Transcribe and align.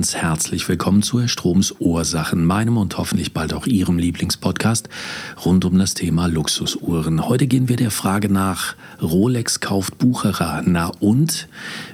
Ganz 0.00 0.14
herzlich 0.14 0.66
willkommen 0.66 1.02
zu 1.02 1.20
Herr 1.20 1.28
Stroms 1.28 1.74
Ursachen, 1.78 2.46
meinem 2.46 2.78
und 2.78 2.96
hoffentlich 2.96 3.34
bald 3.34 3.52
auch 3.52 3.66
Ihrem 3.66 3.98
Lieblingspodcast 3.98 4.88
rund 5.44 5.66
um 5.66 5.76
das 5.76 5.92
Thema 5.92 6.24
Luxusuhren. 6.24 7.28
Heute 7.28 7.46
gehen 7.46 7.68
wir 7.68 7.76
der 7.76 7.90
Frage 7.90 8.32
nach, 8.32 8.76
Rolex 9.02 9.60
kauft 9.60 9.98
Bucherer. 9.98 10.62
Na 10.64 10.90
und? 11.00 11.48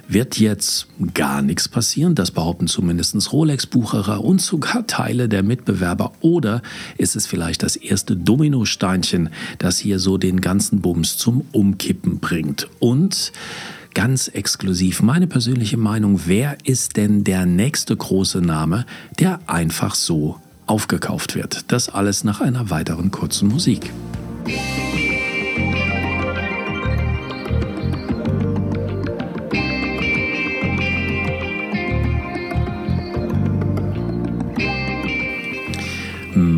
Wird 0.07 0.39
jetzt 0.39 0.87
gar 1.15 1.41
nichts 1.41 1.67
passieren? 1.67 2.15
Das 2.15 2.31
behaupten 2.31 2.67
zumindest 2.67 3.33
Rolex 3.33 3.65
Bucherer 3.65 4.23
und 4.23 4.39
sogar 4.39 4.87
Teile 4.87 5.27
der 5.27 5.43
Mitbewerber. 5.43 6.13
Oder 6.21 6.61
ist 6.97 7.17
es 7.17 7.27
vielleicht 7.27 7.61
das 7.61 7.75
erste 7.75 8.15
Dominosteinchen, 8.15 9.31
das 9.57 9.79
hier 9.79 9.99
so 9.99 10.17
den 10.17 10.39
ganzen 10.39 10.79
Bums 10.79 11.17
zum 11.17 11.43
Umkippen 11.51 12.19
bringt? 12.19 12.69
Und 12.79 13.33
ganz 13.97 14.27
exklusiv 14.27 15.01
meine 15.01 15.25
persönliche 15.25 15.75
Meinung, 15.75 16.21
wer 16.27 16.55
ist 16.63 16.97
denn 16.97 17.23
der 17.23 17.47
nächste 17.47 17.97
große 17.97 18.41
Name, 18.41 18.85
der 19.17 19.39
einfach 19.47 19.95
so 19.95 20.39
aufgekauft 20.67 21.33
wird? 21.33 21.71
Das 21.71 21.89
alles 21.89 22.23
nach 22.23 22.39
einer 22.39 22.69
weiteren 22.69 23.09
kurzen 23.09 23.47
Musik. 23.47 23.91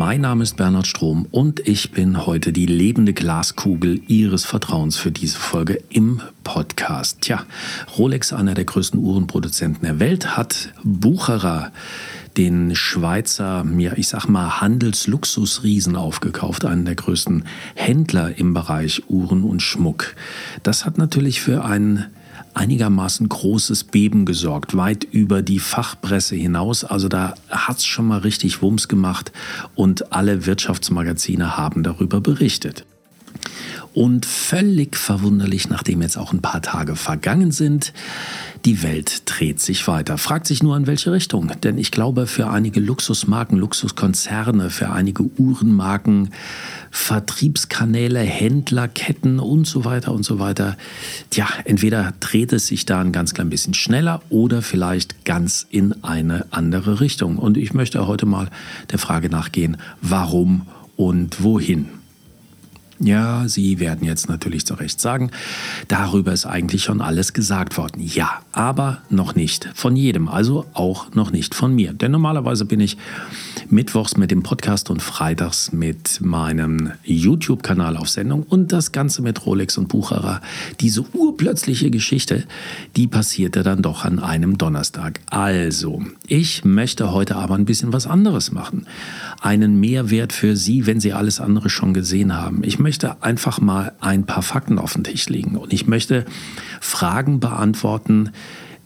Mein 0.00 0.22
Name 0.22 0.44
ist 0.44 0.56
Bernhard 0.56 0.86
Strom 0.86 1.26
und 1.30 1.68
ich 1.68 1.92
bin 1.92 2.24
heute 2.24 2.54
die 2.54 2.64
lebende 2.64 3.12
Glaskugel 3.12 4.00
Ihres 4.08 4.46
Vertrauens 4.46 4.96
für 4.96 5.12
diese 5.12 5.36
Folge 5.36 5.82
im 5.90 6.22
Podcast. 6.42 7.20
Tja, 7.20 7.44
Rolex, 7.98 8.32
einer 8.32 8.54
der 8.54 8.64
größten 8.64 8.98
Uhrenproduzenten 8.98 9.82
der 9.82 10.00
Welt, 10.00 10.38
hat 10.38 10.72
Bucherer 10.82 11.70
den 12.38 12.74
Schweizer, 12.74 13.66
ja, 13.76 13.92
ich 13.94 14.08
sag 14.08 14.26
mal, 14.26 14.62
Handelsluxusriesen 14.62 15.96
aufgekauft, 15.96 16.64
einen 16.64 16.86
der 16.86 16.94
größten 16.94 17.44
Händler 17.74 18.38
im 18.38 18.54
Bereich 18.54 19.02
Uhren 19.10 19.44
und 19.44 19.60
Schmuck. 19.60 20.14
Das 20.62 20.86
hat 20.86 20.96
natürlich 20.96 21.42
für 21.42 21.62
einen 21.62 22.06
einigermaßen 22.60 23.26
großes 23.26 23.84
Beben 23.84 24.26
gesorgt, 24.26 24.76
weit 24.76 25.04
über 25.04 25.40
die 25.40 25.58
Fachpresse 25.58 26.36
hinaus. 26.36 26.84
Also 26.84 27.08
da 27.08 27.34
hat 27.48 27.78
es 27.78 27.86
schon 27.86 28.06
mal 28.06 28.18
richtig 28.18 28.60
Wumms 28.60 28.86
gemacht 28.86 29.32
und 29.74 30.12
alle 30.12 30.44
Wirtschaftsmagazine 30.44 31.56
haben 31.56 31.82
darüber 31.82 32.20
berichtet. 32.20 32.84
Und 33.92 34.24
völlig 34.24 34.96
verwunderlich, 34.96 35.68
nachdem 35.68 36.02
jetzt 36.02 36.16
auch 36.16 36.32
ein 36.32 36.40
paar 36.40 36.62
Tage 36.62 36.94
vergangen 36.94 37.50
sind, 37.50 37.92
die 38.64 38.82
Welt 38.82 39.22
dreht 39.24 39.60
sich 39.60 39.88
weiter. 39.88 40.16
Fragt 40.16 40.46
sich 40.46 40.62
nur 40.62 40.76
in 40.76 40.86
welche 40.86 41.10
Richtung. 41.10 41.50
Denn 41.62 41.76
ich 41.76 41.90
glaube, 41.90 42.26
für 42.26 42.50
einige 42.50 42.78
Luxusmarken, 42.78 43.58
Luxuskonzerne, 43.58 44.70
für 44.70 44.90
einige 44.90 45.24
Uhrenmarken, 45.38 46.30
Vertriebskanäle, 46.92 48.20
Händlerketten 48.20 49.40
und 49.40 49.66
so 49.66 49.84
weiter 49.84 50.12
und 50.12 50.24
so 50.24 50.38
weiter, 50.38 50.76
ja, 51.32 51.48
entweder 51.64 52.12
dreht 52.20 52.52
es 52.52 52.68
sich 52.68 52.86
da 52.86 53.00
ein 53.00 53.12
ganz 53.12 53.34
klein 53.34 53.50
bisschen 53.50 53.74
schneller 53.74 54.22
oder 54.28 54.62
vielleicht 54.62 55.24
ganz 55.24 55.66
in 55.70 56.04
eine 56.04 56.46
andere 56.50 57.00
Richtung. 57.00 57.38
Und 57.38 57.56
ich 57.56 57.74
möchte 57.74 58.06
heute 58.06 58.26
mal 58.26 58.50
der 58.90 58.98
Frage 58.98 59.30
nachgehen, 59.30 59.78
warum 60.00 60.66
und 60.96 61.42
wohin. 61.42 61.99
Ja, 63.02 63.48
Sie 63.48 63.80
werden 63.80 64.06
jetzt 64.06 64.28
natürlich 64.28 64.66
zu 64.66 64.74
Recht 64.74 65.00
sagen, 65.00 65.30
darüber 65.88 66.32
ist 66.32 66.44
eigentlich 66.44 66.84
schon 66.84 67.00
alles 67.00 67.32
gesagt 67.32 67.78
worden. 67.78 68.02
Ja, 68.02 68.42
aber 68.52 68.98
noch 69.10 69.34
nicht 69.34 69.68
von 69.74 69.94
jedem, 69.94 70.28
also 70.28 70.66
auch 70.72 71.14
noch 71.14 71.30
nicht 71.30 71.54
von 71.54 71.74
mir. 71.74 71.92
Denn 71.92 72.10
normalerweise 72.10 72.64
bin 72.64 72.80
ich 72.80 72.96
mittwochs 73.68 74.16
mit 74.16 74.30
dem 74.30 74.42
Podcast 74.42 74.90
und 74.90 75.02
freitags 75.02 75.72
mit 75.72 76.20
meinem 76.20 76.90
YouTube-Kanal 77.04 77.96
auf 77.96 78.08
Sendung 78.08 78.42
und 78.42 78.72
das 78.72 78.90
Ganze 78.90 79.22
mit 79.22 79.46
Rolex 79.46 79.78
und 79.78 79.88
Bucherer. 79.88 80.40
Diese 80.80 81.04
urplötzliche 81.14 81.90
Geschichte, 81.90 82.44
die 82.96 83.06
passierte 83.06 83.62
dann 83.62 83.82
doch 83.82 84.04
an 84.04 84.18
einem 84.18 84.58
Donnerstag. 84.58 85.20
Also, 85.30 86.02
ich 86.26 86.64
möchte 86.64 87.12
heute 87.12 87.36
aber 87.36 87.54
ein 87.54 87.64
bisschen 87.64 87.92
was 87.92 88.06
anderes 88.06 88.50
machen. 88.50 88.86
Einen 89.40 89.78
Mehrwert 89.78 90.32
für 90.32 90.56
Sie, 90.56 90.86
wenn 90.86 90.98
Sie 90.98 91.12
alles 91.12 91.40
andere 91.40 91.70
schon 91.70 91.94
gesehen 91.94 92.36
haben. 92.36 92.62
Ich 92.64 92.78
möchte 92.78 93.22
einfach 93.22 93.60
mal 93.60 93.92
ein 94.00 94.26
paar 94.26 94.42
Fakten 94.42 94.78
auf 94.78 94.94
den 94.94 95.04
Tisch 95.04 95.28
legen 95.28 95.56
und 95.56 95.72
ich 95.72 95.86
möchte 95.86 96.24
Fragen 96.80 97.38
beantworten, 97.38 98.30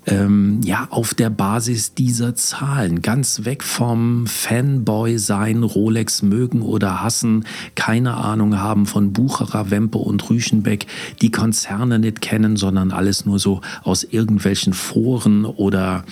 ähm, 0.07 0.61
ja, 0.65 0.87
auf 0.91 1.15
der 1.15 1.31
Basis 1.31 1.95
dieser 1.95 2.35
Zahlen, 2.35 3.03
ganz 3.03 3.45
weg 3.45 3.63
vom 3.63 4.27
Fanboy 4.27 5.19
sein, 5.19 5.63
Rolex 5.63 6.23
mögen 6.23 6.63
oder 6.63 7.03
hassen, 7.03 7.45
keine 7.75 8.15
Ahnung 8.15 8.59
haben 8.59 8.87
von 8.87 9.13
Bucherer, 9.13 9.71
Wempe 9.71 9.99
und 9.99 10.29
Rüchenbeck, 10.29 10.87
die 11.23 11.31
Konzerne 11.31 11.99
nicht 11.99 12.21
kennen, 12.21 12.57
sondern 12.57 12.91
alles 12.91 13.25
nur 13.25 13.39
so 13.39 13.61
aus 13.83 14.05
irgendwelchen 14.05 14.73
Foren 14.73 15.45
oder 15.45 16.05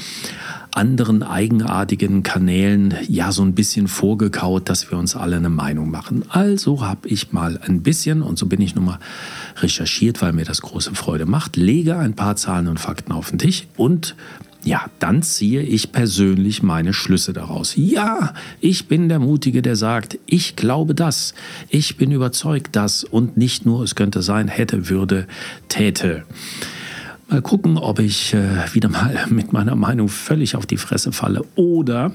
anderen 0.73 1.23
eigenartigen 1.23 2.23
Kanälen 2.23 2.95
ja 3.09 3.33
so 3.33 3.43
ein 3.43 3.55
bisschen 3.55 3.89
vorgekaut, 3.89 4.69
dass 4.69 4.91
wir 4.91 4.99
uns 4.99 5.15
alle 5.15 5.37
eine 5.37 5.51
Meinung 5.51 5.91
machen. 5.91 6.25
Also 6.29 6.85
habe 6.85 7.09
ich 7.09 7.33
mal 7.33 7.59
ein 7.59 7.83
bisschen, 7.83 8.23
und 8.23 8.39
so 8.39 8.47
bin 8.47 8.61
ich 8.61 8.75
nun 8.75 8.87
mal 8.87 8.99
recherchiert, 9.57 10.23
weil 10.23 10.33
mir 10.33 10.45
das 10.45 10.63
große 10.63 10.95
Freude 10.95 11.27
macht, 11.27 11.57
lege 11.57 11.97
ein 11.99 12.15
paar 12.15 12.37
Zahlen 12.37 12.69
und 12.69 12.81
Fakten 12.81 13.13
auf 13.13 13.31
den 13.31 13.39
Tisch 13.39 13.67
und 13.77 14.17
ja, 14.65 14.85
dann 15.01 15.23
ziehe 15.23 15.63
ich 15.63 15.91
persönlich 15.91 16.63
meine 16.63 16.93
Schlüsse 16.93 17.33
daraus. 17.33 17.75
Ja, 17.77 18.33
ich 18.61 18.87
bin 18.87 19.09
der 19.09 19.19
Mutige, 19.19 19.61
der 19.61 19.75
sagt, 19.75 20.19
ich 20.27 20.55
glaube 20.55 20.95
das, 20.95 21.35
ich 21.69 21.97
bin 21.97 22.13
überzeugt 22.13 22.77
das 22.77 23.03
und 23.03 23.37
nicht 23.37 23.67
nur, 23.67 23.83
es 23.83 23.97
könnte 23.97 24.23
sein, 24.23 24.47
hätte, 24.49 24.89
würde, 24.89 25.27
täte. 25.69 26.25
Mal 27.33 27.41
gucken, 27.41 27.79
ob 27.79 27.99
ich 27.99 28.35
äh, 28.35 28.75
wieder 28.75 28.91
mal 28.91 29.25
mit 29.31 29.55
meiner 29.55 29.75
Meinung 29.75 30.09
völlig 30.09 30.55
auf 30.55 30.67
die 30.67 30.77
Fresse 30.77 31.13
falle 31.13 31.43
oder 31.55 32.13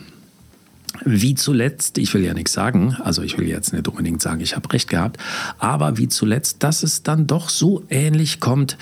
wie 1.06 1.34
zuletzt, 1.34 1.98
ich 1.98 2.14
will 2.14 2.24
ja 2.24 2.36
nichts 2.36 2.54
sagen, 2.54 2.96
also 3.04 3.24
ich 3.24 3.36
will 3.40 3.48
jetzt 3.48 3.74
nicht 3.74 3.88
unbedingt 3.88 4.22
sagen, 4.22 4.42
ich 4.42 4.56
habe 4.56 4.72
recht 4.72 4.92
gehabt, 4.92 5.18
aber 5.58 5.98
wie 5.98 6.08
zuletzt, 6.08 6.62
dass 6.62 6.84
es 6.84 7.02
dann 7.02 7.26
doch 7.26 7.50
so 7.50 7.84
ähnlich 7.90 8.40
kommt 8.40 8.78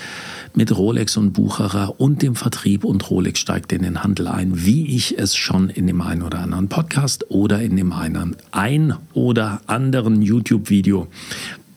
mit 0.53 0.75
Rolex 0.75 1.15
und 1.15 1.31
Bucherer 1.31 2.01
und 2.01 2.21
dem 2.21 2.35
Vertrieb 2.35 2.83
und 2.83 3.09
Rolex 3.09 3.39
steigt 3.39 3.71
in 3.71 3.83
den 3.83 4.03
Handel 4.03 4.27
ein, 4.27 4.65
wie 4.65 4.93
ich 4.93 5.17
es 5.17 5.37
schon 5.37 5.69
in 5.69 5.87
dem 5.87 6.01
einen 6.01 6.21
oder 6.21 6.39
anderen 6.39 6.67
Podcast 6.67 7.31
oder 7.31 7.61
in 7.61 7.77
dem 7.77 7.93
einen 7.93 8.35
ein 8.51 8.93
oder 9.13 9.61
anderen 9.67 10.21
YouTube-Video 10.21 11.07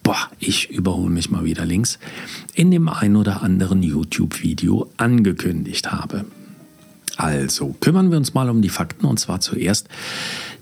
boah, 0.09 0.31
ich 0.39 0.71
überhole 0.71 1.11
mich 1.11 1.31
mal 1.31 1.45
wieder 1.45 1.67
links, 1.67 1.99
in 2.55 2.71
dem 2.71 2.89
ein 2.89 3.15
oder 3.15 3.43
anderen 3.43 3.83
YouTube-Video 3.83 4.89
angekündigt 4.97 5.93
habe. 5.93 6.25
Also 7.19 7.77
kümmern 7.81 8.11
wir 8.11 8.17
uns 8.17 8.33
mal 8.33 8.49
um 8.49 8.63
die 8.63 8.71
Fakten 8.71 9.05
und 9.05 9.21
zwar 9.21 9.41
zuerst 9.41 9.87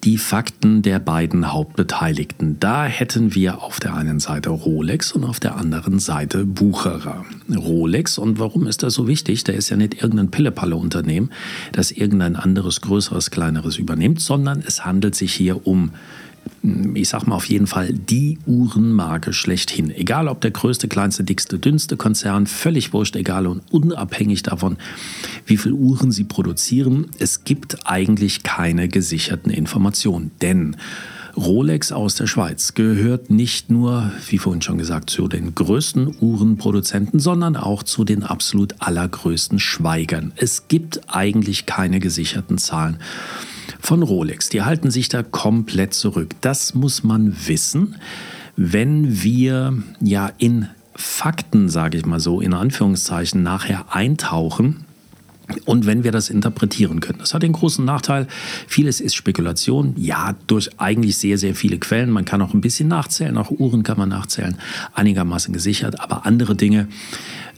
die 0.02 0.18
Fakten 0.18 0.82
der 0.82 0.98
beiden 0.98 1.52
Hauptbeteiligten. 1.52 2.58
Da 2.58 2.86
hätten 2.86 3.36
wir 3.36 3.62
auf 3.62 3.78
der 3.78 3.94
einen 3.94 4.18
Seite 4.18 4.50
Rolex 4.50 5.12
und 5.12 5.22
auf 5.22 5.38
der 5.38 5.54
anderen 5.54 6.00
Seite 6.00 6.44
Bucherer. 6.44 7.24
Rolex, 7.54 8.18
und 8.18 8.40
warum 8.40 8.66
ist 8.66 8.82
das 8.82 8.94
so 8.94 9.06
wichtig? 9.06 9.44
Da 9.44 9.52
ist 9.52 9.70
ja 9.70 9.76
nicht 9.76 10.02
irgendein 10.02 10.32
Pillepalle-Unternehmen, 10.32 11.30
das 11.70 11.92
irgendein 11.92 12.34
anderes, 12.34 12.80
größeres, 12.80 13.30
kleineres 13.30 13.78
übernimmt, 13.78 14.20
sondern 14.20 14.64
es 14.66 14.84
handelt 14.84 15.14
sich 15.14 15.32
hier 15.32 15.68
um 15.68 15.92
ich 16.94 17.08
sag 17.08 17.26
mal 17.26 17.36
auf 17.36 17.48
jeden 17.48 17.66
Fall 17.66 17.92
die 17.92 18.38
Uhrenmarke 18.46 19.32
schlechthin. 19.32 19.90
Egal 19.90 20.28
ob 20.28 20.40
der 20.40 20.50
größte, 20.50 20.88
kleinste, 20.88 21.24
dickste, 21.24 21.58
dünnste 21.58 21.96
Konzern, 21.96 22.46
völlig 22.46 22.92
wurscht, 22.92 23.16
egal 23.16 23.46
und 23.46 23.62
unabhängig 23.70 24.42
davon, 24.42 24.76
wie 25.44 25.56
viele 25.56 25.74
Uhren 25.74 26.10
sie 26.10 26.24
produzieren, 26.24 27.08
es 27.18 27.44
gibt 27.44 27.86
eigentlich 27.86 28.42
keine 28.42 28.88
gesicherten 28.88 29.50
Informationen. 29.50 30.32
Denn 30.42 30.76
Rolex 31.36 31.92
aus 31.92 32.14
der 32.14 32.26
Schweiz 32.26 32.72
gehört 32.72 33.28
nicht 33.28 33.70
nur, 33.70 34.10
wie 34.28 34.38
vorhin 34.38 34.62
schon 34.62 34.78
gesagt, 34.78 35.10
zu 35.10 35.28
den 35.28 35.54
größten 35.54 36.16
Uhrenproduzenten, 36.20 37.20
sondern 37.20 37.56
auch 37.56 37.82
zu 37.82 38.04
den 38.04 38.22
absolut 38.22 38.74
allergrößten 38.78 39.58
Schweigern. 39.58 40.32
Es 40.36 40.68
gibt 40.68 41.14
eigentlich 41.14 41.66
keine 41.66 42.00
gesicherten 42.00 42.56
Zahlen 42.56 42.98
von 43.80 44.02
Rolex. 44.02 44.48
Die 44.48 44.62
halten 44.62 44.90
sich 44.90 45.08
da 45.08 45.22
komplett 45.22 45.94
zurück. 45.94 46.34
Das 46.40 46.74
muss 46.74 47.04
man 47.04 47.36
wissen, 47.46 47.96
wenn 48.56 49.22
wir 49.22 49.74
ja 50.00 50.32
in 50.38 50.68
Fakten, 50.94 51.68
sage 51.68 51.98
ich 51.98 52.06
mal 52.06 52.20
so, 52.20 52.40
in 52.40 52.54
Anführungszeichen 52.54 53.42
nachher 53.42 53.94
eintauchen 53.94 54.86
Und 55.64 55.86
wenn 55.86 56.02
wir 56.02 56.10
das 56.10 56.28
interpretieren 56.28 57.00
können, 57.00 57.20
das 57.20 57.32
hat 57.32 57.42
den 57.42 57.52
großen 57.52 57.84
Nachteil, 57.84 58.26
vieles 58.66 59.00
ist 59.00 59.14
Spekulation, 59.14 59.94
ja, 59.96 60.34
durch 60.48 60.70
eigentlich 60.78 61.16
sehr, 61.18 61.38
sehr 61.38 61.54
viele 61.54 61.78
Quellen. 61.78 62.10
Man 62.10 62.24
kann 62.24 62.42
auch 62.42 62.52
ein 62.52 62.60
bisschen 62.60 62.88
nachzählen, 62.88 63.36
auch 63.36 63.50
Uhren 63.50 63.82
kann 63.84 63.96
man 63.98 64.08
nachzählen, 64.08 64.56
einigermaßen 64.94 65.52
gesichert, 65.52 66.00
aber 66.00 66.26
andere 66.26 66.56
Dinge 66.56 66.88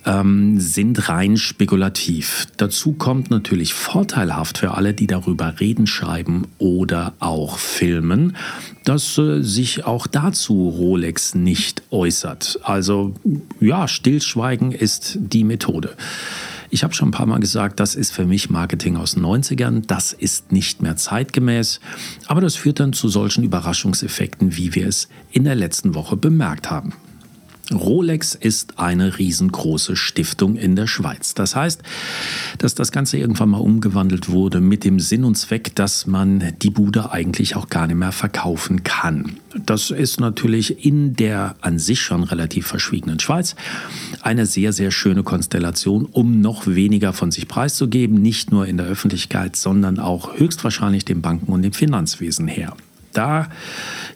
ähm, 0.08 0.58
sind 0.58 1.08
rein 1.08 1.37
spekulativ. 1.37 2.46
Dazu 2.56 2.94
kommt 2.94 3.31
natürlich 3.31 3.75
vorteilhaft 3.75 4.58
für 4.58 4.72
alle, 4.72 4.94
die 4.94 5.06
darüber 5.06 5.60
reden, 5.60 5.87
schreiben 5.87 6.46
oder 6.56 7.12
auch 7.20 7.58
filmen, 7.58 8.37
dass 8.84 9.19
äh, 9.19 9.43
sich 9.43 9.84
auch 9.84 10.06
dazu 10.06 10.70
Rolex 10.70 11.34
nicht 11.34 11.82
äußert. 11.90 12.58
Also 12.62 13.14
ja, 13.60 13.87
Stillschweigen 13.87 14.72
ist 14.72 15.19
die 15.20 15.44
Methode. 15.44 15.94
Ich 16.70 16.84
habe 16.84 16.94
schon 16.94 17.08
ein 17.08 17.12
paar 17.12 17.26
Mal 17.26 17.40
gesagt, 17.40 17.81
das 17.81 17.94
ist 17.94 18.10
für 18.10 18.26
mich 18.26 18.50
Marketing 18.50 18.96
aus 18.96 19.14
den 19.14 19.25
90ern. 19.25 19.84
Das 19.87 20.12
ist 20.12 20.52
nicht 20.52 20.82
mehr 20.82 20.96
zeitgemäß. 20.96 21.81
Aber 22.26 22.40
das 22.40 22.56
führt 22.56 22.81
dann 22.81 22.93
zu 22.93 23.08
solchen 23.08 23.43
Überraschungseffekten, 23.43 24.56
wie 24.56 24.75
wir 24.75 24.87
es 24.87 25.08
in 25.31 25.44
der 25.44 25.55
letzten 25.55 25.94
Woche 25.94 26.16
bemerkt 26.16 26.70
haben. 26.70 26.93
Rolex 27.73 28.35
ist 28.35 28.79
eine 28.79 29.19
riesengroße 29.19 29.97
Stiftung 29.97 30.56
in 30.56 30.76
der 30.76 30.87
Schweiz. 30.87 31.35
Das 31.35 31.55
heißt, 31.55 31.82
dass 32.59 32.75
das 32.75 32.93
Ganze 32.93 33.19
irgendwann 33.19 33.50
mal 33.50 33.59
umgewandelt 33.59 34.31
wurde 34.31 34.61
mit 34.61 34.85
dem 34.85 35.00
Sinn 35.00 35.25
und 35.25 35.37
Zweck, 35.37 35.75
dass 35.75 36.06
man 36.06 36.55
die 36.62 36.70
Bude 36.70 37.12
eigentlich 37.12 37.56
auch 37.56 37.69
gar 37.69 37.87
nicht 37.87 37.97
mehr 37.97 38.12
verkaufen 38.12 38.85
kann. 38.85 39.37
Das 39.67 39.91
ist 39.91 40.20
natürlich 40.20 40.85
in 40.85 41.15
der 41.15 41.56
an 41.61 41.79
sich 41.79 42.00
schon 42.00 42.23
relativ 42.25 42.67
verschwiegenen 42.67 43.20
Schweiz 43.20 43.55
eine 44.23 44.47
sehr, 44.47 44.73
sehr 44.73 44.91
schöne 44.91 45.23
Konstellation, 45.23 46.06
um 46.06 46.41
noch 46.41 46.67
weniger 46.67 47.12
von 47.12 47.31
sich 47.31 47.49
preiszugeben, 47.49 48.20
nicht 48.20 48.50
nur 48.50 48.67
in 48.67 48.76
der 48.76 48.87
Öffentlichkeit, 48.87 49.56
sondern 49.56 49.99
auch 49.99 50.38
höchstwahrscheinlich 50.38 51.05
dem 51.05 51.23
Banken- 51.23 51.53
und 51.53 51.62
dem 51.62 51.73
Finanzwesen 51.73 52.49
her. 52.49 52.75
Da 53.12 53.49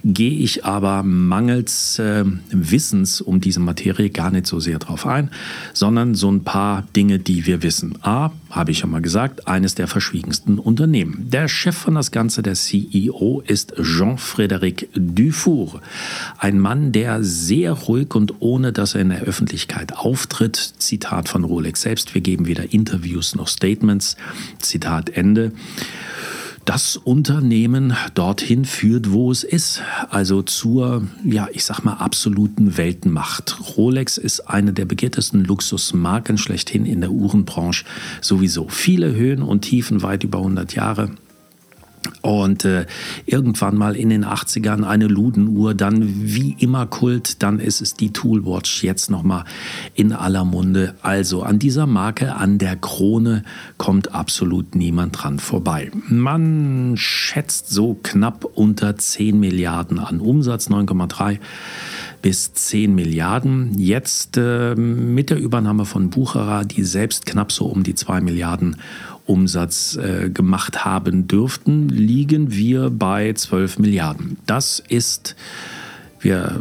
gehe 0.05 0.39
ich 0.39 0.65
aber 0.65 1.03
mangels 1.03 1.99
äh, 1.99 2.25
Wissens 2.51 3.21
um 3.21 3.41
diese 3.41 3.61
Materie 3.61 4.11
gar 4.11 4.31
nicht 4.31 4.47
so 4.47 4.61
sehr 4.61 4.79
drauf 4.79 5.07
ein, 5.07 5.31
sondern 5.73 6.15
so 6.15 6.31
ein 6.31 6.45
paar 6.45 6.85
Dinge, 6.95 7.19
die 7.19 7.47
wir 7.47 7.63
wissen. 7.63 7.99
A, 8.03 8.31
habe 8.51 8.73
ich 8.73 8.79
schon 8.79 8.91
mal 8.91 9.01
gesagt, 9.01 9.49
eines 9.49 9.75
der 9.75 9.87
verschwiegensten 9.87 10.59
Unternehmen. 10.59 11.31
Der 11.31 11.49
Chef 11.49 11.77
von 11.77 11.95
das 11.95 12.11
Ganze, 12.11 12.43
der 12.43 12.55
CEO, 12.55 13.43
ist 13.47 13.75
Jean-Frédéric 13.77 14.89
Dufour. 14.95 15.81
Ein 16.39 16.59
Mann, 16.59 16.93
der 16.93 17.23
sehr 17.23 17.73
ruhig 17.73 18.15
und 18.15 18.35
ohne 18.41 18.73
dass 18.73 18.95
er 18.95 19.03
in 19.03 19.09
der 19.09 19.23
Öffentlichkeit 19.23 19.97
auftritt, 19.97 20.57
Zitat 20.79 21.29
von 21.29 21.45
Rolex 21.45 21.83
selbst, 21.83 22.15
wir 22.15 22.21
geben 22.21 22.47
weder 22.47 22.73
Interviews 22.73 23.35
noch 23.35 23.49
Statements, 23.49 24.17
Zitat 24.59 25.11
Ende 25.11 25.53
das 26.65 26.97
Unternehmen 26.97 27.97
dorthin 28.15 28.65
führt, 28.65 29.13
wo 29.13 29.31
es 29.31 29.45
ist. 29.45 29.83
Also 30.11 30.43
zur, 30.43 31.07
ja, 31.25 31.49
ich 31.53 31.65
sag 31.65 31.85
mal, 31.85 31.95
absoluten 31.95 32.77
Weltmacht. 32.77 33.77
Rolex 33.77 34.19
ist 34.19 34.41
eine 34.41 34.73
der 34.73 34.85
begehrtesten 34.85 35.45
Luxusmarken 35.45 36.39
schlechthin 36.39 36.87
in 36.87 37.01
der 37.01 37.11
Uhrenbranche 37.11 37.85
sowieso. 38.21 38.69
Viele 38.69 39.15
Höhen 39.15 39.43
und 39.43 39.63
Tiefen, 39.63 40.03
weit 40.03 40.25
über 40.25 40.39
100 40.39 40.75
Jahre. 40.75 41.11
Und 42.21 42.65
äh, 42.65 42.87
irgendwann 43.27 43.77
mal 43.77 43.97
in 43.97 44.11
den 44.11 44.25
80ern 44.25 44.85
eine 44.85 45.07
Ludenuhr, 45.07 45.75
dann 45.75 46.03
wie 46.05 46.57
immer 46.59 46.87
Kult, 46.87 47.43
dann 47.43 47.59
ist 47.61 47.81
es 47.81 47.95
die 47.95 48.13
Toolwatch 48.13 48.83
jetzt 48.83 49.11
nochmal 49.11 49.45
in 49.95 50.13
aller 50.13 50.45
Munde. 50.45 50.95
Also 51.03 51.43
an 51.43 51.59
dieser 51.59 51.87
Marke, 51.87 52.35
an 52.35 52.59
der 52.59 52.77
Krone 52.77 53.45
kommt 53.79 54.15
absolut 54.15 54.75
niemand 54.75 55.23
dran 55.23 55.39
vorbei. 55.39 55.91
Man 56.09 56.95
schätzt 56.97 57.71
so 57.71 57.99
knapp 58.03 58.45
unter 58.45 58.97
10 58.97 59.39
Milliarden 59.39 59.99
an 59.99 60.21
Umsatz, 60.21 60.69
9,3 60.69 61.39
bis 62.23 62.53
10 62.53 62.95
Milliarden. 62.95 63.77
Jetzt 63.79 64.37
äh, 64.37 64.75
mit 64.75 65.31
der 65.31 65.39
Übernahme 65.39 65.85
von 65.85 66.11
Bucherer, 66.11 66.65
die 66.65 66.85
selbst 66.85 67.27
knapp 67.27 67.53
so 67.53 67.67
um 67.67 67.83
die 67.83 67.95
2 67.95 68.21
Milliarden 68.21 68.77
Umsatz 69.27 69.97
äh, 69.97 70.31
gemacht 70.31 70.85
haben 70.85 71.29
dürften, 71.29 71.89
liegen 71.89 72.53
wir 72.53 72.91
bei 72.91 73.33
12 73.33 73.79
Milliarden. 73.79 74.37
Das 74.47 74.83
ist 74.89 75.37
wir 76.23 76.61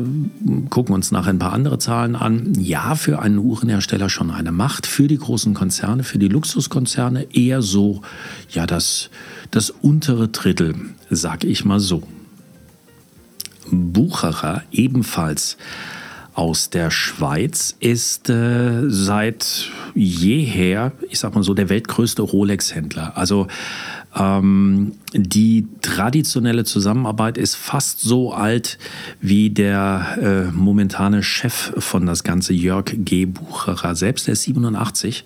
gucken 0.71 0.95
uns 0.95 1.11
nachher 1.11 1.29
ein 1.29 1.39
paar 1.39 1.53
andere 1.53 1.77
Zahlen 1.77 2.15
an. 2.15 2.53
Ja, 2.57 2.95
für 2.95 3.21
einen 3.21 3.37
Uhrenhersteller 3.37 4.09
schon 4.09 4.31
eine 4.31 4.51
Macht, 4.51 4.87
für 4.87 5.07
die 5.07 5.19
großen 5.19 5.53
Konzerne, 5.53 6.03
für 6.03 6.17
die 6.17 6.29
Luxuskonzerne 6.29 7.27
eher 7.31 7.61
so, 7.61 8.01
ja, 8.49 8.65
das, 8.65 9.11
das 9.51 9.69
untere 9.69 10.29
Drittel, 10.29 10.75
sag 11.11 11.43
ich 11.43 11.63
mal 11.63 11.79
so. 11.79 12.01
Bucherer 13.69 14.63
ebenfalls 14.71 15.57
aus 16.41 16.71
der 16.71 16.89
Schweiz 16.89 17.75
ist 17.79 18.27
äh, 18.31 18.89
seit 18.89 19.69
jeher, 19.93 20.91
ich 21.07 21.19
sag 21.19 21.35
mal 21.35 21.43
so, 21.43 21.53
der 21.53 21.69
weltgrößte 21.69 22.23
Rolex-Händler. 22.23 23.15
Also 23.15 23.45
ähm, 24.17 24.93
die 25.13 25.67
traditionelle 25.83 26.63
Zusammenarbeit 26.63 27.37
ist 27.37 27.53
fast 27.53 28.01
so 28.01 28.33
alt 28.33 28.79
wie 29.19 29.51
der 29.51 30.17
äh, 30.19 30.51
momentane 30.51 31.21
Chef 31.21 31.73
von 31.77 32.07
das 32.07 32.23
Ganze, 32.23 32.53
Jörg 32.53 32.85
G. 32.91 33.25
Bucherer 33.25 33.93
selbst, 33.93 34.25
der 34.25 34.33
ist 34.33 34.41
87 34.41 35.23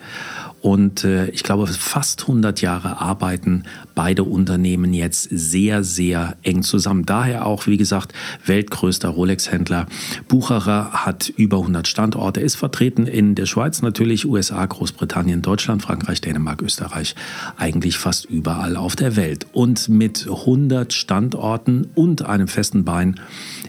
und 0.66 1.04
äh, 1.04 1.28
ich 1.28 1.44
glaube, 1.44 1.68
fast 1.68 2.24
100 2.24 2.60
Jahre 2.62 3.00
arbeiten 3.00 3.66
beide 3.94 4.24
Unternehmen 4.24 4.96
jetzt 4.96 5.30
sehr, 5.32 5.84
sehr 5.84 6.38
eng 6.42 6.64
zusammen. 6.64 7.06
Daher 7.06 7.46
auch, 7.46 7.68
wie 7.68 7.78
gesagt, 7.78 8.14
weltgrößter 8.48 9.10
Rolex-Händler. 9.10 9.86
Bucherer 10.28 11.06
hat 11.06 11.30
über 11.30 11.60
100 11.60 11.88
Standorte, 11.88 12.42
ist 12.42 12.56
vertreten 12.56 13.06
in 13.06 13.36
der 13.36 13.46
Schweiz 13.46 13.84
natürlich, 13.84 14.26
USA, 14.26 14.66
Großbritannien, 14.66 15.44
Deutschland, 15.44 15.84
Frankreich, 15.84 16.20
Dänemark, 16.20 16.64
Österreich, 16.64 17.14
eigentlich 17.58 18.00
fast 18.00 18.26
überall 18.26 18.76
auf 18.76 18.96
der 18.96 19.16
Welt. 19.16 19.46
Und 19.54 19.88
mit 19.88 20.26
100 20.28 20.94
Standorten 20.94 21.92
und 21.94 22.26
einem 22.26 22.48
festen 22.48 22.84
Bein 22.84 23.20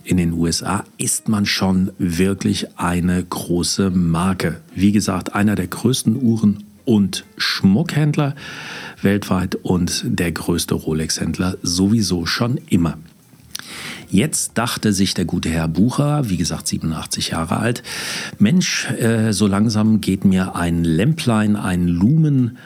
in 0.02 0.16
den 0.16 0.32
USA 0.32 0.82
ist 0.96 1.28
man 1.28 1.44
schon 1.44 1.90
wirklich 1.98 2.78
eine 2.78 3.22
große 3.22 3.90
Marke. 3.90 4.62
Wie 4.74 4.92
gesagt, 4.92 5.34
einer 5.34 5.56
der 5.56 5.66
größten 5.66 6.16
Uhren 6.16 6.65
und 6.86 7.24
Schmuckhändler 7.36 8.34
weltweit 9.02 9.56
und 9.56 10.02
der 10.06 10.32
größte 10.32 10.74
Rolex-Händler 10.74 11.58
sowieso 11.62 12.24
schon 12.24 12.58
immer. 12.70 12.96
Jetzt 14.08 14.52
dachte 14.54 14.92
sich 14.92 15.14
der 15.14 15.24
gute 15.24 15.48
Herr 15.48 15.68
Bucher, 15.68 16.30
wie 16.30 16.36
gesagt 16.36 16.68
87 16.68 17.30
Jahre 17.30 17.58
alt, 17.58 17.82
Mensch, 18.38 18.88
äh, 18.92 19.32
so 19.32 19.46
langsam 19.46 20.00
geht 20.00 20.24
mir 20.24 20.54
ein 20.54 20.84
Lämplein, 20.84 21.56
ein 21.56 21.88
Lumen 21.88 22.56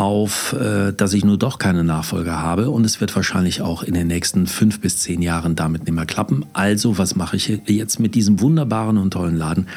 auf, 0.00 0.54
äh, 0.54 0.94
dass 0.94 1.12
ich 1.12 1.26
nur 1.26 1.36
doch 1.36 1.58
keine 1.58 1.84
Nachfolger 1.84 2.40
habe 2.40 2.70
und 2.70 2.86
es 2.86 3.02
wird 3.02 3.14
wahrscheinlich 3.14 3.60
auch 3.60 3.82
in 3.82 3.92
den 3.92 4.06
nächsten 4.06 4.46
fünf 4.46 4.80
bis 4.80 4.96
zehn 5.00 5.20
Jahren 5.20 5.56
damit 5.56 5.84
nicht 5.84 5.92
mehr 5.92 6.06
klappen. 6.06 6.46
Also 6.54 6.96
was 6.96 7.16
mache 7.16 7.36
ich 7.36 7.60
jetzt 7.66 8.00
mit 8.00 8.14
diesem 8.14 8.40
wunderbaren 8.40 8.96
und 8.96 9.10
tollen 9.10 9.36
Laden? 9.36 9.68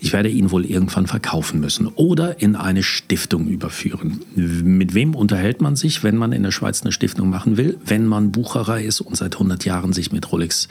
Ich 0.00 0.12
werde 0.12 0.30
ihn 0.30 0.50
wohl 0.50 0.64
irgendwann 0.64 1.06
verkaufen 1.06 1.60
müssen 1.60 1.86
oder 1.86 2.42
in 2.42 2.56
eine 2.56 2.82
Stiftung 2.82 3.46
überführen. 3.46 4.22
Mit 4.34 4.94
wem 4.94 5.14
unterhält 5.14 5.60
man 5.60 5.76
sich, 5.76 6.02
wenn 6.02 6.16
man 6.16 6.32
in 6.32 6.42
der 6.42 6.50
Schweiz 6.50 6.82
eine 6.82 6.90
Stiftung 6.90 7.30
machen 7.30 7.56
will? 7.56 7.78
Wenn 7.86 8.04
man 8.04 8.32
Bucherer 8.32 8.80
ist 8.80 9.00
und 9.00 9.16
seit 9.16 9.34
100 9.34 9.64
Jahren 9.64 9.92
sich 9.92 10.10
mit 10.10 10.32
Rolex 10.32 10.66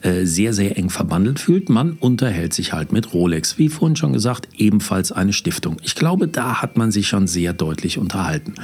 äh, 0.00 0.24
sehr, 0.24 0.54
sehr 0.54 0.78
eng 0.78 0.88
verbandelt 0.88 1.40
fühlt, 1.40 1.68
man 1.68 1.92
unterhält 1.92 2.54
sich 2.54 2.72
halt 2.72 2.90
mit 2.90 3.12
Rolex. 3.12 3.58
Wie 3.58 3.68
vorhin 3.68 3.96
schon 3.96 4.14
gesagt, 4.14 4.48
ebenfalls 4.56 5.12
eine 5.12 5.34
Stiftung. 5.34 5.76
Ich 5.82 5.94
glaube, 5.94 6.26
da 6.26 6.62
hat 6.62 6.78
man 6.78 6.90
sich 6.90 7.06
schon 7.06 7.26
sehr 7.26 7.52
deutlich 7.52 7.98
unterhalten 7.98 8.29
halten. 8.30 8.54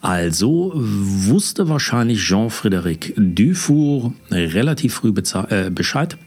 Also 0.00 0.72
wusste 0.74 1.68
wahrscheinlich 1.68 2.20
Jean-Frédéric 2.20 3.14
Dufour 3.16 4.12
relativ 4.30 4.94
früh 4.94 5.12
äh, 5.48 5.70
Bescheid 5.70 6.18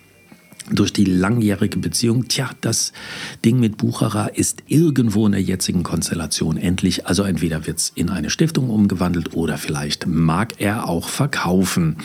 durch 0.72 0.94
die 0.94 1.06
langjährige 1.06 1.78
Beziehung, 1.78 2.28
tja, 2.28 2.50
das 2.62 2.94
Ding 3.44 3.60
mit 3.60 3.78
Bucherer 3.78 4.38
ist 4.38 4.64
irgendwo 4.68 5.26
in 5.26 5.34
der 5.34 5.42
jetzigen 5.42 5.84
Konstellation 5.84 6.58
endlich. 6.58 7.06
Also 7.06 7.24
entweder 7.24 7.68
wird 7.68 7.80
es 7.80 7.92
in 7.96 8.10
eine 8.10 8.30
Stiftung 8.30 8.70
umgewandelt 8.70 9.34
oder 9.34 9.58
vielleicht 9.58 10.08
mag 10.08 10.54
er 10.60 10.88
auch 10.88 11.10
verkaufen. 11.10 11.98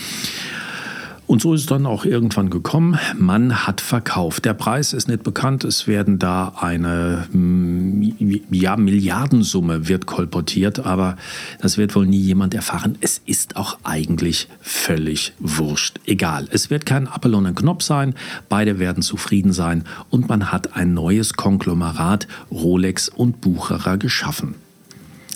Und 1.29 1.43
so 1.43 1.53
ist 1.53 1.61
es 1.61 1.67
dann 1.67 1.85
auch 1.85 2.07
irgendwann 2.07 2.49
gekommen. 2.49 2.99
Man 3.15 3.67
hat 3.67 3.83
verkauft. 3.83 4.47
Der 4.47 4.55
Preis 4.55 4.95
ist 4.95 5.09
nicht 5.09 5.23
bekannt. 5.23 5.63
Es 5.63 5.87
werden 5.87 6.19
da 6.19 6.55
eine 6.59 7.29
mm, 7.31 8.03
ja, 8.51 8.79
Milliardensumme 8.79 9.89
wird 9.89 10.07
kolportiert, 10.07 10.81
aber 10.87 11.19
das 11.61 11.77
wird 11.77 11.95
wohl 11.95 12.07
nie 12.07 12.17
jemand 12.17 12.55
erfahren. 12.55 12.97
Es 13.03 13.21
ist 13.27 13.57
auch 13.57 13.79
eigentlich 13.85 14.49
völlig 14.63 15.35
wurscht. 15.39 16.01
Egal. 16.07 16.49
Es 16.51 16.71
wird 16.71 16.87
kein 16.87 17.07
Appel 17.07 17.35
und 17.35 17.45
ein 17.45 17.55
Knopf 17.55 17.83
sein. 17.83 18.15
Beide 18.49 18.79
werden 18.79 19.03
zufrieden 19.03 19.53
sein 19.53 19.85
und 20.09 20.31
man 20.31 20.51
hat 20.51 20.77
ein 20.77 20.95
neues 20.95 21.35
Konglomerat 21.35 22.27
Rolex 22.51 23.11
und 23.11 23.43
Bucherer 23.43 23.99
geschaffen. 23.99 24.55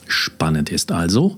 spannend 0.08 0.70
ist. 0.70 0.90
Also, 0.90 1.36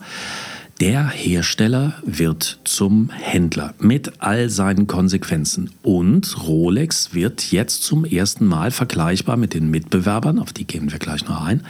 der 0.85 1.09
Hersteller 1.09 1.95
wird 2.05 2.59
zum 2.65 3.09
Händler 3.09 3.73
mit 3.79 4.21
all 4.21 4.51
seinen 4.51 4.87
Konsequenzen. 4.87 5.71
Und 5.83 6.47
Rolex 6.47 7.15
wird 7.15 7.53
jetzt 7.53 7.85
zum 7.85 8.05
ersten 8.05 8.45
Mal 8.45 8.71
vergleichbar 8.71 9.39
mit 9.39 9.55
den 9.55 9.71
Mitbewerbern, 9.71 10.39
auf 10.39 10.53
die 10.53 10.67
gehen 10.67 10.93
wir 10.93 10.99
gleich 10.99 11.27
noch 11.27 11.43
ein, 11.43 11.63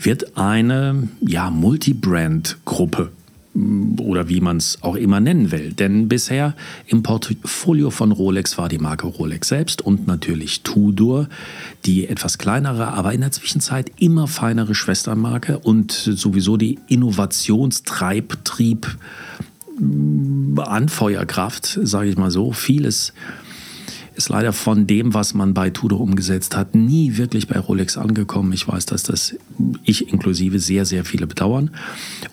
wird 0.00 0.38
eine 0.38 1.06
ja, 1.20 1.50
Multibrand-Gruppe 1.50 3.12
oder 3.54 4.28
wie 4.28 4.40
man 4.40 4.56
es 4.56 4.82
auch 4.82 4.96
immer 4.96 5.20
nennen 5.20 5.52
will. 5.52 5.72
Denn 5.72 6.08
bisher 6.08 6.56
im 6.86 7.04
Portfolio 7.04 7.90
von 7.90 8.10
Rolex 8.10 8.58
war 8.58 8.68
die 8.68 8.78
Marke 8.78 9.06
Rolex 9.06 9.46
selbst 9.48 9.82
und 9.82 10.08
natürlich 10.08 10.62
Tudor, 10.62 11.28
die 11.84 12.08
etwas 12.08 12.38
kleinere, 12.38 12.88
aber 12.88 13.12
in 13.12 13.20
der 13.20 13.30
Zwischenzeit 13.30 13.92
immer 13.98 14.26
feinere 14.26 14.74
Schwestermarke 14.74 15.60
und 15.60 15.92
sowieso 15.92 16.56
die 16.56 16.80
Innovationstreibtrieb 16.88 18.96
Anfeuerkraft, 20.56 21.80
sage 21.82 22.08
ich 22.08 22.16
mal 22.16 22.30
so. 22.30 22.52
Vieles 22.52 23.12
ist 24.16 24.28
leider 24.28 24.52
von 24.52 24.86
dem, 24.86 25.14
was 25.14 25.34
man 25.34 25.54
bei 25.54 25.70
Tudor 25.70 26.00
umgesetzt 26.00 26.56
hat, 26.56 26.74
nie 26.74 27.16
wirklich 27.16 27.48
bei 27.48 27.58
Rolex 27.58 27.96
angekommen. 27.96 28.52
Ich 28.52 28.66
weiß, 28.66 28.86
dass 28.86 29.02
das 29.02 29.36
ich 29.82 30.12
inklusive 30.12 30.58
sehr, 30.58 30.84
sehr 30.84 31.04
viele 31.04 31.26
bedauern. 31.26 31.70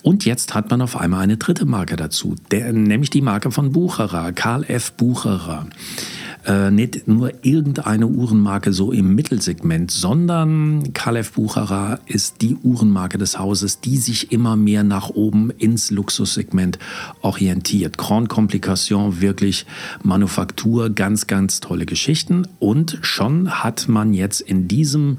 Und 0.02 0.24
jetzt 0.24 0.54
hat 0.54 0.70
man 0.70 0.80
auf 0.82 0.96
einmal 0.96 1.20
eine 1.20 1.36
dritte 1.36 1.64
Marke 1.64 1.96
dazu, 1.96 2.36
der, 2.50 2.72
nämlich 2.72 3.10
die 3.10 3.20
Marke 3.20 3.50
von 3.50 3.72
Bucherer, 3.72 4.32
Karl 4.32 4.64
F. 4.64 4.92
Bucherer 4.92 5.66
äh, 6.46 6.70
nicht 6.70 7.06
nur 7.06 7.32
irgendeine 7.42 8.06
Uhrenmarke 8.06 8.72
so 8.72 8.92
im 8.92 9.14
Mittelsegment, 9.14 9.90
sondern 9.90 10.92
Kalef 10.92 11.32
Bucherer 11.32 12.00
ist 12.06 12.42
die 12.42 12.56
Uhrenmarke 12.56 13.18
des 13.18 13.38
Hauses, 13.38 13.80
die 13.80 13.96
sich 13.96 14.32
immer 14.32 14.56
mehr 14.56 14.82
nach 14.82 15.10
oben 15.10 15.50
ins 15.50 15.90
Luxussegment 15.90 16.78
orientiert. 17.20 17.98
Grand 17.98 18.28
Complication, 18.28 19.20
wirklich 19.20 19.66
Manufaktur, 20.02 20.90
ganz, 20.90 21.26
ganz 21.26 21.60
tolle 21.60 21.86
Geschichten. 21.86 22.46
Und 22.58 22.98
schon 23.02 23.62
hat 23.62 23.88
man 23.88 24.12
jetzt 24.12 24.40
in 24.40 24.68
diesem 24.68 25.18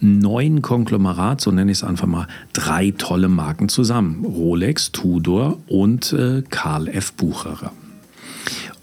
neuen 0.00 0.62
Konglomerat, 0.62 1.40
so 1.40 1.50
nenne 1.50 1.70
ich 1.70 1.78
es 1.78 1.84
einfach 1.84 2.06
mal, 2.06 2.26
drei 2.52 2.92
tolle 2.96 3.28
Marken 3.28 3.68
zusammen. 3.68 4.24
Rolex, 4.24 4.92
Tudor 4.92 5.58
und 5.66 6.12
äh, 6.12 6.42
Karl 6.50 6.88
F. 6.88 7.12
Bucherer. 7.12 7.72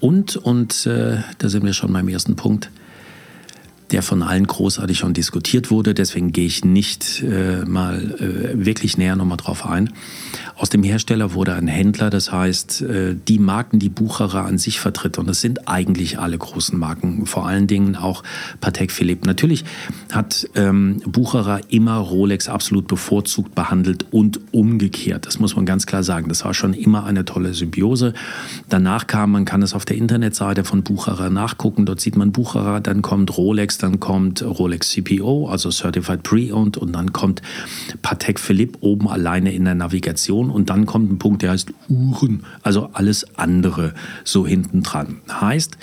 Und, 0.02 0.34
und 0.34 0.84
äh, 0.86 1.18
da 1.38 1.48
sind 1.48 1.64
wir 1.64 1.72
schon 1.72 1.92
beim 1.92 2.08
ersten 2.08 2.34
Punkt, 2.34 2.72
der 3.92 4.02
von 4.02 4.24
allen 4.24 4.48
großartig 4.48 4.98
schon 4.98 5.14
diskutiert 5.14 5.70
wurde. 5.70 5.94
Deswegen 5.94 6.32
gehe 6.32 6.44
ich 6.44 6.64
nicht 6.64 7.22
äh, 7.22 7.64
mal 7.64 8.00
äh, 8.18 8.66
wirklich 8.66 8.98
näher 8.98 9.14
nochmal 9.14 9.36
drauf 9.36 9.64
ein. 9.64 9.92
Aus 10.62 10.68
dem 10.68 10.84
Hersteller 10.84 11.34
wurde 11.34 11.54
ein 11.54 11.66
Händler, 11.66 12.08
das 12.08 12.30
heißt, 12.30 12.82
äh, 12.82 13.16
die 13.16 13.40
Marken, 13.40 13.80
die 13.80 13.88
Bucherer 13.88 14.44
an 14.44 14.58
sich 14.58 14.78
vertritt, 14.78 15.18
und 15.18 15.26
das 15.26 15.40
sind 15.40 15.66
eigentlich 15.66 16.20
alle 16.20 16.38
großen 16.38 16.78
Marken, 16.78 17.26
vor 17.26 17.48
allen 17.48 17.66
Dingen 17.66 17.96
auch 17.96 18.22
Patek 18.60 18.92
Philippe. 18.92 19.26
Natürlich 19.26 19.64
hat 20.12 20.48
ähm, 20.54 21.02
Bucherer 21.04 21.62
immer 21.70 21.96
Rolex 21.96 22.48
absolut 22.48 22.86
bevorzugt 22.86 23.56
behandelt 23.56 24.06
und 24.12 24.38
umgekehrt. 24.52 25.26
Das 25.26 25.40
muss 25.40 25.56
man 25.56 25.66
ganz 25.66 25.86
klar 25.86 26.04
sagen. 26.04 26.28
Das 26.28 26.44
war 26.44 26.54
schon 26.54 26.74
immer 26.74 27.06
eine 27.06 27.24
tolle 27.24 27.54
Symbiose. 27.54 28.14
Danach 28.68 29.08
kam, 29.08 29.32
man 29.32 29.44
kann 29.44 29.62
es 29.62 29.74
auf 29.74 29.84
der 29.84 29.96
Internetseite 29.96 30.62
von 30.62 30.84
Bucherer 30.84 31.28
nachgucken, 31.28 31.86
dort 31.86 32.00
sieht 32.00 32.16
man 32.16 32.30
Bucherer, 32.30 32.80
dann 32.80 33.02
kommt 33.02 33.36
Rolex, 33.36 33.78
dann 33.78 33.98
kommt 33.98 34.44
Rolex 34.44 34.90
CPO, 34.90 35.48
also 35.48 35.70
Certified 35.72 36.22
Pre-Owned, 36.22 36.76
und 36.76 36.92
dann 36.92 37.12
kommt 37.12 37.42
Patek 38.02 38.38
Philippe 38.38 38.78
oben 38.80 39.08
alleine 39.08 39.52
in 39.52 39.64
der 39.64 39.74
Navigation 39.74 40.51
und 40.52 40.70
dann 40.70 40.86
kommt 40.86 41.10
ein 41.10 41.18
Punkt, 41.18 41.42
der 41.42 41.50
heißt 41.50 41.72
Uhren, 41.88 42.44
also 42.62 42.90
alles 42.92 43.36
andere 43.36 43.94
so 44.24 44.46
hinten 44.46 44.82
dran. 44.82 45.20
Heißt, 45.28 45.76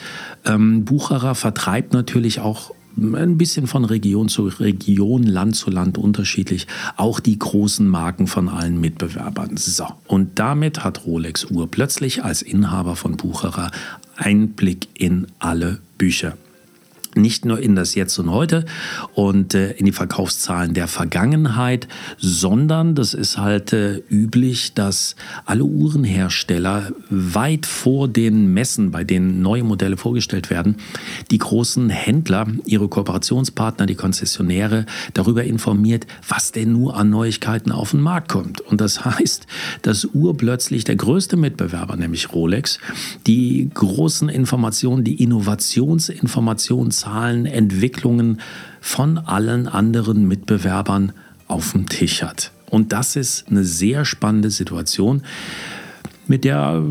ähm, 0.45 0.85
Bucherer 0.85 1.35
vertreibt 1.35 1.93
natürlich 1.93 2.39
auch 2.39 2.71
ein 2.97 3.37
bisschen 3.37 3.67
von 3.67 3.85
Region 3.85 4.29
zu 4.29 4.47
Region, 4.47 5.23
Land 5.23 5.55
zu 5.55 5.69
Land 5.69 5.97
unterschiedlich, 5.97 6.67
auch 6.97 7.19
die 7.19 7.39
großen 7.39 7.87
Marken 7.87 8.27
von 8.27 8.49
allen 8.49 8.79
Mitbewerbern. 8.81 9.57
So, 9.57 9.85
und 10.07 10.39
damit 10.39 10.83
hat 10.83 11.05
Rolex 11.05 11.45
Uhr 11.45 11.69
plötzlich 11.69 12.23
als 12.23 12.41
Inhaber 12.41 12.95
von 12.95 13.15
Bucherer 13.15 13.71
Einblick 14.17 14.89
in 14.95 15.27
alle 15.39 15.79
Bücher 15.97 16.37
nicht 17.15 17.45
nur 17.45 17.59
in 17.59 17.75
das 17.75 17.95
Jetzt 17.95 18.17
und 18.19 18.29
Heute 18.29 18.65
und 19.13 19.55
äh, 19.55 19.71
in 19.71 19.85
die 19.85 19.91
Verkaufszahlen 19.91 20.73
der 20.73 20.87
Vergangenheit, 20.87 21.87
sondern 22.17 22.95
das 22.95 23.13
ist 23.13 23.37
halt 23.37 23.73
äh, 23.73 23.97
üblich, 24.09 24.73
dass 24.73 25.15
alle 25.45 25.63
Uhrenhersteller 25.63 26.91
weit 27.09 27.65
vor 27.65 28.07
den 28.07 28.53
Messen, 28.53 28.91
bei 28.91 29.03
denen 29.03 29.41
neue 29.41 29.63
Modelle 29.63 29.97
vorgestellt 29.97 30.49
werden, 30.49 30.75
die 31.31 31.39
großen 31.39 31.89
Händler, 31.89 32.47
ihre 32.65 32.87
Kooperationspartner, 32.87 33.85
die 33.85 33.95
Konzessionäre 33.95 34.85
darüber 35.13 35.43
informiert, 35.43 36.05
was 36.27 36.51
denn 36.51 36.73
nur 36.73 36.95
an 36.95 37.09
Neuigkeiten 37.09 37.71
auf 37.71 37.91
den 37.91 38.01
Markt 38.01 38.29
kommt. 38.29 38.61
Und 38.61 38.81
das 38.81 39.03
heißt, 39.05 39.47
dass 39.81 40.05
Uhr 40.05 40.37
plötzlich 40.37 40.83
der 40.83 40.95
größte 40.95 41.37
Mitbewerber, 41.37 41.95
nämlich 41.95 42.33
Rolex, 42.33 42.79
die 43.25 43.69
großen 43.73 44.29
Informationen, 44.29 45.03
die 45.03 45.23
Innovationsinformationen 45.23 46.91
Zahlen, 47.09 47.47
Entwicklungen 47.47 48.39
von 48.81 49.17
allen 49.17 49.67
anderen 49.67 50.27
Mitbewerbern 50.27 51.11
auf 51.47 51.71
dem 51.71 51.89
Tisch 51.89 52.21
hat. 52.21 52.51
Und 52.69 52.93
das 52.93 53.15
ist 53.15 53.47
eine 53.49 53.63
sehr 53.63 54.05
spannende 54.05 54.51
Situation, 54.51 55.23
mit 56.27 56.43
der 56.43 56.83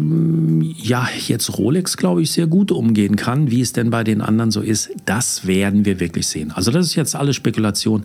ja 0.82 1.08
jetzt 1.28 1.56
Rolex, 1.56 1.96
glaube 1.96 2.22
ich, 2.22 2.32
sehr 2.32 2.48
gut 2.48 2.72
umgehen 2.72 3.14
kann. 3.14 3.52
Wie 3.52 3.60
es 3.60 3.72
denn 3.72 3.90
bei 3.90 4.02
den 4.02 4.20
anderen 4.20 4.50
so 4.50 4.60
ist, 4.60 4.90
das 5.06 5.46
werden 5.46 5.84
wir 5.84 6.00
wirklich 6.00 6.26
sehen. 6.26 6.50
Also 6.50 6.72
das 6.72 6.86
ist 6.86 6.96
jetzt 6.96 7.14
alles 7.14 7.36
Spekulation. 7.36 8.04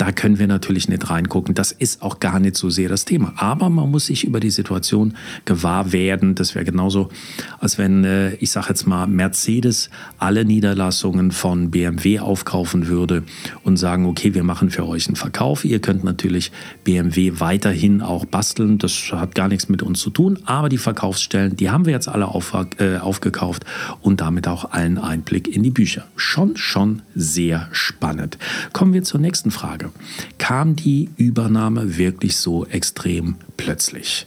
Da 0.00 0.12
können 0.12 0.38
wir 0.38 0.46
natürlich 0.46 0.88
nicht 0.88 1.10
reingucken. 1.10 1.54
Das 1.54 1.72
ist 1.72 2.00
auch 2.00 2.20
gar 2.20 2.40
nicht 2.40 2.56
so 2.56 2.70
sehr 2.70 2.88
das 2.88 3.04
Thema. 3.04 3.34
Aber 3.36 3.68
man 3.68 3.90
muss 3.90 4.06
sich 4.06 4.24
über 4.24 4.40
die 4.40 4.48
Situation 4.48 5.14
gewahr 5.44 5.92
werden. 5.92 6.34
Das 6.34 6.54
wäre 6.54 6.64
genauso, 6.64 7.10
als 7.58 7.76
wenn, 7.76 8.04
äh, 8.04 8.32
ich 8.36 8.50
sage 8.50 8.68
jetzt 8.70 8.86
mal, 8.86 9.06
Mercedes 9.06 9.90
alle 10.16 10.46
Niederlassungen 10.46 11.32
von 11.32 11.70
BMW 11.70 12.18
aufkaufen 12.18 12.86
würde 12.86 13.24
und 13.62 13.76
sagen, 13.76 14.06
okay, 14.06 14.32
wir 14.32 14.42
machen 14.42 14.70
für 14.70 14.88
euch 14.88 15.06
einen 15.06 15.16
Verkauf. 15.16 15.66
Ihr 15.66 15.80
könnt 15.80 16.02
natürlich 16.02 16.50
BMW 16.82 17.34
weiterhin 17.36 18.00
auch 18.00 18.24
basteln. 18.24 18.78
Das 18.78 19.12
hat 19.12 19.34
gar 19.34 19.48
nichts 19.48 19.68
mit 19.68 19.82
uns 19.82 20.00
zu 20.00 20.08
tun. 20.08 20.38
Aber 20.46 20.70
die 20.70 20.78
Verkaufsstellen, 20.78 21.56
die 21.56 21.68
haben 21.68 21.84
wir 21.84 21.92
jetzt 21.92 22.08
alle 22.08 22.28
auf, 22.28 22.56
äh, 22.78 22.96
aufgekauft 22.96 23.66
und 24.00 24.22
damit 24.22 24.48
auch 24.48 24.70
allen 24.70 24.96
Einblick 24.96 25.46
in 25.54 25.62
die 25.62 25.70
Bücher. 25.70 26.06
Schon, 26.16 26.56
schon 26.56 27.02
sehr 27.14 27.68
spannend. 27.72 28.38
Kommen 28.72 28.94
wir 28.94 29.02
zur 29.02 29.20
nächsten 29.20 29.50
Frage 29.50 29.89
kam 30.38 30.76
die 30.76 31.10
Übernahme 31.16 31.96
wirklich 31.98 32.36
so 32.36 32.66
extrem 32.66 33.36
plötzlich? 33.56 34.26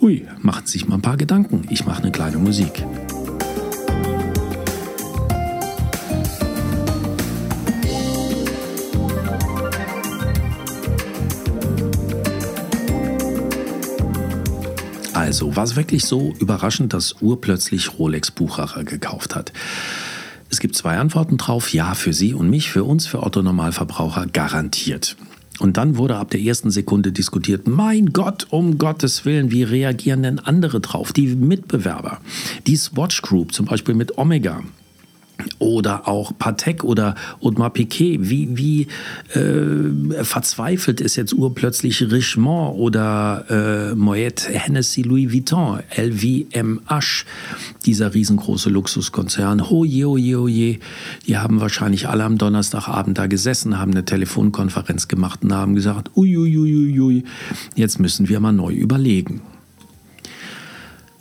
Hui, 0.00 0.26
Sie 0.42 0.72
sich 0.72 0.86
mal 0.86 0.96
ein 0.96 1.02
paar 1.02 1.16
Gedanken. 1.16 1.66
Ich 1.70 1.86
mache 1.86 2.02
eine 2.02 2.12
kleine 2.12 2.38
Musik. 2.38 2.84
Also, 15.14 15.56
war 15.56 15.64
es 15.64 15.76
wirklich 15.76 16.04
so 16.04 16.34
überraschend, 16.38 16.92
dass 16.92 17.20
urplötzlich 17.20 17.98
Rolex 17.98 18.30
Buchacher 18.30 18.84
gekauft 18.84 19.34
hat? 19.34 19.52
Es 20.50 20.60
gibt 20.60 20.76
zwei 20.76 20.96
Antworten 20.96 21.36
drauf. 21.36 21.72
Ja, 21.72 21.94
für 21.94 22.12
Sie 22.12 22.34
und 22.34 22.50
mich, 22.50 22.70
für 22.70 22.84
uns, 22.84 23.06
für 23.06 23.22
Otto 23.22 23.42
Normalverbraucher 23.42 24.26
garantiert. 24.26 25.16
Und 25.58 25.76
dann 25.76 25.96
wurde 25.96 26.16
ab 26.16 26.30
der 26.30 26.40
ersten 26.40 26.70
Sekunde 26.70 27.12
diskutiert, 27.12 27.66
mein 27.66 28.12
Gott, 28.12 28.46
um 28.50 28.76
Gottes 28.76 29.24
Willen, 29.24 29.50
wie 29.50 29.62
reagieren 29.62 30.22
denn 30.22 30.38
andere 30.38 30.80
drauf? 30.80 31.12
Die 31.12 31.28
Mitbewerber, 31.28 32.20
die 32.66 32.76
Swatch 32.76 33.22
Group, 33.22 33.54
zum 33.54 33.66
Beispiel 33.66 33.94
mit 33.94 34.18
Omega, 34.18 34.62
oder 35.58 36.08
auch 36.08 36.32
Patek 36.38 36.84
oder 36.84 37.14
Audemars 37.40 37.72
Piquet. 37.72 38.18
Wie, 38.22 38.56
wie 38.56 38.86
äh, 39.38 40.24
verzweifelt 40.24 41.00
ist 41.00 41.16
jetzt 41.16 41.32
urplötzlich 41.32 42.02
Richemont 42.10 42.78
oder 42.78 43.44
äh, 43.48 43.94
Moet 43.94 44.48
Hennessy 44.48 45.02
Louis 45.02 45.32
Vuitton, 45.32 45.80
LVMH, 45.96 47.24
dieser 47.84 48.14
riesengroße 48.14 48.70
Luxuskonzern. 48.70 49.70
Hoje, 49.70 50.08
hoje, 50.08 50.38
hoje. 50.38 50.78
Die 51.26 51.38
haben 51.38 51.60
wahrscheinlich 51.60 52.08
alle 52.08 52.24
am 52.24 52.38
Donnerstagabend 52.38 53.18
da 53.18 53.26
gesessen, 53.26 53.78
haben 53.78 53.92
eine 53.92 54.04
Telefonkonferenz 54.04 55.08
gemacht 55.08 55.42
und 55.42 55.52
haben 55.52 55.74
gesagt, 55.74 56.10
uiuiuiui, 56.16 57.24
jetzt 57.74 58.00
müssen 58.00 58.28
wir 58.28 58.40
mal 58.40 58.52
neu 58.52 58.72
überlegen. 58.72 59.40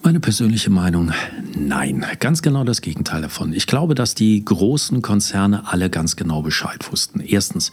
Meine 0.05 0.19
persönliche 0.19 0.69
Meinung, 0.69 1.13
nein. 1.57 2.05
Ganz 2.19 2.43
genau 2.43 2.63
das 2.63 2.81
Gegenteil 2.81 3.24
davon. 3.24 3.53
Ich 3.53 3.65
glaube, 3.65 3.95
dass 3.95 4.13
die 4.13 4.45
großen 4.45 5.01
Konzerne 5.01 5.63
alle 5.65 5.89
ganz 5.89 6.15
genau 6.15 6.43
Bescheid 6.43 6.91
wussten. 6.91 7.21
Erstens, 7.21 7.71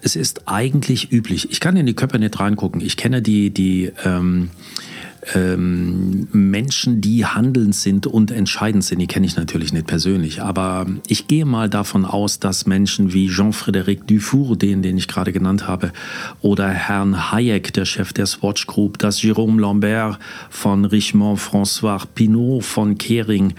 es 0.00 0.16
ist 0.16 0.48
eigentlich 0.48 1.12
üblich, 1.12 1.52
ich 1.52 1.60
kann 1.60 1.76
in 1.76 1.86
die 1.86 1.94
Köpfe 1.94 2.18
nicht 2.18 2.40
reingucken, 2.40 2.80
ich 2.80 2.96
kenne 2.96 3.22
die, 3.22 3.50
die 3.50 3.92
ähm, 4.04 4.50
ähm, 5.34 6.26
Menschen, 6.32 7.00
die 7.00 7.24
handelnd 7.24 7.76
sind 7.76 8.06
und 8.06 8.32
entscheidend 8.32 8.84
sind, 8.84 8.98
die 8.98 9.06
kenne 9.06 9.24
ich 9.24 9.36
natürlich 9.36 9.72
nicht 9.72 9.86
persönlich, 9.86 10.42
aber 10.42 10.86
ich 11.06 11.28
gehe 11.28 11.44
mal 11.44 11.70
davon 11.70 12.04
aus, 12.04 12.40
dass 12.40 12.66
Menschen 12.66 13.12
wie 13.12 13.28
Jean-Frédéric 13.28 14.06
Dufour, 14.06 14.56
den, 14.56 14.82
den 14.82 14.98
ich 14.98 15.06
gerade 15.06 15.32
genannt 15.32 15.68
habe, 15.68 15.92
oder 16.40 16.68
Herrn 16.68 17.30
Hayek, 17.30 17.72
der 17.72 17.84
Chef 17.84 18.12
der 18.12 18.26
Swatch 18.26 18.66
Group, 18.66 18.98
dass 18.98 19.20
Jérôme 19.20 19.60
Lambert 19.60 20.18
von 20.50 20.84
Richemont, 20.84 21.38
François 21.38 22.02
Pinault 22.14 22.64
von 22.64 22.98
Kering 22.98 23.54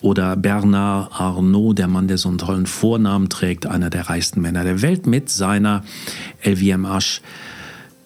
oder 0.00 0.36
Bernard 0.36 1.12
Arnault, 1.12 1.78
der 1.78 1.86
Mann, 1.86 2.08
der 2.08 2.18
so 2.18 2.28
einen 2.28 2.38
tollen 2.38 2.66
Vornamen 2.66 3.28
trägt, 3.28 3.66
einer 3.66 3.88
der 3.88 4.08
reichsten 4.08 4.40
Männer 4.40 4.64
der 4.64 4.82
Welt 4.82 5.06
mit 5.06 5.30
seiner 5.30 5.84
LVMH, 6.44 7.20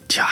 tja, 0.08 0.26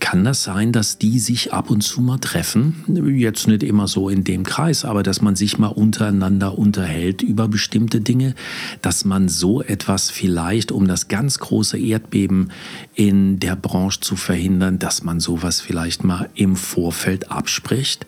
kann 0.00 0.24
das 0.24 0.42
sein, 0.42 0.72
dass 0.72 0.98
die 0.98 1.18
sich 1.18 1.52
ab 1.52 1.70
und 1.70 1.82
zu 1.82 2.00
mal 2.00 2.18
treffen? 2.18 2.84
Jetzt 3.16 3.48
nicht 3.48 3.62
immer 3.62 3.88
so 3.88 4.08
in 4.08 4.24
dem 4.24 4.44
Kreis, 4.44 4.84
aber 4.84 5.02
dass 5.02 5.20
man 5.20 5.36
sich 5.36 5.58
mal 5.58 5.68
untereinander 5.68 6.56
unterhält 6.58 7.22
über 7.22 7.48
bestimmte 7.48 8.00
Dinge, 8.00 8.34
dass 8.82 9.04
man 9.04 9.28
so 9.28 9.62
etwas 9.62 10.10
vielleicht, 10.10 10.72
um 10.72 10.86
das 10.86 11.08
ganz 11.08 11.38
große 11.38 11.78
Erdbeben 11.78 12.52
in 12.94 13.38
der 13.40 13.56
Branche 13.56 14.00
zu 14.00 14.16
verhindern, 14.16 14.78
dass 14.78 15.02
man 15.02 15.20
sowas 15.20 15.60
vielleicht 15.60 16.04
mal 16.04 16.28
im 16.34 16.56
Vorfeld 16.56 17.30
abspricht. 17.30 18.06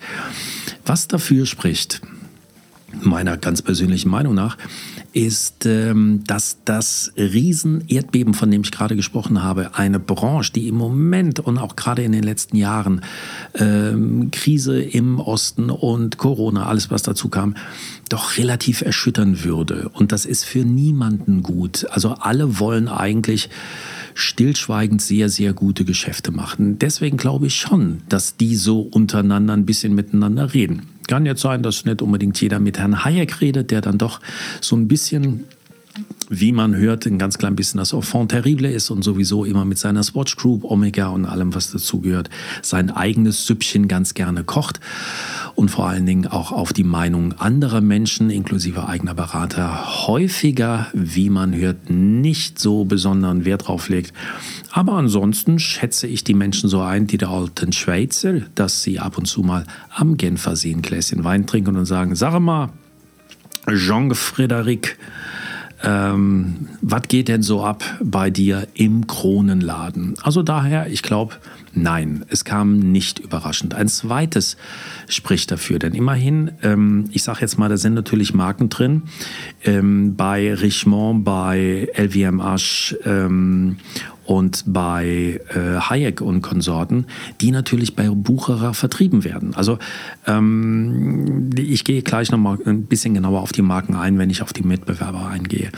Was 0.84 1.08
dafür 1.08 1.46
spricht, 1.46 2.00
meiner 3.02 3.36
ganz 3.36 3.62
persönlichen 3.62 4.10
Meinung 4.10 4.34
nach, 4.34 4.56
ist, 5.12 5.66
ähm, 5.66 6.22
dass 6.26 6.58
das 6.64 7.12
Riesen-Erdbeben, 7.16 8.34
von 8.34 8.50
dem 8.50 8.62
ich 8.62 8.70
gerade 8.70 8.96
gesprochen 8.96 9.42
habe, 9.42 9.74
eine 9.74 9.98
Branche, 9.98 10.52
die 10.52 10.68
im 10.68 10.76
Moment 10.76 11.40
und 11.40 11.58
auch 11.58 11.76
gerade 11.76 12.02
in 12.02 12.12
den 12.12 12.22
letzten 12.22 12.56
Jahren 12.56 13.02
ähm, 13.54 14.30
Krise 14.30 14.80
im 14.80 15.18
Osten 15.18 15.70
und 15.70 16.18
Corona, 16.18 16.66
alles 16.66 16.90
was 16.90 17.02
dazu 17.02 17.28
kam, 17.28 17.56
doch 18.08 18.36
relativ 18.36 18.82
erschüttern 18.82 19.44
würde. 19.44 19.90
Und 19.92 20.12
das 20.12 20.24
ist 20.24 20.44
für 20.44 20.64
niemanden 20.64 21.42
gut. 21.42 21.86
Also 21.90 22.14
alle 22.14 22.58
wollen 22.58 22.88
eigentlich 22.88 23.50
stillschweigend 24.14 25.02
sehr, 25.02 25.28
sehr 25.28 25.52
gute 25.52 25.84
Geschäfte 25.84 26.30
machen. 26.30 26.78
Deswegen 26.78 27.16
glaube 27.16 27.46
ich 27.46 27.56
schon, 27.56 28.02
dass 28.08 28.36
die 28.36 28.56
so 28.56 28.80
untereinander 28.80 29.54
ein 29.54 29.66
bisschen 29.66 29.94
miteinander 29.94 30.54
reden. 30.54 30.82
Kann 31.06 31.26
jetzt 31.26 31.42
sein, 31.42 31.62
dass 31.62 31.84
nicht 31.84 32.02
unbedingt 32.02 32.40
jeder 32.40 32.60
mit 32.60 32.78
Herrn 32.78 33.04
Hayek 33.04 33.40
redet, 33.40 33.70
der 33.70 33.80
dann 33.80 33.98
doch 33.98 34.20
so 34.60 34.76
ein 34.76 34.86
bisschen 34.86 35.44
wie 36.28 36.52
man 36.52 36.76
hört, 36.76 37.06
ein 37.06 37.18
ganz 37.18 37.38
klein 37.38 37.56
bisschen 37.56 37.78
das 37.78 37.92
Enfant 37.92 38.30
terrible 38.30 38.70
ist 38.70 38.90
und 38.90 39.02
sowieso 39.02 39.44
immer 39.44 39.64
mit 39.64 39.78
seiner 39.78 40.02
Swatch 40.02 40.36
Group, 40.36 40.64
Omega 40.64 41.08
und 41.08 41.24
allem, 41.24 41.54
was 41.54 41.72
dazugehört, 41.72 42.30
sein 42.62 42.90
eigenes 42.90 43.46
Süppchen 43.46 43.88
ganz 43.88 44.14
gerne 44.14 44.44
kocht 44.44 44.80
und 45.56 45.70
vor 45.70 45.88
allen 45.88 46.06
Dingen 46.06 46.26
auch 46.28 46.52
auf 46.52 46.72
die 46.72 46.84
Meinung 46.84 47.32
anderer 47.34 47.80
Menschen, 47.80 48.30
inklusive 48.30 48.88
eigener 48.88 49.14
Berater, 49.14 50.06
häufiger, 50.06 50.86
wie 50.92 51.30
man 51.30 51.54
hört, 51.54 51.90
nicht 51.90 52.58
so 52.58 52.84
besonderen 52.84 53.44
Wert 53.44 53.66
drauf 53.66 53.88
legt. 53.88 54.12
Aber 54.70 54.92
ansonsten 54.92 55.58
schätze 55.58 56.06
ich 56.06 56.22
die 56.22 56.34
Menschen 56.34 56.68
so 56.68 56.80
ein, 56.80 57.08
die 57.08 57.18
der 57.18 57.30
alten 57.30 57.72
Schweizer, 57.72 58.40
dass 58.54 58.82
sie 58.82 59.00
ab 59.00 59.18
und 59.18 59.26
zu 59.26 59.42
mal 59.42 59.64
am 59.90 60.16
Genfersee 60.16 60.72
ein 60.72 60.82
Gläschen 60.82 61.24
Wein 61.24 61.46
trinken 61.46 61.76
und 61.76 61.86
sagen, 61.86 62.14
sag 62.14 62.38
mal, 62.38 62.70
Jean-Frédéric, 63.66 64.96
ähm, 65.82 66.68
was 66.82 67.02
geht 67.08 67.28
denn 67.28 67.42
so 67.42 67.64
ab 67.64 67.84
bei 68.02 68.30
dir 68.30 68.66
im 68.74 69.06
Kronenladen? 69.06 70.14
Also 70.22 70.42
daher, 70.42 70.88
ich 70.88 71.02
glaube, 71.02 71.34
nein, 71.72 72.24
es 72.28 72.44
kam 72.44 72.78
nicht 72.78 73.18
überraschend. 73.18 73.74
Ein 73.74 73.88
zweites 73.88 74.56
spricht 75.08 75.50
dafür, 75.50 75.78
denn 75.78 75.94
immerhin, 75.94 76.52
ähm, 76.62 77.04
ich 77.12 77.22
sage 77.22 77.40
jetzt 77.40 77.58
mal, 77.58 77.68
da 77.68 77.76
sind 77.76 77.94
natürlich 77.94 78.34
Marken 78.34 78.68
drin, 78.68 79.02
ähm, 79.64 80.16
bei 80.16 80.52
Richemont, 80.52 81.24
bei 81.24 81.88
LVMH 81.96 82.96
ähm, 83.04 83.76
und 84.30 84.62
bei 84.64 85.40
äh, 85.48 85.80
Hayek 85.80 86.20
und 86.20 86.40
Konsorten, 86.40 87.06
die 87.40 87.50
natürlich 87.50 87.96
bei 87.96 88.08
Bucherer 88.08 88.74
vertrieben 88.74 89.24
werden. 89.24 89.54
Also 89.56 89.80
ähm, 90.24 91.50
ich 91.56 91.82
gehe 91.82 92.02
gleich 92.02 92.30
noch 92.30 92.38
mal 92.38 92.56
ein 92.64 92.84
bisschen 92.84 93.14
genauer 93.14 93.40
auf 93.40 93.50
die 93.50 93.62
Marken 93.62 93.96
ein, 93.96 94.18
wenn 94.18 94.30
ich 94.30 94.42
auf 94.42 94.52
die 94.52 94.62
Mitbewerber 94.62 95.26
eingehe, 95.26 95.72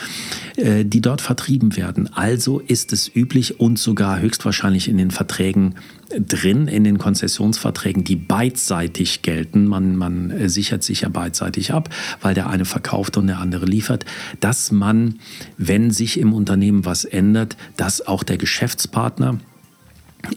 äh, 0.56 0.84
die 0.84 1.00
dort 1.00 1.22
vertrieben 1.22 1.78
werden. 1.78 2.10
Also 2.12 2.60
ist 2.60 2.92
es 2.92 3.10
üblich 3.16 3.58
und 3.58 3.78
sogar 3.78 4.20
höchstwahrscheinlich 4.20 4.86
in 4.86 4.98
den 4.98 5.12
Verträgen 5.12 5.76
drin, 6.20 6.68
in 6.68 6.84
den 6.84 6.98
Konzessionsverträgen, 6.98 8.04
die 8.04 8.16
beidseitig 8.16 9.22
gelten. 9.22 9.66
Man, 9.66 9.96
man 9.96 10.30
äh, 10.30 10.48
sichert 10.48 10.82
sich 10.82 11.02
ja 11.02 11.08
beidseitig 11.08 11.72
ab, 11.72 11.88
weil 12.20 12.34
der 12.34 12.48
eine 12.48 12.64
verkauft 12.64 13.16
und 13.16 13.26
der 13.26 13.38
andere 13.38 13.66
liefert, 13.66 14.04
dass 14.40 14.72
man, 14.72 15.18
wenn 15.56 15.90
sich 15.90 16.18
im 16.18 16.32
Unternehmen 16.32 16.84
was 16.84 17.04
ändert, 17.04 17.56
dass 17.76 18.06
auch 18.06 18.22
der 18.22 18.38
Geschäftspartner 18.38 19.38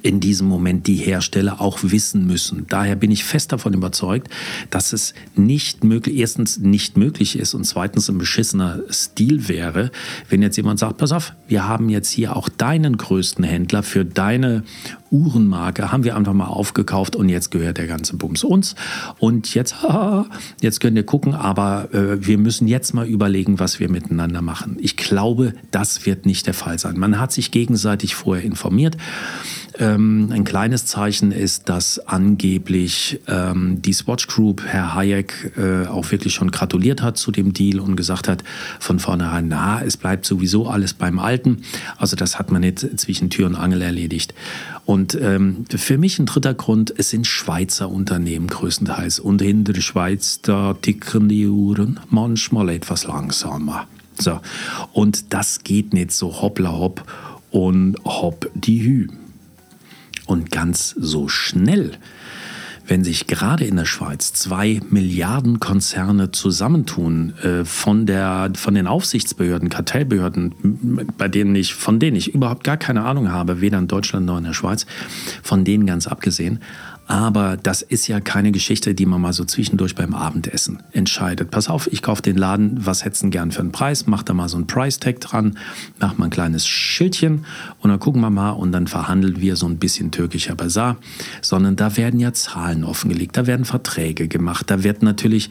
in 0.01 0.19
diesem 0.19 0.47
Moment 0.47 0.87
die 0.87 0.95
Hersteller 0.95 1.61
auch 1.61 1.79
wissen 1.83 2.25
müssen. 2.25 2.65
Daher 2.69 2.95
bin 2.95 3.11
ich 3.11 3.23
fest 3.23 3.51
davon 3.51 3.73
überzeugt, 3.73 4.29
dass 4.69 4.93
es 4.93 5.13
nicht 5.35 5.83
möglich, 5.83 6.17
erstens 6.17 6.57
nicht 6.57 6.97
möglich 6.97 7.37
ist 7.37 7.53
und 7.53 7.65
zweitens 7.65 8.09
ein 8.09 8.17
beschissener 8.17 8.81
Stil 8.89 9.47
wäre, 9.47 9.91
wenn 10.29 10.41
jetzt 10.41 10.57
jemand 10.57 10.79
sagt, 10.79 10.97
pass 10.97 11.11
auf, 11.11 11.33
wir 11.47 11.67
haben 11.67 11.89
jetzt 11.89 12.09
hier 12.09 12.35
auch 12.35 12.49
deinen 12.49 12.97
größten 12.97 13.43
Händler 13.43 13.83
für 13.83 14.05
deine 14.05 14.63
Uhrenmarke, 15.11 15.91
haben 15.91 16.03
wir 16.03 16.15
einfach 16.15 16.33
mal 16.33 16.47
aufgekauft 16.47 17.15
und 17.15 17.29
jetzt 17.29 17.51
gehört 17.51 17.77
der 17.77 17.87
ganze 17.87 18.15
Bums 18.15 18.43
uns. 18.43 18.75
Und 19.19 19.53
jetzt, 19.53 19.81
haha, 19.83 20.27
jetzt 20.61 20.79
könnt 20.79 20.97
ihr 20.97 21.05
gucken, 21.05 21.33
aber 21.33 21.93
äh, 21.93 22.25
wir 22.25 22.37
müssen 22.37 22.67
jetzt 22.67 22.93
mal 22.93 23.07
überlegen, 23.07 23.59
was 23.59 23.79
wir 23.79 23.89
miteinander 23.89 24.41
machen. 24.41 24.77
Ich 24.79 24.97
glaube, 24.97 25.53
das 25.71 26.05
wird 26.05 26.25
nicht 26.25 26.47
der 26.47 26.53
Fall 26.53 26.79
sein. 26.79 26.97
Man 26.97 27.19
hat 27.19 27.31
sich 27.31 27.51
gegenseitig 27.51 28.15
vorher 28.15 28.43
informiert. 28.43 28.97
Ähm, 29.77 30.29
ein 30.31 30.45
kleines 30.45 30.85
Zeichen 30.85 31.31
ist, 31.31 31.67
dass 31.69 31.99
angeblich 31.99 33.19
ähm, 33.27 33.81
die 33.81 33.93
Swatch 33.93 34.27
Group 34.27 34.63
Herr 34.65 34.95
Hayek 34.95 35.53
äh, 35.57 35.87
auch 35.87 36.11
wirklich 36.11 36.33
schon 36.33 36.51
gratuliert 36.51 37.01
hat 37.01 37.17
zu 37.17 37.31
dem 37.31 37.51
Deal 37.53 37.79
und 37.79 37.95
gesagt 37.95 38.27
hat 38.27 38.43
von 38.79 38.99
vornherein, 38.99 39.47
na, 39.49 39.81
es 39.81 39.97
bleibt 39.97 40.25
sowieso 40.25 40.67
alles 40.67 40.93
beim 40.93 41.19
Alten. 41.19 41.61
Also 41.97 42.15
das 42.15 42.39
hat 42.39 42.51
man 42.51 42.61
nicht 42.61 42.99
zwischen 42.99 43.29
Tür 43.29 43.47
und 43.47 43.55
Angel 43.55 43.81
erledigt. 43.81 44.33
Und 44.85 45.17
ähm, 45.19 45.65
für 45.75 45.97
mich 45.97 46.19
ein 46.19 46.27
dritter 46.27 46.53
Grund, 46.53 46.93
es 46.97 47.09
sind 47.09 47.25
Schweizer 47.25 47.89
Unternehmen 47.89 48.47
größtenteils. 48.47 49.19
Und 49.19 49.41
in 49.41 49.63
der 49.63 49.81
Schweiz, 49.81 50.41
da 50.41 50.73
ticken 50.73 51.27
die 51.27 51.47
Uhren 51.47 51.99
manchmal 52.09 52.69
etwas 52.69 53.05
langsamer. 53.05 53.87
So. 54.19 54.39
Und 54.93 55.33
das 55.33 55.63
geht 55.63 55.93
nicht 55.93 56.11
so 56.11 56.41
hoppla 56.41 56.71
hopp 56.71 57.03
und 57.49 57.97
hopp 58.05 58.49
die 58.53 58.83
Hü. 58.83 59.07
Und 60.27 60.51
ganz 60.51 60.95
so 60.97 61.27
schnell, 61.27 61.97
wenn 62.87 63.03
sich 63.03 63.27
gerade 63.27 63.65
in 63.65 63.75
der 63.75 63.85
Schweiz 63.85 64.33
zwei 64.33 64.79
Milliarden 64.89 65.59
Konzerne 65.59 66.31
zusammentun 66.31 67.33
äh, 67.39 67.65
von, 67.65 68.05
der, 68.05 68.51
von 68.55 68.75
den 68.75 68.87
Aufsichtsbehörden, 68.87 69.69
Kartellbehörden, 69.69 71.07
bei 71.17 71.27
denen 71.27 71.55
ich, 71.55 71.73
von 71.73 71.99
denen 71.99 72.15
ich 72.15 72.33
überhaupt 72.33 72.63
gar 72.63 72.77
keine 72.77 73.03
Ahnung 73.03 73.31
habe, 73.31 73.61
weder 73.61 73.79
in 73.79 73.87
Deutschland 73.87 74.25
noch 74.25 74.37
in 74.37 74.43
der 74.43 74.53
Schweiz, 74.53 74.85
von 75.41 75.63
denen 75.63 75.85
ganz 75.85 76.07
abgesehen, 76.07 76.59
aber 77.07 77.57
das 77.57 77.81
ist 77.83 78.07
ja 78.07 78.19
keine 78.19 78.51
Geschichte, 78.51 78.95
die 78.95 79.05
man 79.05 79.21
mal 79.21 79.33
so 79.33 79.45
zwischendurch 79.45 79.93
beim 79.95 80.15
Abendessen 80.15 80.81
entscheidet. 80.91 81.51
Pass 81.51 81.69
auf, 81.69 81.91
ich 81.91 82.01
kaufe 82.01 82.21
den 82.21 82.37
Laden, 82.37 82.85
was 82.85 83.05
hättest 83.05 83.23
du 83.23 83.29
gern 83.29 83.51
für 83.51 83.59
einen 83.59 83.71
Preis? 83.71 84.07
Mach 84.07 84.23
da 84.23 84.33
mal 84.33 84.49
so 84.49 84.57
ein 84.57 84.65
Price-Tag 84.65 85.19
dran, 85.21 85.57
mach 85.99 86.17
mal 86.17 86.25
ein 86.25 86.31
kleines 86.31 86.65
Schildchen 86.65 87.45
und 87.79 87.91
dann 87.91 87.99
gucken 87.99 88.21
wir 88.21 88.31
mal 88.31 88.51
und 88.51 88.71
dann 88.71 88.87
verhandeln 88.87 89.39
wir 89.39 89.55
so 89.55 89.67
ein 89.67 89.77
bisschen 89.77 90.11
türkischer 90.11 90.55
Basar. 90.55 90.97
Sondern 91.41 91.75
da 91.75 91.95
werden 91.95 92.19
ja 92.19 92.33
Zahlen 92.33 92.83
offengelegt, 92.83 93.37
da 93.37 93.45
werden 93.45 93.65
Verträge 93.65 94.27
gemacht, 94.27 94.71
da 94.71 94.83
wird 94.83 95.03
natürlich 95.03 95.49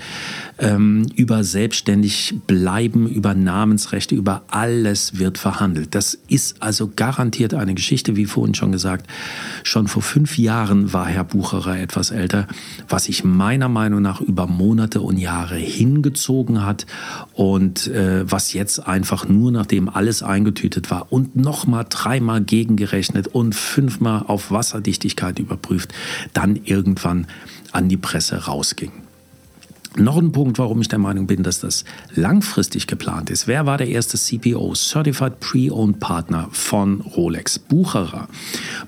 ähm, 0.58 1.06
über 1.14 1.44
selbstständig 1.44 2.34
bleiben, 2.46 3.08
über 3.08 3.34
Namensrechte, 3.34 4.14
über 4.14 4.44
alles 4.48 5.18
wird 5.18 5.38
verhandelt. 5.38 5.94
Das 5.94 6.18
ist 6.28 6.62
also 6.62 6.90
garantiert 6.94 7.54
eine 7.54 7.74
Geschichte, 7.74 8.16
wie 8.16 8.26
vorhin 8.26 8.54
schon 8.54 8.72
gesagt. 8.72 9.06
Schon 9.62 9.88
vor 9.88 10.02
fünf 10.02 10.38
Jahren 10.38 10.92
war 10.92 11.06
Herr 11.06 11.24
Bucherer 11.24 11.78
etwas 11.78 12.10
älter, 12.10 12.46
was 12.88 13.04
sich 13.04 13.24
meiner 13.24 13.68
Meinung 13.68 14.02
nach 14.02 14.20
über 14.20 14.46
Monate 14.46 15.00
und 15.00 15.18
Jahre 15.18 15.56
hingezogen 15.56 16.64
hat 16.64 16.86
und 17.32 17.88
äh, 17.88 18.30
was 18.30 18.52
jetzt 18.52 18.86
einfach 18.86 19.28
nur, 19.28 19.50
nachdem 19.50 19.88
alles 19.88 20.22
eingetütet 20.22 20.90
war 20.90 21.12
und 21.12 21.36
nochmal 21.36 21.86
dreimal 21.88 22.40
gegengerechnet 22.42 23.28
und 23.28 23.54
fünfmal 23.54 24.24
auf 24.26 24.50
Wasserdichtigkeit 24.50 25.38
überprüft, 25.38 25.92
dann 26.32 26.56
irgendwann 26.64 27.26
an 27.72 27.88
die 27.88 27.96
Presse 27.96 28.44
rausging. 28.44 29.03
Noch 29.96 30.16
ein 30.16 30.32
Punkt, 30.32 30.58
warum 30.58 30.80
ich 30.80 30.88
der 30.88 30.98
Meinung 30.98 31.28
bin, 31.28 31.44
dass 31.44 31.60
das 31.60 31.84
langfristig 32.16 32.88
geplant 32.88 33.30
ist. 33.30 33.46
Wer 33.46 33.64
war 33.64 33.78
der 33.78 33.86
erste 33.86 34.18
CPO, 34.18 34.74
Certified 34.74 35.38
Pre-Owned 35.38 36.00
Partner 36.00 36.48
von 36.50 37.00
Rolex? 37.00 37.60
Bucherer. 37.60 38.26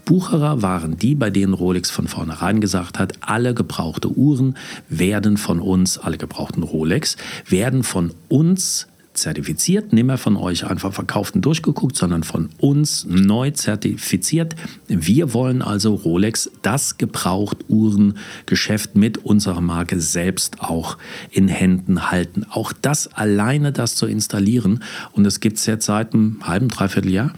Bucherer 0.04 0.62
waren 0.62 0.96
die, 0.96 1.14
bei 1.14 1.30
denen 1.30 1.54
Rolex 1.54 1.92
von 1.92 2.08
vornherein 2.08 2.60
gesagt 2.60 2.98
hat, 2.98 3.12
alle 3.20 3.54
gebrauchte 3.54 4.08
Uhren 4.08 4.56
werden 4.88 5.36
von 5.36 5.60
uns, 5.60 5.96
alle 5.96 6.18
gebrauchten 6.18 6.64
Rolex, 6.64 7.16
werden 7.48 7.84
von 7.84 8.12
uns 8.28 8.88
zertifiziert, 9.18 9.92
nicht 9.92 10.04
mehr 10.04 10.18
von 10.18 10.36
euch 10.36 10.66
einfach 10.66 10.92
verkauft 10.92 11.34
und 11.34 11.44
durchgeguckt, 11.44 11.96
sondern 11.96 12.22
von 12.22 12.50
uns 12.58 13.06
neu 13.08 13.50
zertifiziert. 13.50 14.56
Wir 14.86 15.32
wollen 15.34 15.62
also 15.62 15.94
Rolex, 15.94 16.50
das 16.62 16.98
Gebraucht-Uhrengeschäft 16.98 18.96
mit 18.96 19.18
unserer 19.18 19.60
Marke 19.60 20.00
selbst 20.00 20.60
auch 20.60 20.98
in 21.30 21.48
Händen 21.48 22.10
halten. 22.10 22.44
Auch 22.50 22.72
das 22.72 23.12
alleine, 23.12 23.72
das 23.72 23.94
zu 23.94 24.06
installieren, 24.06 24.82
und 25.12 25.24
das 25.24 25.40
gibt 25.40 25.58
es 25.58 25.66
jetzt 25.66 25.86
seit 25.86 26.14
einem 26.14 26.38
halben, 26.42 26.68
dreiviertel 26.68 27.10
Jahr, 27.12 27.32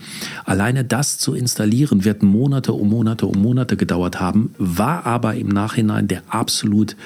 alleine 0.44 0.84
das 0.84 1.18
zu 1.18 1.34
installieren, 1.34 2.04
wird 2.04 2.22
Monate 2.22 2.72
um 2.72 2.88
Monate 2.88 3.26
um 3.26 3.40
Monate 3.40 3.76
gedauert 3.76 4.20
haben, 4.20 4.54
war 4.58 5.06
aber 5.06 5.34
im 5.34 5.48
Nachhinein 5.48 6.08
der 6.08 6.22
absolut 6.28 6.96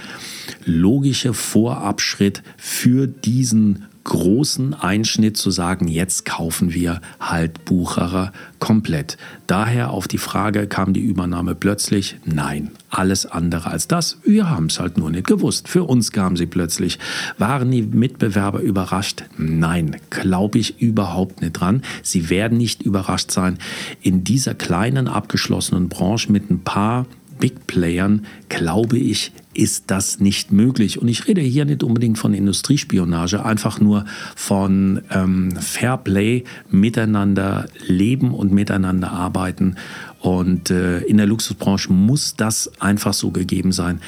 logische 0.65 1.35
Vorabschritt 1.35 2.43
für 2.57 3.07
diesen 3.07 3.87
großen 4.05 4.75
Einschnitt 4.75 5.37
zu 5.37 5.51
sagen, 5.51 5.89
jetzt 5.89 6.25
kaufen 6.25 6.73
wir 6.73 7.01
halt 7.21 7.65
Bucherer 7.65 8.33
komplett. 8.59 9.17
Daher 9.47 9.91
auf 9.91 10.09
die 10.09 10.19
Frage, 10.19 10.67
kam 10.67 10.93
die 10.93 11.01
Übernahme 11.01 11.55
plötzlich? 11.55 12.17
Nein, 12.25 12.73
alles 12.91 13.27
andere 13.27 13.71
als 13.71 13.89
das. 13.89 14.19
Wir 14.25 14.51
haben 14.51 14.67
es 14.67 14.81
halt 14.81 14.99
nur 14.99 15.11
nicht 15.11 15.27
gewusst. 15.27 15.69
Für 15.69 15.85
uns 15.85 16.13
kam 16.13 16.37
sie 16.37 16.47
plötzlich. 16.47 16.99
Waren 17.39 17.71
die 17.71 17.83
Mitbewerber 17.83 18.61
überrascht? 18.61 19.25
Nein, 19.37 19.97
glaube 20.11 20.59
ich 20.59 20.81
überhaupt 20.81 21.41
nicht 21.41 21.53
dran. 21.53 21.83
Sie 22.03 22.31
werden 22.31 22.59
nicht 22.59 22.83
überrascht 22.83 23.31
sein. 23.31 23.59
In 24.01 24.25
dieser 24.25 24.55
kleinen 24.55 25.09
abgeschlossenen 25.09 25.89
Branche 25.89 26.31
mit 26.33 26.51
ein 26.51 26.61
paar 26.61 27.07
Big 27.39 27.67
Playern, 27.67 28.27
glaube 28.49 28.99
ich, 28.99 29.33
ist 29.55 29.85
das 29.89 30.21
nicht 30.21 30.53
möglich. 30.53 31.01
Und 31.01 31.09
ich 31.09 31.27
rede 31.27 31.41
hier 31.41 31.65
nicht 31.65 31.83
unbedingt 31.83 32.19
von 32.19 32.35
Industriespionage, 32.35 33.45
einfach 33.45 33.81
nur 33.81 34.05
von 34.35 35.03
ähm, 35.11 35.55
Fairplay, 35.57 36.45
miteinander 36.71 37.67
leben 37.87 38.33
und 38.33 38.53
miteinander 38.53 39.13
arbeiten. 39.13 39.77
Und 40.21 40.71
äh, 40.71 41.01
in 41.01 41.17
der 41.17 41.27
Luxusbranche 41.27 41.93
muss 41.93 42.35
das 42.37 42.71
einfach 42.81 43.15
so 43.15 43.31
gegeben 43.31 43.73
sein 43.73 44.01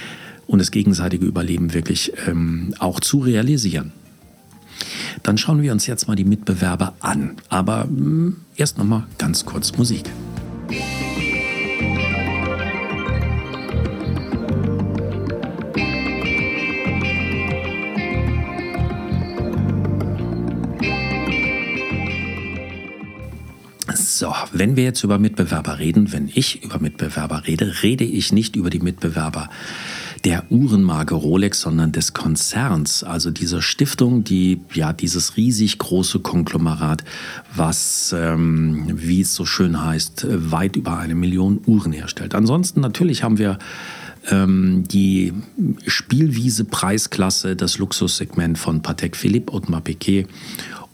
und 0.47 0.59
das 0.59 0.71
gegenseitige 0.71 1.27
Überleben 1.27 1.75
wirklich 1.75 2.13
ähm, 2.27 2.75
auch 2.79 3.01
zu 3.01 3.19
realisieren. 3.19 3.93
Dann 5.23 5.39
schauen 5.39 5.63
wir 5.63 5.73
uns 5.73 5.87
jetzt 5.87 6.09
mal 6.09 6.17
die 6.17 6.25
Mitbewerber 6.25 6.95
an. 7.01 7.37
Aber 7.49 7.85
mh, 7.85 7.89
hm, 7.89 8.37
erst 8.57 8.79
noch 8.79 8.85
mal 8.85 9.07
ganz 9.19 9.45
kurz 9.45 9.77
Musik. 9.77 10.05
So, 24.17 24.33
wenn 24.53 24.77
wir 24.77 24.85
jetzt 24.85 25.03
über 25.03 25.19
Mitbewerber 25.19 25.81
reden, 25.81 26.13
wenn 26.13 26.31
ich 26.33 26.63
über 26.63 26.79
Mitbewerber 26.79 27.49
rede, 27.49 27.83
rede 27.83 28.05
ich 28.05 28.31
nicht 28.33 28.55
über 28.55 28.71
die 28.71 28.79
Mitbewerber 28.79 29.51
der 30.23 30.45
Uhrenmarke 30.53 31.17
Rolex, 31.17 31.61
sondern 31.61 31.91
des 31.91 32.13
Konzerns, 32.13 33.03
also 33.03 33.33
dieser 33.33 33.61
Stiftung, 33.61 34.23
die 34.23 34.61
ja 34.73 34.93
dieses 34.93 35.37
riesig 35.37 35.79
große 35.79 36.21
Konglomerat, 36.21 37.03
was, 37.57 38.15
ähm, 38.17 38.85
wie 38.87 39.23
es 39.23 39.35
so 39.35 39.47
schön 39.47 39.85
heißt, 39.85 40.27
weit 40.31 40.77
über 40.77 40.97
eine 40.97 41.17
Million 41.17 41.61
Uhren 41.67 41.91
herstellt. 41.91 42.37
Ansonsten 42.37 42.81
natürlich 42.81 43.25
haben 43.25 43.39
wir 43.39 43.59
ähm, 44.31 44.85
die 44.87 45.33
Spielwiese 45.89 46.65
Preisklasse, 46.65 47.57
das 47.57 47.79
Luxussegment 47.79 48.59
von 48.59 48.81
Patek 48.81 49.17
Philippe, 49.17 49.53
Audemars 49.53 49.83
Piguet 49.83 50.29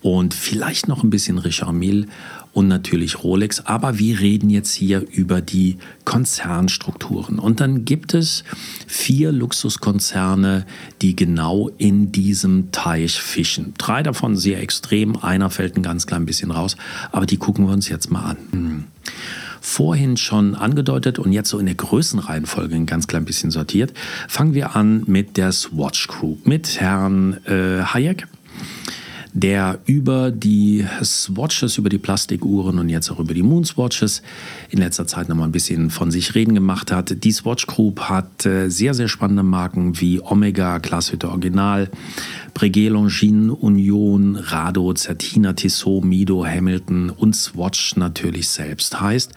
und 0.03 0.33
vielleicht 0.33 0.89
noch 0.89 1.03
ein 1.03 1.11
bisschen 1.11 1.39
Richard 1.39 1.75
Mille 1.75 2.07
und 2.53 2.69
natürlich 2.69 3.23
Rolex. 3.23 3.61
Aber 3.61 3.99
wir 3.99 4.21
reden 4.21 4.51
jetzt 4.51 4.73
hier 4.75 5.05
über 5.11 5.41
die 5.41 5.79
Konzernstrukturen. 6.05 7.39
Und 7.39 7.61
dann 7.61 7.85
gibt 7.85 8.15
es 8.15 8.45
vier 8.87 9.33
Luxuskonzerne, 9.33 10.67
die 11.03 11.15
genau 11.15 11.71
in 11.79 12.13
diesem 12.13 12.73
Teich 12.73 13.21
fischen. 13.21 13.75
Drei 13.79 14.03
davon 14.03 14.37
sehr 14.37 14.61
extrem, 14.61 15.17
einer 15.17 15.51
fällt 15.51 15.77
ein 15.77 15.83
ganz 15.83 16.07
klein 16.07 16.27
bisschen 16.27 16.51
raus, 16.51 16.77
aber 17.13 17.27
die 17.27 17.37
gucken 17.37 17.67
wir 17.67 17.73
uns 17.73 17.89
jetzt 17.89 18.11
mal 18.11 18.23
an. 18.23 18.87
Vorhin 19.61 20.17
schon 20.17 20.55
angedeutet 20.55 21.19
und 21.19 21.33
jetzt 21.33 21.51
so 21.51 21.59
in 21.59 21.67
der 21.67 21.75
Größenreihenfolge 21.75 22.75
ein 22.75 22.87
ganz 22.87 23.07
klein 23.07 23.27
bisschen 23.27 23.51
sortiert. 23.51 23.93
Fangen 24.27 24.55
wir 24.55 24.75
an 24.75 25.03
mit 25.07 25.37
der 25.37 25.53
Swatch 25.53 26.09
Group, 26.09 26.47
mit 26.47 26.81
Herrn 26.81 27.45
äh, 27.45 27.83
Hayek 27.83 28.27
der 29.33 29.79
über 29.87 30.31
die 30.31 30.85
Swatches, 31.03 31.79
über 31.79 31.89
die 31.89 31.99
Plastikuhren 31.99 32.79
und 32.79 32.89
jetzt 32.89 33.11
auch 33.11 33.19
über 33.19 33.35
die 33.35 33.43
Moonswatches 33.43 34.23
in 34.71 34.79
letzter 34.79 35.07
Zeit 35.07 35.29
nochmal 35.29 35.49
ein 35.49 35.53
bisschen 35.53 35.91
von 35.91 36.11
sich 36.11 36.35
reden 36.35 36.55
gemacht 36.55 36.91
hat. 36.93 37.23
Die 37.25 37.33
Swatch 37.33 37.67
Group 37.67 38.01
hat 38.01 38.45
äh, 38.47 38.69
sehr, 38.69 38.95
sehr 38.95 39.09
spannende 39.09 39.43
Marken 39.43 40.01
wie 40.01 40.21
Omega, 40.21 40.79
Glashütte 40.79 41.29
Original, 41.29 41.91
Breguet, 42.55 42.91
Longines, 42.91 43.57
Union, 43.61 44.37
Rado, 44.37 44.93
Certina, 44.95 45.53
Tissot, 45.53 46.05
Mido, 46.05 46.45
Hamilton 46.45 47.11
und 47.11 47.37
Swatch 47.37 47.97
natürlich 47.97 48.49
selbst. 48.49 49.01
Heißt, 49.01 49.33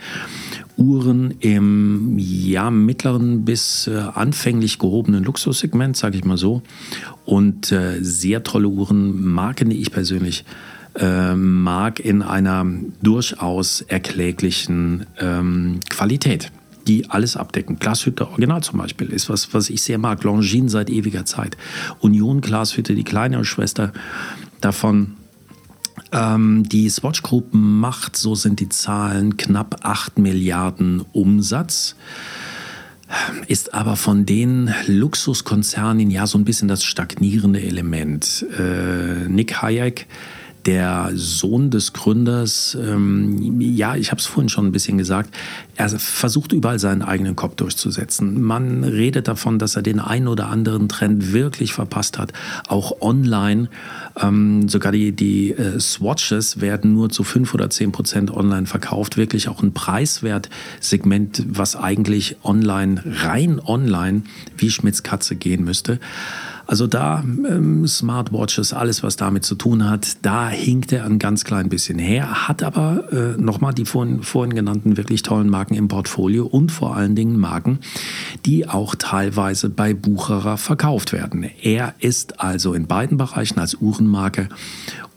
Uhren 0.77 1.35
im 1.39 2.17
ja, 2.17 2.71
mittleren 2.71 3.45
bis 3.45 3.87
äh, 3.87 3.95
anfänglich 3.97 4.79
gehobenen 4.79 5.23
Luxussegment, 5.23 5.95
sage 5.97 6.17
ich 6.17 6.25
mal 6.25 6.37
so. 6.37 6.61
Und 7.25 7.71
äh, 7.71 7.99
sehr 8.01 8.43
tolle 8.43 8.67
Uhren, 8.67 9.23
Marken, 9.23 9.69
die 9.69 9.81
ich 9.81 9.91
persönlich 9.91 10.45
äh, 10.95 11.35
mag, 11.35 11.99
in 11.99 12.21
einer 12.21 12.65
durchaus 13.01 13.81
erkläglichen 13.81 15.05
ähm, 15.19 15.79
Qualität 15.89 16.51
die 16.87 17.09
alles 17.09 17.37
abdecken. 17.37 17.79
Glashütte 17.79 18.27
Original 18.27 18.61
zum 18.61 18.79
Beispiel 18.79 19.07
ist 19.07 19.29
was, 19.29 19.53
was 19.53 19.69
ich 19.69 19.81
sehr 19.81 19.97
mag. 19.97 20.21
Longines 20.23 20.73
seit 20.73 20.89
ewiger 20.89 21.23
Zeit. 21.23 21.55
Union 22.01 22.41
Glashütte, 22.41 22.93
die 22.93 23.05
kleinere 23.05 23.45
Schwester 23.45 23.93
davon 24.59 25.15
ähm, 26.13 26.63
die 26.69 26.89
Swatch 26.89 27.21
Group 27.23 27.47
macht, 27.51 28.15
so 28.15 28.35
sind 28.35 28.59
die 28.59 28.69
Zahlen, 28.69 29.35
knapp 29.37 29.79
8 29.83 30.19
Milliarden 30.19 31.03
Umsatz 31.11 31.95
ist 33.47 33.73
aber 33.73 33.95
von 33.95 34.25
den 34.25 34.73
Luxuskonzernen 34.87 36.09
ja 36.09 36.25
so 36.25 36.37
ein 36.37 36.45
bisschen 36.45 36.67
das 36.67 36.83
stagnierende 36.83 37.61
Element. 37.61 38.45
Äh, 38.57 39.27
Nick 39.27 39.61
Hayek 39.61 40.07
der 40.65 41.11
Sohn 41.15 41.69
des 41.69 41.93
Gründers, 41.93 42.77
ähm, 42.79 43.59
ja, 43.59 43.95
ich 43.95 44.11
habe 44.11 44.19
es 44.19 44.25
vorhin 44.25 44.49
schon 44.49 44.67
ein 44.67 44.71
bisschen 44.71 44.97
gesagt, 44.97 45.35
er 45.75 45.89
versucht 45.89 46.53
überall 46.53 46.79
seinen 46.79 47.01
eigenen 47.01 47.35
Kopf 47.35 47.55
durchzusetzen. 47.55 48.41
Man 48.41 48.83
redet 48.83 49.27
davon, 49.27 49.59
dass 49.59 49.75
er 49.75 49.81
den 49.81 49.99
einen 49.99 50.27
oder 50.27 50.47
anderen 50.47 50.87
Trend 50.87 51.33
wirklich 51.33 51.73
verpasst 51.73 52.17
hat, 52.17 52.31
auch 52.67 53.01
online. 53.01 53.69
Ähm, 54.21 54.69
sogar 54.69 54.91
die, 54.91 55.11
die 55.11 55.51
äh, 55.51 55.79
Swatches 55.79 56.61
werden 56.61 56.93
nur 56.93 57.09
zu 57.09 57.23
fünf 57.23 57.53
oder 57.53 57.69
zehn 57.69 57.91
Prozent 57.91 58.31
online 58.31 58.67
verkauft. 58.67 59.17
Wirklich 59.17 59.49
auch 59.49 59.61
ein 59.61 59.73
Preiswertsegment, 59.73 61.43
was 61.49 61.75
eigentlich 61.75 62.37
online, 62.43 63.03
rein 63.05 63.59
online, 63.59 64.21
wie 64.57 64.69
Schmitz 64.69 65.03
Katze 65.03 65.35
gehen 65.35 65.63
müsste. 65.65 65.99
Also 66.65 66.87
da 66.87 67.23
ähm, 67.23 67.85
Smartwatches, 67.85 68.73
alles 68.73 69.03
was 69.03 69.17
damit 69.17 69.43
zu 69.43 69.55
tun 69.55 69.89
hat, 69.89 70.17
da 70.21 70.49
hinkt 70.49 70.93
er 70.93 71.05
ein 71.05 71.19
ganz 71.19 71.43
klein 71.43 71.67
bisschen 71.67 71.99
her, 71.99 72.47
hat 72.47 72.63
aber 72.63 73.11
äh, 73.11 73.41
nochmal 73.41 73.73
die 73.73 73.85
vorhin, 73.85 74.23
vorhin 74.23 74.55
genannten 74.55 74.95
wirklich 74.95 75.23
tollen 75.23 75.49
Marken 75.49 75.75
im 75.75 75.89
Portfolio 75.89 76.45
und 76.45 76.71
vor 76.71 76.95
allen 76.95 77.15
Dingen 77.15 77.37
Marken, 77.37 77.79
die 78.45 78.69
auch 78.69 78.95
teilweise 78.95 79.69
bei 79.69 79.93
Bucherer 79.93 80.57
verkauft 80.57 81.11
werden. 81.11 81.43
Er 81.61 81.95
ist 81.99 82.39
also 82.39 82.73
in 82.73 82.87
beiden 82.87 83.17
Bereichen 83.17 83.59
als 83.59 83.75
Uhrenmarke 83.75 84.47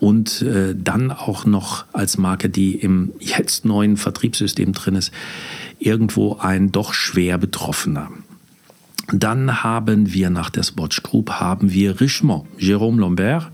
und 0.01 0.43
äh, 0.43 0.75
dann 0.77 1.13
auch 1.13 1.47
noch 1.47 1.85
als 1.93 2.19
Marke, 2.19 2.49
die 2.49 2.75
im 2.75 3.13
jetzt 3.21 3.65
neuen 3.65 3.97
Vertriebssystem 3.97 4.73
drin 4.73 4.97
ist, 4.97 5.13
irgendwo 5.79 6.37
ein 6.39 6.73
doch 6.73 6.93
schwer 6.93 7.39
Betroffener. 7.39 8.11
Dann 9.13 9.63
haben 9.63 10.13
wir 10.13 10.31
nach 10.31 10.51
der 10.51 10.65
Swatch 10.65 11.03
Group 11.03 11.31
haben 11.31 11.73
wir 11.73 12.01
Richemont, 12.01 12.47
Jérôme 12.59 13.01
Lambert. 13.01 13.51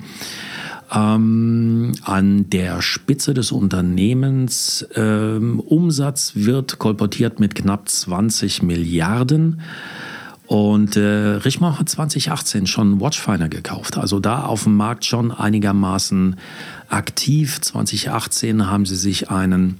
Ähm, 0.94 1.92
an 2.04 2.50
der 2.50 2.82
Spitze 2.82 3.32
des 3.34 3.52
Unternehmens 3.52 4.86
ähm, 4.94 5.60
Umsatz 5.60 6.32
wird 6.34 6.78
kolportiert 6.78 7.40
mit 7.40 7.54
knapp 7.54 7.88
20 7.88 8.62
Milliarden. 8.62 9.60
Und 10.46 10.96
äh, 10.96 11.00
Richemont 11.00 11.78
hat 11.78 11.88
2018 11.88 12.66
schon 12.66 13.00
Watchfinder 13.00 13.48
gekauft, 13.48 13.96
also 13.96 14.20
da 14.20 14.44
auf 14.44 14.64
dem 14.64 14.76
Markt 14.76 15.06
schon 15.06 15.30
einigermaßen 15.30 16.36
aktiv. 16.92 17.60
2018 17.60 18.68
haben 18.68 18.86
sie 18.86 18.96
sich 18.96 19.30
einen 19.30 19.78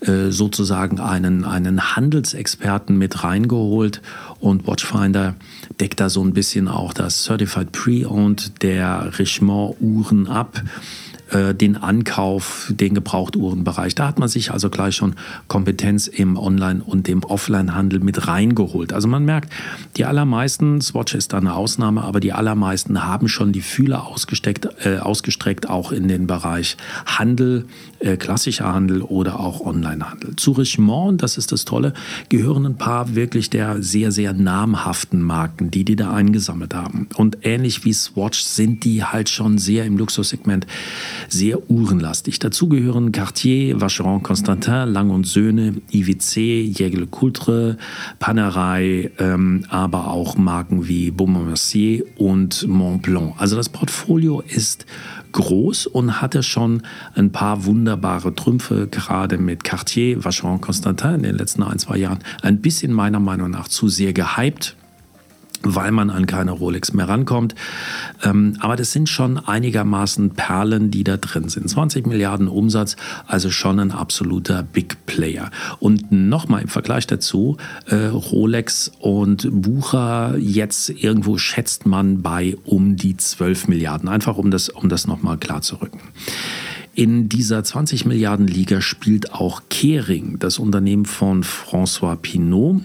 äh, 0.00 0.30
sozusagen 0.30 1.00
einen, 1.00 1.44
einen 1.44 1.96
Handelsexperten 1.96 2.96
mit 2.96 3.22
reingeholt 3.24 4.02
und 4.40 4.66
Watchfinder 4.66 5.34
deckt 5.80 6.00
da 6.00 6.08
so 6.08 6.22
ein 6.22 6.32
bisschen 6.32 6.68
auch 6.68 6.92
das 6.92 7.24
Certified 7.24 7.72
Pre-Owned 7.72 8.62
der 8.62 9.18
Richemont-Uhren 9.18 10.26
ab. 10.26 10.62
Äh, 11.34 11.54
den 11.54 11.76
Ankauf, 11.76 12.72
den 12.72 12.94
Gebrauchtuhrenbereich. 12.94 13.94
Da 13.94 14.06
hat 14.06 14.18
man 14.18 14.28
sich 14.28 14.52
also 14.52 14.70
gleich 14.70 14.94
schon 14.94 15.16
Kompetenz 15.48 16.06
im 16.06 16.36
Online- 16.36 16.82
und 16.84 17.08
dem 17.08 17.24
Offline-Handel 17.24 18.00
mit 18.00 18.28
reingeholt. 18.28 18.92
Also 18.92 19.08
man 19.08 19.24
merkt, 19.24 19.52
die 19.96 20.04
allermeisten, 20.04 20.80
Swatch 20.80 21.14
ist 21.14 21.32
da 21.32 21.38
eine 21.38 21.54
Ausnahme, 21.54 22.02
aber 22.02 22.20
die 22.20 22.32
allermeisten 22.32 23.04
haben 23.04 23.26
schon 23.28 23.52
die 23.52 23.62
Fühler 23.62 24.06
ausgesteckt, 24.06 24.68
äh, 24.84 24.98
ausgestreckt, 24.98 25.68
auch 25.68 25.90
in 25.90 26.06
den 26.06 26.28
Bereich 26.28 26.76
Handel, 27.04 27.66
äh, 27.98 28.16
klassischer 28.16 28.72
Handel 28.72 29.02
oder 29.02 29.40
auch 29.40 29.60
Online-Handel. 29.60 30.36
Zu 30.36 30.52
Richemont, 30.52 31.22
das 31.22 31.36
ist 31.36 31.50
das 31.50 31.64
Tolle, 31.64 31.94
gehören 32.28 32.64
ein 32.64 32.78
paar 32.78 33.16
wirklich 33.16 33.50
der 33.50 33.82
sehr, 33.82 34.12
sehr 34.12 34.34
namhaften 34.34 35.20
Marken, 35.20 35.70
die 35.70 35.84
die 35.84 35.96
da 35.96 36.12
eingesammelt 36.12 36.74
haben. 36.74 37.08
Und 37.16 37.38
ähnlich 37.42 37.84
wie 37.84 37.92
Swatch 37.92 38.40
sind 38.40 38.84
die 38.84 39.02
halt 39.02 39.28
schon 39.28 39.58
sehr 39.58 39.84
im 39.84 39.98
Luxussegment 39.98 40.66
sehr 41.28 41.70
uhrenlastig. 41.70 42.38
Dazu 42.38 42.68
gehören 42.68 43.12
Cartier, 43.12 43.80
Vacheron 43.80 44.22
Constantin, 44.22 44.92
Lang 44.92 45.10
und 45.10 45.26
Söhne, 45.26 45.74
IWC, 45.92 46.62
Jägel 46.62 47.06
Coultre, 47.06 47.76
Panerai, 48.18 49.10
ähm, 49.18 49.64
aber 49.68 50.08
auch 50.08 50.36
Marken 50.36 50.88
wie 50.88 51.10
Beaumont 51.10 51.46
Mercier 51.46 52.04
und 52.16 52.66
Montblanc. 52.68 53.34
Also 53.38 53.56
das 53.56 53.68
Portfolio 53.68 54.40
ist 54.40 54.86
groß 55.32 55.86
und 55.88 56.20
hatte 56.22 56.42
schon 56.42 56.82
ein 57.14 57.32
paar 57.32 57.64
wunderbare 57.64 58.34
Trümpfe, 58.34 58.88
gerade 58.90 59.36
mit 59.36 59.64
Cartier, 59.64 60.24
Vacheron 60.24 60.60
Constantin 60.60 61.14
in 61.16 61.22
den 61.24 61.36
letzten 61.36 61.62
ein, 61.62 61.78
zwei 61.78 61.96
Jahren 61.96 62.20
ein 62.42 62.60
bisschen 62.60 62.92
meiner 62.92 63.20
Meinung 63.20 63.50
nach 63.50 63.68
zu 63.68 63.88
sehr 63.88 64.12
gehypt 64.12 64.76
weil 65.64 65.90
man 65.90 66.10
an 66.10 66.26
keine 66.26 66.52
Rolex 66.52 66.92
mehr 66.92 67.08
rankommt. 67.08 67.54
Ähm, 68.22 68.56
aber 68.60 68.76
das 68.76 68.92
sind 68.92 69.08
schon 69.08 69.38
einigermaßen 69.38 70.30
Perlen, 70.30 70.90
die 70.90 71.04
da 71.04 71.16
drin 71.16 71.48
sind. 71.48 71.68
20 71.68 72.06
Milliarden 72.06 72.48
Umsatz, 72.48 72.96
also 73.26 73.50
schon 73.50 73.80
ein 73.80 73.92
absoluter 73.92 74.62
Big 74.62 75.06
Player. 75.06 75.50
Und 75.78 76.12
nochmal 76.12 76.62
im 76.62 76.68
Vergleich 76.68 77.06
dazu, 77.06 77.56
äh, 77.86 78.06
Rolex 78.06 78.92
und 78.98 79.48
Bucher, 79.50 80.36
jetzt 80.38 80.90
irgendwo 80.90 81.38
schätzt 81.38 81.86
man 81.86 82.22
bei 82.22 82.56
um 82.64 82.96
die 82.96 83.16
12 83.16 83.68
Milliarden. 83.68 84.08
Einfach 84.08 84.36
um 84.36 84.50
das, 84.50 84.68
um 84.68 84.88
das 84.88 85.06
nochmal 85.06 85.38
klar 85.38 85.62
zu 85.62 85.76
rücken. 85.76 86.00
In 86.96 87.28
dieser 87.28 87.64
20 87.64 88.04
Milliarden 88.04 88.46
Liga 88.46 88.80
spielt 88.80 89.32
auch 89.32 89.62
Kering, 89.68 90.38
das 90.38 90.60
Unternehmen 90.60 91.06
von 91.06 91.42
François 91.42 92.14
Pinault 92.14 92.82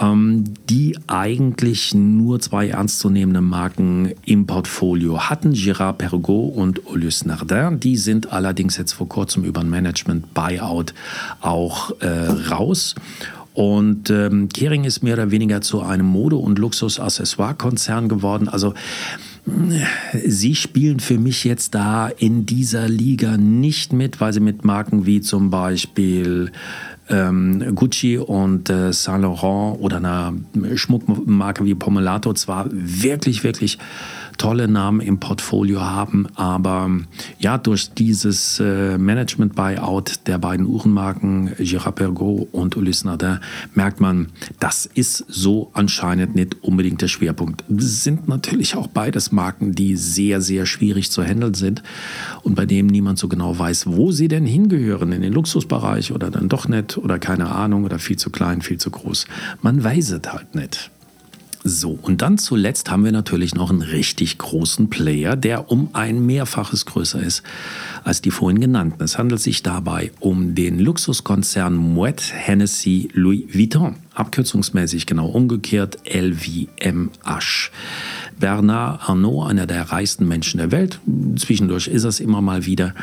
die 0.00 0.96
eigentlich 1.08 1.92
nur 1.92 2.38
zwei 2.38 2.68
ernstzunehmende 2.68 3.40
Marken 3.40 4.12
im 4.24 4.46
Portfolio 4.46 5.28
hatten, 5.28 5.54
Gérard 5.54 5.94
Perregaux 5.94 6.54
und 6.54 6.86
Olius 6.86 7.24
Nardin. 7.24 7.80
Die 7.80 7.96
sind 7.96 8.32
allerdings 8.32 8.76
jetzt 8.76 8.92
vor 8.92 9.08
kurzem 9.08 9.42
über 9.42 9.60
ein 9.60 9.70
Management-Buyout 9.70 10.94
auch 11.40 11.90
äh, 12.00 12.28
raus. 12.50 12.94
Und 13.54 14.08
ähm, 14.10 14.48
Kering 14.48 14.84
ist 14.84 15.02
mehr 15.02 15.14
oder 15.14 15.32
weniger 15.32 15.62
zu 15.62 15.82
einem 15.82 16.06
Mode- 16.06 16.36
und 16.36 16.60
Luxus-Accessoire-Konzern 16.60 18.08
geworden. 18.08 18.48
Also 18.48 18.74
Sie 20.26 20.54
spielen 20.54 21.00
für 21.00 21.18
mich 21.18 21.44
jetzt 21.44 21.74
da 21.74 22.08
in 22.08 22.44
dieser 22.46 22.88
Liga 22.88 23.36
nicht 23.36 23.92
mit, 23.92 24.20
weil 24.20 24.32
sie 24.32 24.40
mit 24.40 24.64
Marken 24.64 25.06
wie 25.06 25.20
zum 25.20 25.50
Beispiel 25.50 26.52
ähm, 27.10 27.74
Gucci 27.74 28.18
und 28.18 28.70
äh, 28.70 28.92
Saint 28.92 29.22
Laurent 29.22 29.80
oder 29.80 29.96
einer 29.98 30.34
Schmuckmarke 30.74 31.64
wie 31.64 31.74
Pomelato 31.74 32.32
zwar 32.34 32.66
wirklich, 32.70 33.44
wirklich 33.44 33.78
tolle 34.38 34.68
Namen 34.68 35.00
im 35.00 35.20
Portfolio 35.20 35.80
haben, 35.80 36.26
aber 36.34 36.90
ja, 37.38 37.58
durch 37.58 37.90
dieses 37.92 38.60
äh, 38.60 38.96
Management-Buyout 38.96 40.26
der 40.26 40.38
beiden 40.38 40.66
Uhrenmarken 40.66 41.52
Girard 41.58 41.96
Perregaux 41.96 42.48
und 42.52 42.76
Ulysse 42.76 43.06
Nardin 43.06 43.40
merkt 43.74 44.00
man, 44.00 44.28
das 44.60 44.86
ist 44.86 45.24
so 45.28 45.70
anscheinend 45.74 46.34
nicht 46.34 46.62
unbedingt 46.62 47.02
der 47.02 47.08
Schwerpunkt. 47.08 47.64
Es 47.68 48.04
sind 48.04 48.28
natürlich 48.28 48.76
auch 48.76 48.86
beides 48.86 49.32
Marken, 49.32 49.74
die 49.74 49.96
sehr, 49.96 50.40
sehr 50.40 50.64
schwierig 50.66 51.10
zu 51.10 51.22
handeln 51.22 51.54
sind 51.54 51.82
und 52.42 52.54
bei 52.54 52.64
dem 52.64 52.86
niemand 52.86 53.18
so 53.18 53.28
genau 53.28 53.58
weiß, 53.58 53.88
wo 53.88 54.12
sie 54.12 54.28
denn 54.28 54.46
hingehören, 54.46 55.12
in 55.12 55.22
den 55.22 55.32
Luxusbereich 55.32 56.12
oder 56.12 56.30
dann 56.30 56.48
doch 56.48 56.68
nicht 56.68 56.96
oder 56.96 57.18
keine 57.18 57.50
Ahnung 57.50 57.84
oder 57.84 57.98
viel 57.98 58.16
zu 58.16 58.30
klein, 58.30 58.62
viel 58.62 58.78
zu 58.78 58.90
groß. 58.90 59.26
Man 59.62 59.82
weiß 59.82 60.10
es 60.10 60.32
halt 60.32 60.54
nicht. 60.54 60.90
So, 61.68 61.98
und 62.00 62.22
dann 62.22 62.38
zuletzt 62.38 62.90
haben 62.90 63.04
wir 63.04 63.12
natürlich 63.12 63.54
noch 63.54 63.68
einen 63.68 63.82
richtig 63.82 64.38
großen 64.38 64.88
Player, 64.88 65.36
der 65.36 65.70
um 65.70 65.90
ein 65.92 66.24
Mehrfaches 66.24 66.86
größer 66.86 67.20
ist 67.22 67.42
als 68.04 68.22
die 68.22 68.30
vorhin 68.30 68.58
genannten. 68.58 69.02
Es 69.02 69.18
handelt 69.18 69.42
sich 69.42 69.62
dabei 69.62 70.10
um 70.18 70.54
den 70.54 70.78
Luxuskonzern 70.78 71.76
Moet 71.76 72.32
Hennessy 72.32 73.10
Louis 73.12 73.44
Vuitton, 73.52 73.96
abkürzungsmäßig 74.18 75.06
genau 75.06 75.26
umgekehrt 75.26 75.98
LVMH. 76.04 77.70
Bernard 78.38 79.08
Arnault, 79.08 79.50
einer 79.50 79.66
der 79.66 79.90
reichsten 79.90 80.26
Menschen 80.28 80.58
der 80.58 80.70
Welt. 80.70 81.00
Zwischendurch 81.36 81.88
ist 81.88 82.04
es 82.04 82.20
immer 82.20 82.40
mal 82.40 82.66
wieder. 82.66 82.94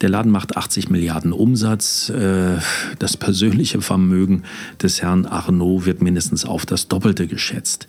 Der 0.00 0.08
Laden 0.08 0.30
macht 0.30 0.56
80 0.56 0.90
Milliarden 0.90 1.32
Umsatz. 1.32 2.10
Äh, 2.10 2.58
das 2.98 3.16
persönliche 3.16 3.80
Vermögen 3.80 4.42
des 4.82 5.02
Herrn 5.02 5.26
Arnault 5.26 5.86
wird 5.86 6.02
mindestens 6.02 6.44
auf 6.44 6.66
das 6.66 6.88
Doppelte 6.88 7.26
geschätzt. 7.26 7.86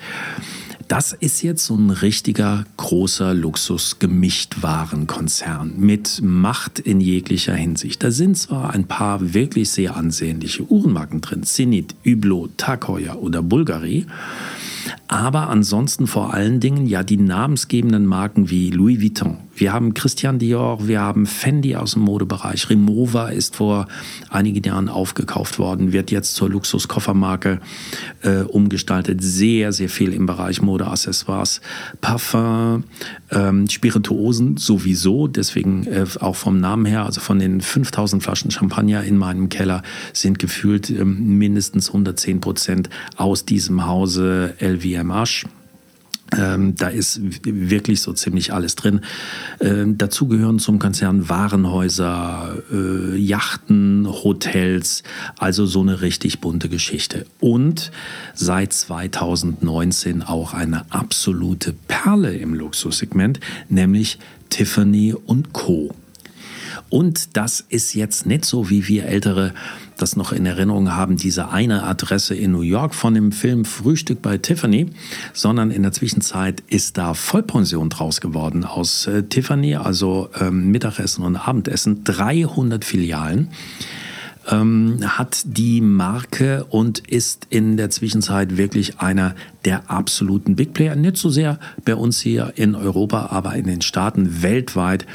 Das 0.87 1.11
ist 1.11 1.41
jetzt 1.41 1.65
so 1.65 1.75
ein 1.75 1.89
richtiger 1.89 2.63
großer 2.77 3.33
Luxus-Gemischtwarenkonzern 3.33 5.73
mit 5.77 6.21
Macht 6.21 6.79
in 6.79 7.01
jeglicher 7.01 7.55
Hinsicht. 7.55 8.01
Da 8.03 8.11
sind 8.11 8.37
zwar 8.37 8.73
ein 8.73 8.85
paar 8.85 9.33
wirklich 9.33 9.69
sehr 9.69 9.97
ansehnliche 9.97 10.71
Uhrenmarken 10.71 11.19
drin, 11.19 11.43
Zenit, 11.43 11.93
Hublot, 12.05 12.57
Tag 12.57 12.87
Heuer 12.87 13.21
oder 13.21 13.41
Bulgari, 13.41 14.05
aber 15.07 15.49
ansonsten 15.49 16.07
vor 16.07 16.33
allen 16.33 16.59
Dingen 16.59 16.85
ja 16.85 17.03
die 17.03 17.17
namensgebenden 17.17 18.05
Marken 18.05 18.49
wie 18.49 18.69
Louis 18.71 19.01
Vuitton, 19.01 19.37
wir 19.59 19.73
haben 19.73 19.95
Christian 19.95 20.37
Dior, 20.37 20.87
wir 20.87 21.01
haben 21.01 21.25
Fendi 21.25 21.75
aus 21.75 21.93
dem 21.93 22.03
Modebereich. 22.03 22.69
Remova 22.69 23.29
ist 23.29 23.55
vor 23.55 23.87
einigen 24.29 24.63
Jahren 24.63 24.87
aufgekauft 24.87 25.57
worden, 25.57 25.93
wird 25.93 26.11
jetzt 26.11 26.35
zur 26.35 26.49
Luxuskoffermarke 26.49 27.59
äh, 28.21 28.41
umgestaltet. 28.41 29.23
Sehr, 29.23 29.73
sehr 29.73 29.89
viel 29.89 30.13
im 30.13 30.27
Bereich 30.27 30.61
Modeaccessoires, 30.61 31.61
Parfum, 32.01 32.83
ähm, 33.31 33.67
Spirituosen 33.67 34.57
sowieso. 34.57 35.27
Deswegen 35.27 35.87
äh, 35.87 36.05
auch 36.19 36.35
vom 36.35 36.59
Namen 36.59 36.85
her, 36.85 37.05
also 37.05 37.19
von 37.19 37.39
den 37.39 37.59
5000 37.61 38.21
Flaschen 38.21 38.51
Champagner 38.51 39.03
in 39.03 39.17
meinem 39.17 39.49
Keller 39.49 39.81
sind 40.13 40.37
gefühlt 40.37 40.91
äh, 40.91 41.03
mindestens 41.03 41.87
110 41.87 42.41
Prozent 42.41 42.89
aus 43.15 43.43
diesem 43.45 43.87
Hause 43.87 44.53
LVMH. 44.59 44.96
Ähm, 46.35 46.75
da 46.75 46.89
ist 46.89 47.21
wirklich 47.43 48.01
so 48.01 48.11
ziemlich 48.11 48.51
alles 48.51 48.75
drin. 48.75 49.01
Ähm, 49.61 49.97
dazu 49.97 50.27
gehören 50.27 50.59
zum 50.59 50.77
Konzern 50.77 51.29
Warenhäuser, 51.29 52.57
äh, 52.69 53.15
Yachten, 53.15 54.07
Hotels, 54.07 55.03
also 55.37 55.65
so 55.65 55.81
eine 55.81 56.01
richtig 56.01 56.41
bunte 56.41 56.67
Geschichte. 56.67 57.25
Und 57.39 57.91
seit 58.33 58.73
2019 58.73 60.21
auch 60.21 60.53
eine 60.53 60.91
absolute 60.91 61.73
Perle 61.87 62.35
im 62.35 62.53
Luxussegment, 62.53 63.39
nämlich 63.69 64.19
Tiffany 64.49 65.15
Co. 65.53 65.95
Und 66.89 67.37
das 67.37 67.61
ist 67.69 67.93
jetzt 67.93 68.25
nicht 68.25 68.45
so, 68.45 68.69
wie 68.69 68.87
wir 68.87 69.05
Ältere 69.05 69.53
das 69.97 70.15
noch 70.15 70.31
in 70.31 70.45
Erinnerung 70.45 70.93
haben, 70.93 71.17
diese 71.17 71.49
eine 71.49 71.83
Adresse 71.83 72.35
in 72.35 72.51
New 72.51 72.61
York 72.61 72.95
von 72.95 73.13
dem 73.13 73.31
Film 73.31 73.65
Frühstück 73.65 74.21
bei 74.21 74.37
Tiffany, 74.37 74.87
sondern 75.33 75.71
in 75.71 75.83
der 75.83 75.91
Zwischenzeit 75.91 76.63
ist 76.67 76.97
da 76.97 77.13
Vollpension 77.13 77.89
draus 77.89 78.21
geworden 78.21 78.63
aus 78.63 79.07
äh, 79.07 79.23
Tiffany, 79.23 79.75
also 79.75 80.29
ähm, 80.39 80.71
Mittagessen 80.71 81.23
und 81.23 81.35
Abendessen, 81.35 82.03
300 82.03 82.85
Filialen 82.85 83.49
ähm, 84.49 84.99
hat 85.03 85.41
die 85.45 85.81
Marke 85.81 86.65
und 86.69 86.99
ist 86.99 87.47
in 87.49 87.77
der 87.77 87.89
Zwischenzeit 87.89 88.57
wirklich 88.57 88.99
einer 88.99 89.35
der 89.65 89.89
absoluten 89.89 90.55
Big 90.55 90.73
Player. 90.73 90.95
Nicht 90.95 91.17
so 91.17 91.29
sehr 91.29 91.59
bei 91.85 91.95
uns 91.95 92.21
hier 92.21 92.53
in 92.55 92.75
Europa, 92.75 93.27
aber 93.31 93.55
in 93.55 93.65
den 93.65 93.81
Staaten 93.81 94.41
weltweit 94.41 95.05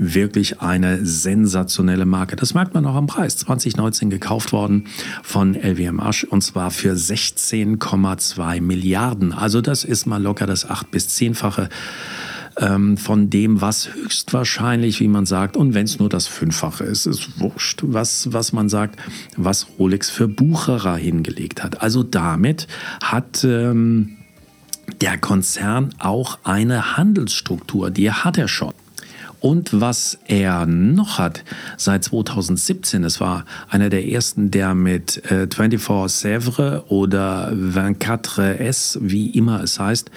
wirklich 0.00 0.60
eine 0.60 1.04
sensationelle 1.04 2.06
Marke. 2.06 2.34
Das 2.34 2.54
merkt 2.54 2.72
man 2.72 2.86
auch 2.86 2.94
am 2.94 3.06
Preis. 3.06 3.36
2019 3.36 4.08
gekauft 4.08 4.52
worden 4.52 4.86
von 5.22 5.54
LVMH 5.54 6.26
und 6.30 6.42
zwar 6.42 6.70
für 6.70 6.94
16,2 6.94 8.60
Milliarden. 8.62 9.32
Also 9.32 9.60
das 9.60 9.84
ist 9.84 10.06
mal 10.06 10.22
locker 10.22 10.46
das 10.46 10.68
acht 10.68 10.90
bis 10.90 11.08
zehnfache 11.08 11.68
ähm, 12.56 12.96
von 12.96 13.30
dem, 13.30 13.60
was 13.60 13.92
höchstwahrscheinlich, 13.94 15.00
wie 15.00 15.08
man 15.08 15.26
sagt, 15.26 15.56
und 15.56 15.74
wenn 15.74 15.84
es 15.84 15.98
nur 15.98 16.08
das 16.08 16.26
Fünffache 16.26 16.84
ist, 16.84 17.06
ist 17.06 17.38
wurscht, 17.38 17.80
was, 17.84 18.32
was 18.32 18.52
man 18.52 18.68
sagt, 18.68 18.98
was 19.36 19.66
Rolex 19.78 20.10
für 20.10 20.28
Bucherer 20.28 20.96
hingelegt 20.96 21.62
hat. 21.62 21.82
Also 21.82 22.02
damit 22.02 22.66
hat 23.02 23.44
ähm, 23.44 24.16
der 25.00 25.18
Konzern 25.18 25.94
auch 25.98 26.38
eine 26.44 26.96
Handelsstruktur, 26.96 27.90
die 27.90 28.10
hat 28.10 28.38
er 28.38 28.48
schon. 28.48 28.74
Und 29.40 29.80
was 29.80 30.18
er 30.26 30.66
noch 30.66 31.18
hat 31.18 31.44
seit 31.78 32.04
2017, 32.04 33.04
es 33.04 33.20
war 33.20 33.46
einer 33.68 33.88
der 33.88 34.06
ersten, 34.06 34.50
der 34.50 34.74
mit 34.74 35.24
äh, 35.30 35.46
24 35.50 36.30
Sèvres 36.30 36.82
oder 36.88 37.50
24S, 37.52 38.98
wie 39.00 39.30
immer 39.30 39.62
es 39.62 39.80
heißt, 39.80 40.10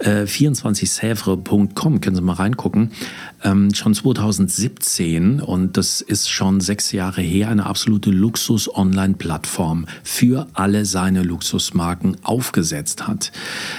äh, 0.00 0.22
24sèvres.com, 0.24 2.00
können 2.00 2.16
Sie 2.16 2.22
mal 2.22 2.34
reingucken, 2.34 2.90
ähm, 3.44 3.72
schon 3.74 3.94
2017, 3.94 5.40
und 5.40 5.76
das 5.76 6.00
ist 6.00 6.30
schon 6.30 6.60
sechs 6.60 6.92
Jahre 6.92 7.20
her, 7.20 7.48
eine 7.48 7.66
absolute 7.66 8.10
Luxus-Online-Plattform 8.10 9.86
für 10.02 10.46
alle 10.54 10.84
seine 10.84 11.22
Luxusmarken 11.22 12.16
aufgesetzt 12.22 13.06
hat. 13.06 13.32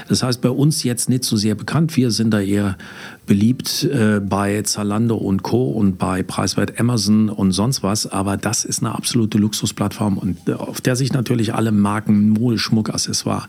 Das 0.08 0.24
heißt, 0.24 0.42
bei 0.42 0.50
uns 0.50 0.84
jetzt 0.84 1.10
nicht 1.10 1.24
so 1.24 1.36
sehr 1.36 1.56
bekannt. 1.56 1.96
Wir 1.98 2.12
sind 2.12 2.32
da 2.32 2.40
eher 2.40 2.78
beliebt 3.26 3.84
äh, 3.84 4.20
bei 4.20 4.62
Zalando 4.64 5.16
und 5.16 5.44
Co. 5.44 5.70
und 5.70 5.98
bei 5.98 6.24
Preiswert 6.24 6.80
Amazon 6.80 7.30
und 7.30 7.52
sonst 7.52 7.84
was. 7.84 8.08
Aber 8.08 8.38
das 8.38 8.66
ist 8.66 8.82
eine 8.82 8.96
absolute 8.96 9.38
Luxusplattform 9.38 10.18
und 10.18 10.38
äh, 10.48 10.54
auf 10.54 10.82
der 10.82 10.96
sich 10.96 11.14
natürlich 11.14 11.54
alle 11.54 11.72
Marken, 11.72 12.30
Mode, 12.30 12.58
Schmuck, 12.58 12.90
Accessoire 12.90 13.48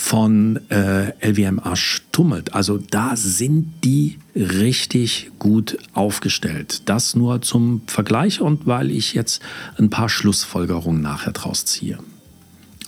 von 0.00 0.58
äh, 0.70 1.12
LVMH 1.20 2.00
tummelt. 2.10 2.54
Also 2.54 2.78
da 2.78 3.16
sind 3.16 3.84
die 3.84 4.18
richtig 4.34 5.30
gut 5.38 5.76
aufgestellt. 5.92 6.88
Das 6.88 7.14
nur 7.14 7.42
zum 7.42 7.82
Vergleich 7.86 8.40
und 8.40 8.66
weil 8.66 8.90
ich 8.90 9.12
jetzt 9.12 9.42
ein 9.76 9.90
paar 9.90 10.08
Schlussfolgerungen 10.08 11.02
nachher 11.02 11.32
draus 11.32 11.66
ziehe. 11.66 11.98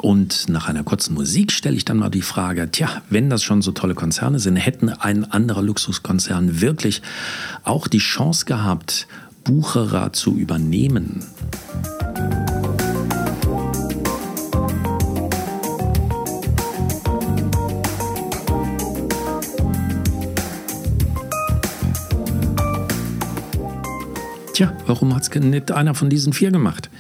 Und 0.01 0.49
nach 0.49 0.69
einer 0.69 0.85
kurzen 0.85 1.13
Musik 1.13 1.53
stelle 1.53 1.77
ich 1.77 1.85
dann 1.85 1.99
mal 1.99 2.09
die 2.09 2.23
Frage, 2.23 2.71
tja, 2.73 3.03
wenn 3.11 3.29
das 3.29 3.45
schon 3.45 3.61
so 3.61 3.73
tolle 3.73 3.95
Konzerne 3.95 4.41
sind, 4.41 4.57
hätten 4.57 4.89
ein 4.89 5.31
anderer 5.31 5.63
Luxuskonzern 5.63 6.63
wirklich 6.63 7.03
auch 7.63 7.89
die 7.89 7.99
Chance 7.99 8.47
gehabt, 8.47 9.07
Bucherer 9.45 10.15
zu 10.15 10.35
übernehmen? 10.37 11.23
Tja, 24.53 24.73
warum 24.87 25.15
hat 25.15 25.23
es 25.23 25.35
nicht 25.43 25.71
einer 25.71 25.95
von 25.95 26.11
diesen 26.11 26.33
vier 26.33 26.51
gemacht? 26.51 26.91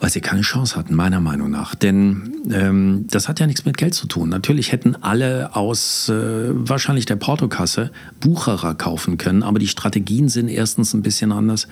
weil 0.00 0.10
sie 0.10 0.20
keine 0.20 0.42
Chance 0.42 0.76
hatten, 0.76 0.94
meiner 0.94 1.20
Meinung 1.20 1.50
nach. 1.50 1.74
Denn 1.74 2.32
ähm, 2.52 3.06
das 3.10 3.28
hat 3.28 3.40
ja 3.40 3.46
nichts 3.46 3.64
mit 3.64 3.76
Geld 3.76 3.94
zu 3.94 4.06
tun. 4.06 4.28
Natürlich 4.28 4.70
hätten 4.70 4.94
alle 5.00 5.56
aus 5.56 6.08
äh, 6.08 6.50
wahrscheinlich 6.52 7.06
der 7.06 7.16
Portokasse 7.16 7.90
Bucherer 8.20 8.74
kaufen 8.74 9.18
können, 9.18 9.42
aber 9.42 9.58
die 9.58 9.66
Strategien 9.66 10.28
sind 10.28 10.48
erstens 10.48 10.94
ein 10.94 11.02
bisschen 11.02 11.32
anders. 11.32 11.66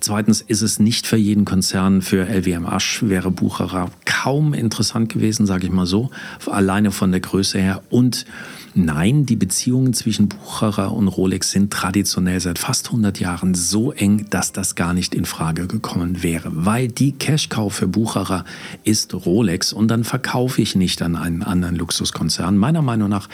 Zweitens 0.00 0.40
ist 0.40 0.62
es 0.62 0.80
nicht 0.80 1.06
für 1.06 1.16
jeden 1.16 1.44
Konzern, 1.44 2.02
für 2.02 2.26
LWM 2.26 2.66
wäre 3.02 3.30
Bucherer 3.30 3.90
kaum 4.04 4.54
interessant 4.54 5.08
gewesen, 5.08 5.46
sage 5.46 5.66
ich 5.66 5.72
mal 5.72 5.86
so, 5.86 6.10
alleine 6.46 6.90
von 6.90 7.12
der 7.12 7.20
Größe 7.20 7.60
her. 7.60 7.82
Und 7.90 8.26
nein, 8.74 9.26
die 9.26 9.36
Beziehungen 9.36 9.94
zwischen 9.94 10.28
Bucherer 10.28 10.92
und 10.92 11.08
Rolex 11.08 11.50
sind 11.50 11.72
traditionell 11.72 12.40
seit 12.40 12.58
fast 12.58 12.86
100 12.86 13.20
Jahren 13.20 13.54
so 13.54 13.92
eng, 13.92 14.26
dass 14.30 14.52
das 14.52 14.74
gar 14.74 14.94
nicht 14.94 15.14
in 15.14 15.24
Frage 15.24 15.66
gekommen 15.66 16.22
wäre, 16.22 16.50
weil 16.52 16.88
die 16.88 17.12
Cash-Kauf 17.12 17.74
für 17.74 17.88
Bucherer 17.88 18.44
ist 18.84 19.14
Rolex 19.14 19.72
und 19.72 19.88
dann 19.88 20.04
verkaufe 20.04 20.62
ich 20.62 20.76
nicht 20.76 21.02
an 21.02 21.16
einen 21.16 21.42
anderen 21.42 21.76
Luxuskonzern. 21.76 22.56
Meiner 22.56 22.82
Meinung 22.82 23.08
nach 23.08 23.28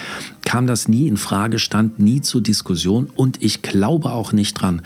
kam 0.45 0.67
das 0.67 0.89
nie 0.89 1.09
in 1.09 1.17
Frage, 1.17 1.59
stand 1.59 1.99
nie 1.99 2.21
zur 2.21 2.41
Diskussion 2.41 3.11
und 3.15 3.43
ich 3.43 3.63
glaube 3.63 4.13
auch 4.13 4.33
nicht 4.33 4.55
dran, 4.55 4.83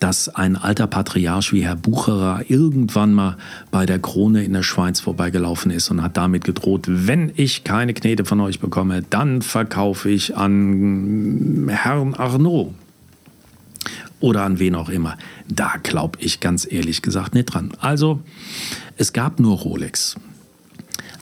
dass 0.00 0.28
ein 0.28 0.56
alter 0.56 0.86
Patriarch 0.86 1.52
wie 1.52 1.64
Herr 1.64 1.76
Bucherer 1.76 2.42
irgendwann 2.48 3.14
mal 3.14 3.36
bei 3.70 3.86
der 3.86 3.98
Krone 3.98 4.44
in 4.44 4.52
der 4.52 4.62
Schweiz 4.62 5.00
vorbeigelaufen 5.00 5.70
ist 5.70 5.90
und 5.90 6.02
hat 6.02 6.16
damit 6.16 6.44
gedroht, 6.44 6.84
wenn 6.88 7.32
ich 7.36 7.64
keine 7.64 7.94
Knete 7.94 8.24
von 8.24 8.40
euch 8.40 8.60
bekomme, 8.60 9.02
dann 9.02 9.42
verkaufe 9.42 10.10
ich 10.10 10.36
an 10.36 11.68
Herrn 11.68 12.14
Arnaud 12.14 12.74
oder 14.20 14.42
an 14.42 14.58
wen 14.58 14.74
auch 14.74 14.88
immer. 14.88 15.16
Da 15.48 15.74
glaube 15.82 16.18
ich 16.20 16.40
ganz 16.40 16.66
ehrlich 16.70 17.02
gesagt 17.02 17.34
nicht 17.34 17.46
dran. 17.46 17.72
Also, 17.80 18.20
es 18.96 19.12
gab 19.12 19.40
nur 19.40 19.56
Rolex. 19.58 20.16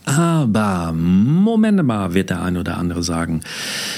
Aber 0.07 0.93
Moment 0.93 1.83
mal, 1.83 2.15
wird 2.15 2.31
der 2.31 2.41
ein 2.41 2.57
oder 2.57 2.79
andere 2.79 3.03
sagen, 3.03 3.41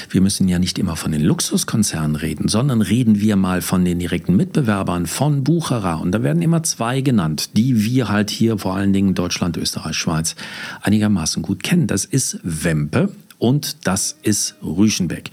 wir 0.09 0.21
müssen 0.21 0.49
ja 0.49 0.57
nicht 0.57 0.79
immer 0.79 0.95
von 0.95 1.11
den 1.11 1.21
Luxuskonzernen 1.21 2.15
reden, 2.15 2.47
sondern 2.47 2.81
reden 2.81 3.21
wir 3.21 3.35
mal 3.35 3.61
von 3.61 3.85
den 3.85 3.99
direkten 3.99 4.35
Mitbewerbern 4.35 5.05
von 5.05 5.43
Bucherer. 5.43 6.01
Und 6.01 6.11
da 6.11 6.23
werden 6.23 6.41
immer 6.41 6.63
zwei 6.63 7.01
genannt, 7.01 7.55
die 7.55 7.85
wir 7.85 8.09
halt 8.09 8.31
hier 8.31 8.57
vor 8.57 8.75
allen 8.75 8.91
Dingen 8.91 9.13
Deutschland, 9.13 9.55
Österreich, 9.55 9.97
Schweiz 9.97 10.35
einigermaßen 10.81 11.43
gut 11.43 11.61
kennen. 11.61 11.85
Das 11.85 12.05
ist 12.05 12.39
Wempe 12.41 13.09
und 13.39 13.87
das 13.87 14.17
ist 14.21 14.55
Rüschenbeck. 14.61 15.31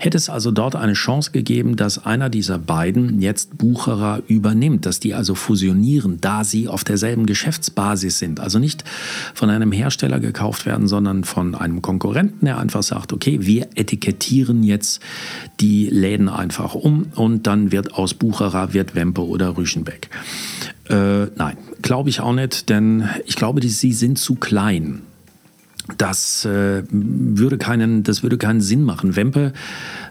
Hätte 0.00 0.16
es 0.16 0.28
also 0.28 0.50
dort 0.50 0.74
eine 0.74 0.92
Chance 0.94 1.30
gegeben, 1.30 1.76
dass 1.76 2.04
einer 2.04 2.28
dieser 2.28 2.58
beiden 2.58 3.22
jetzt 3.22 3.56
Bucherer 3.56 4.22
übernimmt, 4.26 4.86
dass 4.86 4.98
die 4.98 5.14
also 5.14 5.36
fusionieren, 5.36 6.18
da 6.20 6.42
sie 6.42 6.66
auf 6.66 6.82
derselben 6.82 7.26
Geschäftsbasis 7.26 8.18
sind, 8.18 8.40
also 8.40 8.58
nicht 8.58 8.84
von 9.34 9.50
einem 9.50 9.70
Hersteller 9.70 10.18
gekauft 10.18 10.66
werden, 10.66 10.88
sondern 10.88 11.22
von 11.22 11.54
einem 11.54 11.80
Konkurrenten, 11.80 12.44
der 12.44 12.58
einfach 12.58 12.82
sagt, 12.82 13.12
okay, 13.12 13.38
wir 13.42 13.68
etikettieren 13.76 14.64
jetzt 14.64 15.00
die 15.60 15.86
Läden 15.86 16.28
einfach 16.28 16.74
um 16.74 17.06
und 17.14 17.46
dann 17.46 17.70
wird 17.70 17.94
aus 17.94 18.14
Bucherer 18.14 18.74
wird 18.74 18.96
Wempe 18.96 19.24
oder 19.24 19.56
Rüschenbeck. 19.56 20.10
Äh, 20.90 21.26
nein, 21.36 21.56
glaube 21.82 22.10
ich 22.10 22.20
auch 22.20 22.32
nicht, 22.32 22.68
denn 22.68 23.08
ich 23.26 23.36
glaube, 23.36 23.60
die, 23.60 23.68
sie 23.68 23.92
sind 23.92 24.18
zu 24.18 24.34
klein 24.34 25.02
das 25.98 26.44
äh, 26.44 26.82
würde 26.90 27.58
keinen, 27.58 28.02
das 28.02 28.22
würde 28.22 28.38
keinen 28.38 28.60
Sinn 28.60 28.82
machen. 28.84 29.16
Wempe 29.16 29.52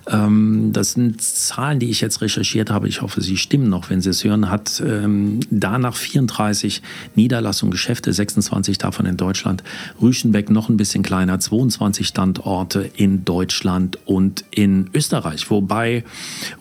das 0.06 0.92
sind 0.92 1.22
Zahlen, 1.22 1.80
die 1.80 1.90
ich 1.90 2.02
jetzt 2.02 2.22
recherchiert 2.22 2.70
habe. 2.70 2.90
Ich 2.90 3.02
hoffe, 3.02 3.22
sie 3.22 3.38
stimmen 3.38 3.70
noch, 3.70 3.90
wenn 3.90 4.02
Sie 4.02 4.10
es 4.10 4.24
hören. 4.24 4.50
Hat 4.50 4.84
ähm, 4.86 5.40
danach 5.50 5.96
34 5.96 6.82
Niederlassungen, 7.16 7.72
Geschäfte, 7.72 8.12
26 8.12 8.78
davon 8.78 9.06
in 9.06 9.16
Deutschland. 9.16 9.64
Rüschenbeck 10.02 10.50
noch 10.50 10.68
ein 10.68 10.76
bisschen 10.76 11.04
kleiner, 11.04 11.40
22 11.40 12.06
Standorte 12.06 12.90
in 12.96 13.24
Deutschland 13.24 13.98
und 14.06 14.44
in 14.52 14.90
Österreich. 14.94 15.50
Wobei 15.50 16.04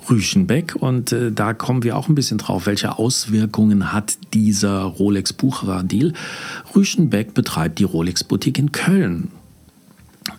Rüschenbeck, 0.08 0.76
und 0.76 1.10
äh, 1.10 1.32
da 1.32 1.52
kommen 1.52 1.82
wir 1.82 1.96
auch 1.96 2.08
ein 2.08 2.14
bisschen 2.14 2.38
drauf, 2.38 2.66
welche 2.66 2.96
Auswirkungen 2.98 3.92
hat 3.92 4.18
dieser 4.34 4.82
Rolex 4.82 5.32
Bucherer 5.32 5.82
Deal. 5.82 6.12
Rüschenbeck 6.76 7.34
betreibt 7.34 7.80
die 7.80 7.84
Rolex 7.84 8.22
Boutique 8.22 8.58
in 8.58 8.70
Köln. 8.70 9.28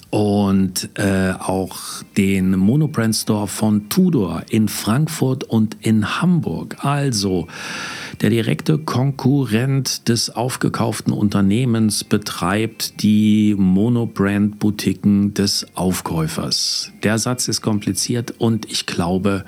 Und 0.10 0.89
äh, 0.96 1.34
auch 1.39 2.04
den 2.17 2.56
Monobrand 2.56 3.15
Store 3.15 3.48
von 3.48 3.89
Tudor 3.89 4.43
in 4.50 4.67
Frankfurt 4.67 5.43
und 5.43 5.78
in 5.82 6.22
Hamburg. 6.22 6.78
Also 6.86 7.48
der 8.22 8.30
direkte 8.30 8.78
Konkurrent 8.78 10.08
des 10.08 10.30
aufgekauften 10.30 11.12
Unternehmens 11.12 12.04
betreibt 12.04 13.02
die 13.02 13.56
Monobrand-Boutiquen 13.58 15.34
des 15.34 15.65
Aufkäufers. 15.73 16.92
Der 17.02 17.17
Satz 17.17 17.48
ist 17.48 17.62
kompliziert 17.62 18.36
und 18.38 18.71
ich 18.71 18.86
glaube, 18.86 19.44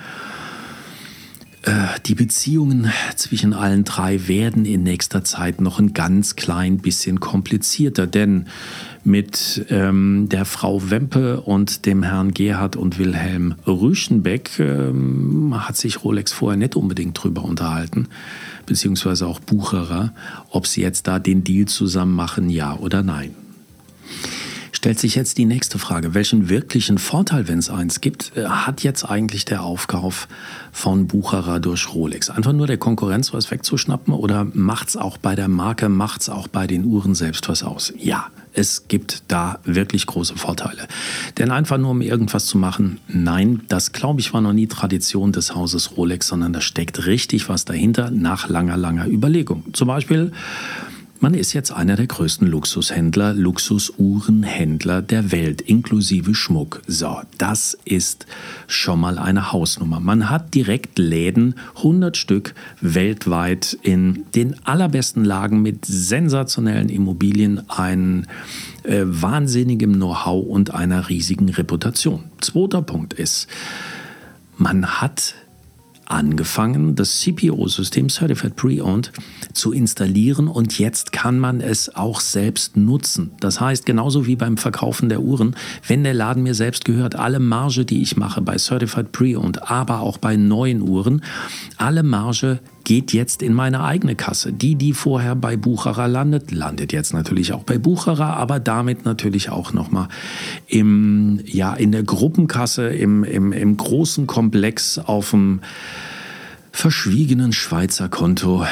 äh, 1.66 1.72
die 2.06 2.16
Beziehungen 2.16 2.92
zwischen 3.16 3.54
allen 3.54 3.84
drei 3.84 4.28
werden 4.28 4.66
in 4.66 4.84
nächster 4.84 5.24
Zeit 5.24 5.62
noch 5.62 5.80
ein 5.80 5.94
ganz 5.94 6.36
klein 6.36 6.78
bisschen 6.78 7.20
komplizierter, 7.20 8.08
denn 8.08 8.48
mit 9.06 9.66
ähm, 9.70 10.28
der 10.30 10.46
Frau 10.46 10.90
Wempe 10.90 11.42
und 11.42 11.86
dem 11.86 12.04
Herrn 12.04 12.34
Gerhard 12.34 12.76
und 12.76 12.98
Wilhelm 13.00 13.56
Rüschenbeck 13.66 14.60
ähm, 14.60 15.54
hat 15.56 15.78
sich 15.78 16.04
Rolex 16.04 16.34
vorher 16.34 16.58
nicht 16.58 16.76
unbedingt 16.76 17.22
drüber 17.22 17.44
unterhalten, 17.44 18.08
beziehungsweise 18.66 19.28
auch 19.28 19.40
Bucherer, 19.40 20.14
ob 20.50 20.68
sie 20.68 20.82
jetzt 20.82 21.08
da 21.08 21.20
den 21.20 21.44
Deal 21.44 21.68
zusammen 21.68 22.16
machen, 22.16 22.50
ja 22.50 22.76
oder 22.76 23.04
nein 23.04 23.36
stellt 24.86 25.00
sich 25.00 25.16
jetzt 25.16 25.40
die 25.40 25.46
nächste 25.46 25.80
Frage. 25.80 26.14
Welchen 26.14 26.48
wirklichen 26.48 27.00
Vorteil, 27.00 27.48
wenn 27.48 27.58
es 27.58 27.72
eins 27.72 28.02
gibt, 28.02 28.34
äh, 28.38 28.46
hat 28.46 28.84
jetzt 28.84 29.04
eigentlich 29.04 29.44
der 29.44 29.64
Aufkauf 29.64 30.28
von 30.72 31.08
Bucherer 31.08 31.60
durch 31.60 31.92
Rolex? 31.92 32.30
Einfach 32.30 32.54
nur 32.54 32.68
der 32.68 32.78
Konkurrenz 32.78 33.34
was 33.34 33.50
wegzuschnappen 33.50 34.14
oder 34.14 34.46
macht 34.54 34.90
es 34.90 34.96
auch 34.96 35.18
bei 35.18 35.34
der 35.34 35.48
Marke, 35.48 35.90
macht 35.90 36.22
es 36.22 36.30
auch 36.30 36.48
bei 36.48 36.68
den 36.68 36.86
Uhren 36.86 37.16
selbst 37.16 37.50
was 37.50 37.64
aus? 37.64 37.94
Ja, 37.98 38.28
es 38.54 38.88
gibt 38.88 39.24
da 39.28 39.58
wirklich 39.64 40.06
große 40.06 40.36
Vorteile. 40.36 40.88
Denn 41.40 41.50
einfach 41.50 41.80
nur 41.80 41.90
um 41.90 42.02
irgendwas 42.02 42.46
zu 42.46 42.60
machen, 42.60 43.00
nein, 43.08 43.64
das 43.70 43.92
glaube 43.92 44.20
ich 44.20 44.36
war 44.36 44.42
noch 44.42 44.54
nie 44.54 44.68
Tradition 44.68 45.32
des 45.32 45.56
Hauses 45.56 45.98
Rolex, 45.98 46.28
sondern 46.28 46.54
da 46.54 46.62
steckt 46.62 47.08
richtig 47.08 47.50
was 47.50 47.66
dahinter 47.66 48.12
nach 48.12 48.50
langer, 48.50 48.78
langer 48.78 49.08
Überlegung. 49.08 49.64
Zum 49.74 49.88
Beispiel 49.88 50.32
man 51.20 51.34
ist 51.34 51.54
jetzt 51.54 51.72
einer 51.72 51.96
der 51.96 52.08
größten 52.08 52.48
Luxushändler, 52.48 53.34
Luxusuhrenhändler 53.34 55.02
der 55.02 55.32
Welt, 55.32 55.62
inklusive 55.62 56.36
Schmuck. 56.36 56.82
So, 56.88 57.22
das 57.38 57.78
ist 57.86 58.26
schon 58.68 59.00
mal 59.00 59.18
eine 59.18 59.52
Hausnummer. 59.52 60.00
Man 60.00 60.30
hat 60.30 60.54
direkt 60.54 61.00
Läden, 61.00 61.56
100 61.78 62.18
Stück 62.18 62.54
weltweit 62.82 63.78
in 63.82 64.26
den 64.36 64.56
allerbesten 64.66 65.24
Lagen 65.24 65.62
mit 65.62 65.86
sensationellen 65.86 66.90
Immobilien, 66.90 67.70
ein 67.70 68.28
äh, 68.84 69.04
wahnsinnigem 69.06 69.94
Know-how 69.94 70.46
und 70.46 70.74
einer 70.74 71.10
riesigen 71.10 71.50
Reputation. 71.50 72.26
Zweiter 72.42 72.82
Punkt 72.82 73.14
ist, 73.14 73.48
man 74.58 74.86
hat 75.02 75.36
angefangen, 76.06 76.96
das 76.96 77.20
CPO-System 77.20 78.10
Certified 78.10 78.56
Pre-Owned 78.56 79.12
zu 79.54 79.72
installieren 79.72 80.48
und 80.48 80.78
jetzt 80.78 81.12
kann 81.12 81.40
man 81.40 81.62
es 81.62 81.96
auch 81.96 82.20
selbst 82.20 82.78
nutzen. 82.78 83.32
Das 83.40 83.60
heißt, 83.60 83.86
genauso 83.86 84.26
wie 84.26 84.36
beim 84.36 84.58
Verkaufen 84.58 85.10
der 85.10 85.22
Uhren, 85.22 85.56
wenn 85.88 86.04
der 86.04 86.14
Laden 86.14 86.44
mir 86.44 86.54
selbst 86.54 86.86
gehört, 86.86 87.16
alle 87.16 87.40
Marge, 87.40 87.86
die 87.86 88.02
ich 88.02 88.18
mache 88.18 88.42
bei 88.42 88.58
Certified 88.58 89.12
Pre-Owned, 89.12 89.70
aber 89.70 90.02
auch 90.02 90.18
bei 90.18 90.36
neuen 90.36 90.82
Uhren, 90.82 91.24
alle 91.78 92.04
Marge 92.04 92.60
geht 92.86 93.12
jetzt 93.12 93.42
in 93.42 93.54
meine 93.54 93.84
eigene 93.84 94.16
Kasse. 94.16 94.54
Die, 94.54 94.76
die 94.76 94.94
vorher 94.94 95.36
bei 95.36 95.58
Bucherer 95.58 96.08
landet, 96.08 96.52
landet 96.52 96.94
jetzt 96.94 97.14
natürlich 97.14 97.52
auch 97.52 97.64
bei 97.64 97.78
Bucherer, 97.78 98.38
aber 98.38 98.62
damit 98.62 99.04
natürlich 99.04 99.50
auch 99.50 99.74
nochmal 99.74 100.08
im, 100.68 101.42
ja, 101.46 101.74
in 101.74 101.92
der 101.92 102.04
Gruppenkasse, 102.04 102.88
im, 102.88 103.26
im, 103.26 103.52
im 103.52 103.76
großen 103.76 104.28
Komplex 104.28 105.00
auf 105.00 105.32
dem 105.32 105.60
verschwiegenen 106.72 107.54
Schweizer 107.54 108.10
Konto. 108.10 108.66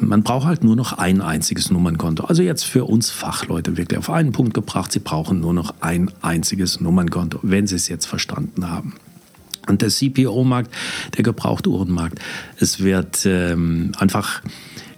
Man 0.00 0.24
braucht 0.24 0.46
halt 0.46 0.64
nur 0.64 0.74
noch 0.76 0.92
ein 0.94 1.20
einziges 1.20 1.70
Nummernkonto. 1.70 2.24
Also 2.24 2.42
jetzt 2.42 2.64
für 2.64 2.84
uns 2.84 3.10
Fachleute 3.10 3.76
wirklich 3.76 3.98
auf 3.98 4.10
einen 4.10 4.32
Punkt 4.32 4.54
gebracht, 4.54 4.90
Sie 4.92 4.98
brauchen 4.98 5.40
nur 5.40 5.54
noch 5.54 5.74
ein 5.80 6.10
einziges 6.20 6.80
Nummernkonto, 6.80 7.38
wenn 7.42 7.66
Sie 7.66 7.76
es 7.76 7.88
jetzt 7.88 8.06
verstanden 8.06 8.68
haben. 8.68 8.94
Und 9.66 9.82
der 9.82 9.88
CPO-Markt, 9.88 10.72
der 11.16 11.24
Gebrauchtuhrenmarkt, 11.24 12.18
es 12.58 12.82
wird 12.82 13.26
ähm, 13.26 13.92
einfach 13.98 14.42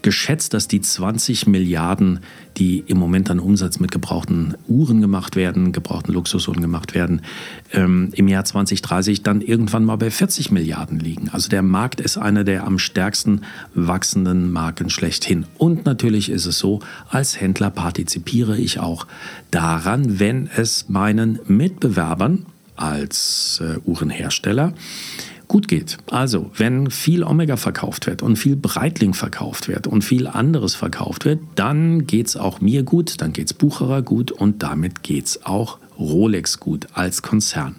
geschätzt, 0.06 0.54
dass 0.54 0.68
die 0.68 0.80
20 0.80 1.48
Milliarden, 1.48 2.20
die 2.58 2.78
im 2.86 2.96
Moment 2.96 3.28
an 3.28 3.40
Umsatz 3.40 3.80
mit 3.80 3.90
gebrauchten 3.90 4.54
Uhren 4.68 5.00
gemacht 5.00 5.34
werden, 5.34 5.72
gebrauchten 5.72 6.12
Luxusuhren 6.12 6.60
gemacht 6.60 6.94
werden, 6.94 7.22
ähm, 7.72 8.10
im 8.12 8.28
Jahr 8.28 8.44
2030 8.44 9.24
dann 9.24 9.40
irgendwann 9.40 9.84
mal 9.84 9.96
bei 9.96 10.12
40 10.12 10.52
Milliarden 10.52 11.00
liegen. 11.00 11.28
Also 11.30 11.48
der 11.48 11.62
Markt 11.62 12.00
ist 12.00 12.18
einer 12.18 12.44
der 12.44 12.68
am 12.68 12.78
stärksten 12.78 13.40
wachsenden 13.74 14.52
Marken 14.52 14.90
schlechthin. 14.90 15.44
Und 15.58 15.86
natürlich 15.86 16.30
ist 16.30 16.46
es 16.46 16.56
so, 16.56 16.78
als 17.08 17.40
Händler 17.40 17.70
partizipiere 17.70 18.56
ich 18.56 18.78
auch 18.78 19.08
daran, 19.50 20.20
wenn 20.20 20.48
es 20.56 20.88
meinen 20.88 21.40
Mitbewerbern, 21.48 22.46
als 22.76 23.60
äh, 23.62 23.78
Uhrenhersteller 23.84 24.72
gut 25.48 25.68
geht. 25.68 25.98
Also, 26.10 26.50
wenn 26.56 26.90
viel 26.90 27.22
Omega 27.22 27.56
verkauft 27.56 28.06
wird 28.06 28.22
und 28.22 28.36
viel 28.36 28.56
Breitling 28.56 29.14
verkauft 29.14 29.68
wird 29.68 29.86
und 29.86 30.02
viel 30.02 30.26
anderes 30.26 30.74
verkauft 30.74 31.24
wird, 31.24 31.40
dann 31.54 32.06
geht 32.06 32.28
es 32.28 32.36
auch 32.36 32.60
mir 32.60 32.82
gut, 32.82 33.20
dann 33.20 33.32
geht 33.32 33.46
es 33.46 33.54
Bucherer 33.54 34.02
gut 34.02 34.32
und 34.32 34.62
damit 34.62 35.02
geht 35.02 35.26
es 35.26 35.46
auch 35.46 35.78
Rolex 35.98 36.60
gut 36.60 36.88
als 36.94 37.22
Konzern. 37.22 37.76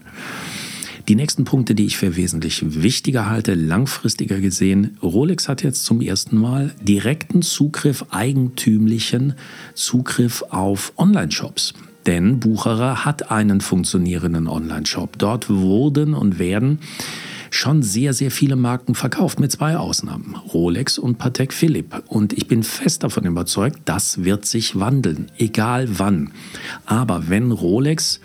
Die 1.07 1.15
nächsten 1.15 1.45
Punkte, 1.45 1.73
die 1.73 1.85
ich 1.85 1.97
für 1.97 2.17
wesentlich 2.17 2.81
wichtiger 2.83 3.29
halte, 3.29 3.53
langfristiger 3.53 4.41
gesehen, 4.41 4.97
Rolex 5.01 5.47
hat 5.47 5.63
jetzt 5.63 5.85
zum 5.85 6.01
ersten 6.01 6.35
Mal 6.37 6.75
direkten 6.81 7.41
Zugriff, 7.41 8.05
eigentümlichen 8.09 9.35
Zugriff 9.73 10.43
auf 10.49 10.91
Online-Shops. 10.97 11.73
Denn 12.07 12.39
Bucherer 12.39 13.03
hat 13.03 13.31
einen 13.31 13.59
funktionierenden 13.59 14.47
Online-Shop. 14.47 15.17
Dort 15.17 15.49
wurden 15.49 16.13
und 16.13 16.39
werden 16.39 16.79
schon 17.51 17.83
sehr, 17.83 18.13
sehr 18.13 18.31
viele 18.31 18.55
Marken 18.55 18.95
verkauft, 18.95 19.39
mit 19.39 19.51
zwei 19.51 19.77
Ausnahmen, 19.77 20.35
Rolex 20.35 20.97
und 20.97 21.17
Patek 21.17 21.53
Philippe. 21.53 22.03
Und 22.07 22.33
ich 22.33 22.47
bin 22.47 22.63
fest 22.63 23.03
davon 23.03 23.25
überzeugt, 23.25 23.79
das 23.85 24.23
wird 24.23 24.45
sich 24.45 24.79
wandeln, 24.79 25.31
egal 25.37 25.99
wann. 25.99 26.31
Aber 26.85 27.29
wenn 27.29 27.51
Rolex 27.51 28.21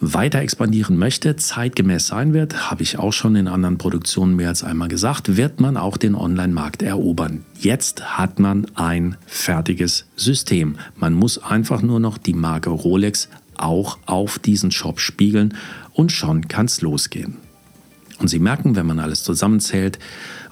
weiter 0.00 0.40
expandieren 0.40 0.96
möchte, 0.96 1.36
zeitgemäß 1.36 2.06
sein 2.08 2.32
wird, 2.32 2.70
habe 2.70 2.82
ich 2.82 2.98
auch 2.98 3.12
schon 3.12 3.36
in 3.36 3.48
anderen 3.48 3.78
Produktionen 3.78 4.36
mehr 4.36 4.48
als 4.48 4.62
einmal 4.62 4.88
gesagt, 4.88 5.36
wird 5.36 5.60
man 5.60 5.76
auch 5.76 5.96
den 5.96 6.14
Online-Markt 6.14 6.82
erobern. 6.82 7.44
Jetzt 7.58 8.18
hat 8.18 8.38
man 8.38 8.66
ein 8.74 9.16
fertiges 9.26 10.06
System. 10.16 10.76
Man 10.96 11.14
muss 11.14 11.38
einfach 11.38 11.82
nur 11.82 12.00
noch 12.00 12.18
die 12.18 12.34
Marke 12.34 12.70
Rolex 12.70 13.28
auch 13.56 13.98
auf 14.06 14.38
diesen 14.38 14.70
Shop 14.70 15.00
spiegeln 15.00 15.54
und 15.92 16.12
schon 16.12 16.48
kann 16.48 16.66
es 16.66 16.80
losgehen. 16.80 17.36
Und 18.18 18.28
Sie 18.28 18.38
merken, 18.38 18.76
wenn 18.76 18.86
man 18.86 18.98
alles 18.98 19.22
zusammenzählt, 19.22 19.98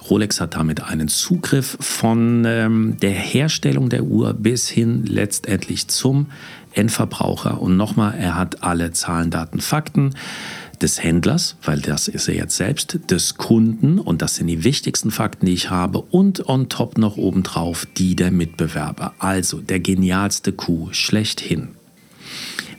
Rolex 0.09 0.39
hat 0.39 0.55
damit 0.55 0.83
einen 0.83 1.09
Zugriff 1.09 1.77
von 1.81 2.45
ähm, 2.45 2.97
der 3.01 3.11
Herstellung 3.11 3.89
der 3.89 4.03
Uhr 4.03 4.33
bis 4.33 4.69
hin 4.69 5.05
letztendlich 5.05 5.87
zum 5.89 6.27
Endverbraucher. 6.77 7.61
Und 7.61 7.75
nochmal, 7.75 8.15
er 8.17 8.35
hat 8.35 8.63
alle 8.63 8.91
Zahlen, 8.91 9.31
Daten, 9.31 9.59
Fakten 9.59 10.13
des 10.81 11.01
Händlers, 11.01 11.55
weil 11.63 11.81
das 11.81 12.07
ist 12.07 12.27
er 12.27 12.35
jetzt 12.35 12.55
selbst, 12.55 12.99
des 13.09 13.35
Kunden 13.35 13.99
und 13.99 14.21
das 14.21 14.35
sind 14.35 14.47
die 14.47 14.63
wichtigsten 14.63 15.11
Fakten, 15.11 15.47
die 15.47 15.53
ich 15.53 15.69
habe 15.69 15.99
und 15.99 16.47
on 16.47 16.69
top 16.69 16.97
noch 16.97 17.17
obendrauf 17.17 17.87
die 17.97 18.15
der 18.15 18.31
Mitbewerber. 18.31 19.13
Also 19.19 19.59
der 19.59 19.79
genialste 19.79 20.51
Coup 20.51 20.93
schlechthin. 20.93 21.69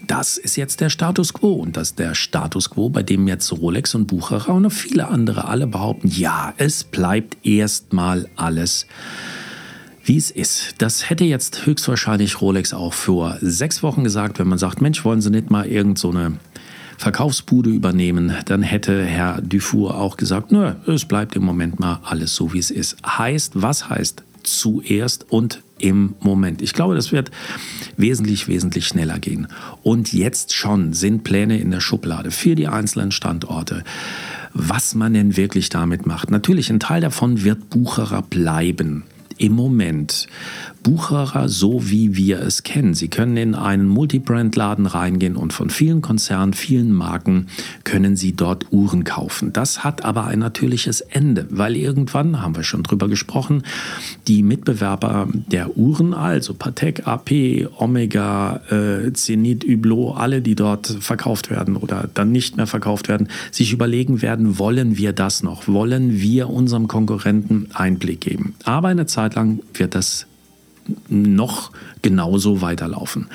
Das 0.07 0.39
ist 0.39 0.57
jetzt 0.57 0.81
der 0.81 0.89
Status 0.89 1.35
quo 1.35 1.53
und 1.53 1.77
das 1.77 1.91
ist 1.91 1.99
der 1.99 2.15
Status 2.15 2.71
quo, 2.71 2.89
bei 2.89 3.03
dem 3.03 3.29
jetzt 3.29 3.53
Rolex 3.53 3.95
und 3.95 4.07
Bucherer 4.07 4.55
und 4.55 4.71
viele 4.71 5.09
andere 5.09 5.47
alle 5.47 5.67
behaupten, 5.67 6.09
ja, 6.09 6.55
es 6.57 6.85
bleibt 6.85 7.45
erstmal 7.45 8.27
alles 8.35 8.87
wie 10.09 10.17
es 10.17 10.31
ist. 10.31 10.75
Das 10.79 11.11
hätte 11.11 11.25
jetzt 11.25 11.67
höchstwahrscheinlich 11.67 12.41
Rolex 12.41 12.73
auch 12.73 12.95
vor 12.95 13.37
sechs 13.41 13.83
Wochen 13.83 14.05
gesagt, 14.05 14.39
wenn 14.39 14.49
man 14.49 14.59
sagt, 14.59 14.81
Mensch, 14.81 15.05
wollen 15.05 15.21
Sie 15.21 15.31
nicht 15.31 15.51
mal 15.51 15.67
irgend 15.67 15.99
so 15.99 16.11
eine 16.11 16.39
Verkaufsbude 16.97 17.71
übernehmen, 17.71 18.33
dann 18.47 18.63
hätte 18.63 19.05
Herr 19.05 19.41
Dufour 19.41 19.97
auch 19.97 20.17
gesagt, 20.17 20.51
nö, 20.51 20.73
es 20.87 21.05
bleibt 21.05 21.37
im 21.37 21.45
Moment 21.45 21.79
mal 21.79 22.01
alles 22.03 22.35
so, 22.35 22.53
wie 22.53 22.59
es 22.59 22.71
ist. 22.71 22.97
Heißt, 23.07 23.53
was 23.55 23.89
heißt 23.89 24.25
zuerst 24.43 25.31
und 25.31 25.63
im 25.79 26.15
Moment? 26.21 26.63
Ich 26.63 26.73
glaube, 26.73 26.97
das 26.97 27.13
wird 27.13 27.31
wesentlich, 27.97 28.49
wesentlich 28.49 28.87
schneller 28.87 29.19
gehen. 29.21 29.47
Und 29.83 30.13
jetzt 30.13 30.55
schon 30.55 30.93
sind 30.93 31.23
Pläne 31.23 31.61
in 31.61 31.71
der 31.71 31.81
Schublade 31.81 32.31
für 32.31 32.57
die 32.57 32.67
einzelnen 32.67 33.13
Standorte 33.13 33.85
was 34.55 34.95
man 34.95 35.13
denn 35.13 35.37
wirklich 35.37 35.69
damit 35.69 36.07
macht. 36.07 36.31
Natürlich, 36.31 36.71
ein 36.71 36.81
Teil 36.81 37.03
davon 37.03 37.45
wird 37.45 37.71
Bucherer 37.71 38.23
bleiben 38.23 39.05
im 39.39 39.53
Moment 39.53 40.27
Bucherer 40.83 41.49
so, 41.49 41.91
wie 41.91 42.17
wir 42.17 42.41
es 42.41 42.63
kennen. 42.63 42.95
Sie 42.95 43.09
können 43.09 43.37
in 43.37 43.55
einen 43.55 43.89
Multibrand-Laden 43.89 44.87
reingehen 44.87 45.37
und 45.37 45.53
von 45.53 45.71
vielen 45.71 46.03
Konzernen, 46.03 46.55
vielen 46.55 46.93
Marken 46.93 47.49
können 47.85 48.17
Sie 48.17 48.33
dort 48.33 48.67
Uhren 48.71 49.05
kaufen. 49.05 49.53
Das 49.53 49.85
hat 49.85 50.05
aber 50.05 50.27
ein 50.27 50.39
natürliches 50.39 51.01
Ende, 51.01 51.47
weil 51.51 51.77
irgendwann, 51.77 52.41
haben 52.41 52.57
wir 52.57 52.63
schon 52.63 52.85
drüber 52.85 53.09
gesprochen, 53.09 53.65
die 54.29 54.43
Mitbewerber 54.43 55.29
der 55.33 55.77
Uhren, 55.77 56.15
also 56.15 56.55
Patek, 56.55 57.07
AP, 57.07 57.69
Omega, 57.77 58.61
äh, 58.71 59.13
Zenit, 59.13 59.65
Hublot, 59.65 60.17
alle, 60.17 60.41
die 60.41 60.55
dort 60.55 60.87
verkauft 60.87 61.51
werden 61.51 61.77
oder 61.77 62.09
dann 62.15 62.33
nicht 62.33 62.57
mehr 62.57 62.67
verkauft 62.67 63.09
werden, 63.09 63.29
sich 63.51 63.73
überlegen 63.73 64.23
werden, 64.23 64.59
wollen 64.59 64.97
wir 64.97 65.13
das 65.13 65.43
noch? 65.43 65.69
Wollen 65.69 66.21
wir 66.21 66.49
unserem 66.49 66.89
Konkurrenten 66.89 67.69
Einblick 67.75 68.21
geben? 68.21 68.55
Aber 68.65 68.89
eine 68.89 69.07
Zeit 69.07 69.28
lang 69.35 69.61
wird 69.75 69.95
das 69.95 70.27
noch 71.09 71.71
genauso 72.03 72.63
weiterlaufen. 72.63 73.29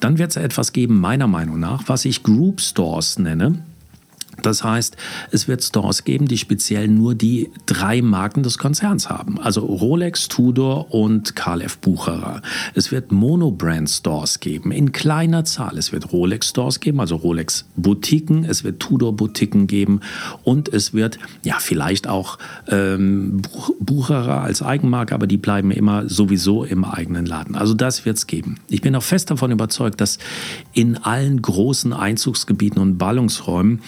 Dann 0.00 0.18
wird 0.18 0.30
es 0.30 0.36
etwas 0.36 0.72
geben, 0.72 1.00
meiner 1.00 1.28
Meinung 1.28 1.60
nach, 1.60 1.84
was 1.86 2.04
ich 2.04 2.22
Group 2.22 2.60
Stores 2.60 3.18
nenne. 3.18 3.62
Das 4.42 4.64
heißt, 4.64 4.96
es 5.30 5.48
wird 5.48 5.62
Stores 5.62 6.04
geben, 6.04 6.28
die 6.28 6.38
speziell 6.38 6.88
nur 6.88 7.14
die 7.14 7.50
drei 7.66 8.02
Marken 8.02 8.42
des 8.42 8.58
Konzerns 8.58 9.08
haben. 9.08 9.40
Also 9.40 9.60
Rolex, 9.60 10.28
Tudor 10.28 10.92
und 10.94 11.36
Karl 11.36 11.62
F. 11.62 11.78
Bucherer. 11.78 12.42
Es 12.74 12.92
wird 12.92 13.12
Monobrand-Stores 13.12 14.40
geben, 14.40 14.72
in 14.72 14.92
kleiner 14.92 15.44
Zahl. 15.44 15.78
Es 15.78 15.92
wird 15.92 16.12
Rolex-Stores 16.12 16.80
geben, 16.80 17.00
also 17.00 17.16
Rolex-Boutiquen. 17.16 18.44
Es 18.44 18.64
wird 18.64 18.80
Tudor-Boutiquen 18.80 19.66
geben. 19.66 20.00
Und 20.44 20.68
es 20.68 20.94
wird, 20.94 21.18
ja, 21.44 21.56
vielleicht 21.58 22.06
auch 22.06 22.38
ähm, 22.68 23.42
Bucherer 23.80 24.42
als 24.42 24.62
Eigenmarke, 24.62 25.14
aber 25.14 25.26
die 25.26 25.36
bleiben 25.36 25.70
immer 25.70 26.08
sowieso 26.08 26.64
im 26.64 26.84
eigenen 26.84 27.26
Laden. 27.26 27.56
Also 27.56 27.74
das 27.74 28.04
wird 28.04 28.16
es 28.16 28.26
geben. 28.26 28.58
Ich 28.68 28.80
bin 28.80 28.94
auch 28.94 29.02
fest 29.02 29.30
davon 29.30 29.50
überzeugt, 29.50 30.00
dass 30.00 30.18
in 30.72 30.96
allen 30.96 31.40
großen 31.42 31.92
Einzugsgebieten 31.92 32.80
und 32.80 32.98
Ballungsräumen 32.98 33.80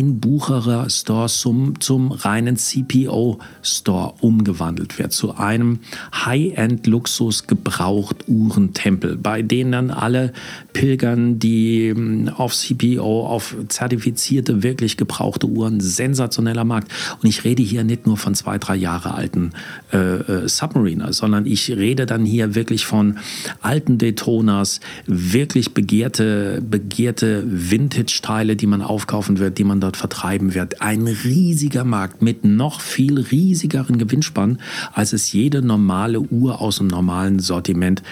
Bucherer 0.00 0.88
Store 0.88 1.28
zum, 1.28 1.78
zum 1.78 2.12
reinen 2.12 2.56
CPO 2.56 3.38
Store 3.62 4.14
umgewandelt 4.20 4.98
wird, 4.98 5.12
zu 5.12 5.36
einem 5.36 5.80
High-End 6.14 6.86
Luxus 6.86 7.46
gebraucht 7.46 8.24
Uhrentempel, 8.26 9.18
bei 9.18 9.42
denen 9.42 9.72
dann 9.72 9.90
alle 9.90 10.32
pilgern, 10.72 11.38
die 11.38 11.90
hm, 11.94 12.30
auf 12.30 12.54
CPO, 12.54 13.26
auf 13.26 13.54
zertifizierte, 13.68 14.62
wirklich 14.62 14.96
gebrauchte 14.96 15.46
Uhren, 15.46 15.80
sensationeller 15.80 16.64
Markt. 16.64 16.90
Und 17.22 17.28
ich 17.28 17.44
rede 17.44 17.62
hier 17.62 17.84
nicht 17.84 18.06
nur 18.06 18.16
von 18.16 18.34
zwei, 18.34 18.56
drei 18.56 18.76
Jahre 18.76 19.12
alten 19.12 19.50
äh, 19.92 19.98
äh, 19.98 20.48
Submariners, 20.48 21.18
sondern 21.18 21.44
ich 21.44 21.70
rede 21.70 22.06
dann 22.06 22.24
hier 22.24 22.54
wirklich 22.54 22.86
von 22.86 23.18
alten 23.60 23.98
Daytonas, 23.98 24.80
wirklich 25.06 25.74
begehrte, 25.74 26.62
begehrte 26.62 27.44
Vintage-Teile, 27.46 28.56
die 28.56 28.66
man 28.66 28.80
aufkaufen 28.80 29.38
wird, 29.38 29.58
die 29.58 29.64
man 29.64 29.81
dort 29.82 29.96
vertreiben 29.96 30.54
wird. 30.54 30.80
Ein 30.80 31.06
riesiger 31.06 31.84
Markt 31.84 32.22
mit 32.22 32.44
noch 32.44 32.80
viel 32.80 33.18
riesigeren 33.18 33.98
Gewinnspannen, 33.98 34.58
als 34.92 35.12
es 35.12 35.32
jede 35.32 35.62
normale 35.62 36.20
Uhr 36.20 36.60
aus 36.60 36.78
dem 36.78 36.86
normalen 36.86 37.40
Sortiment 37.40 38.02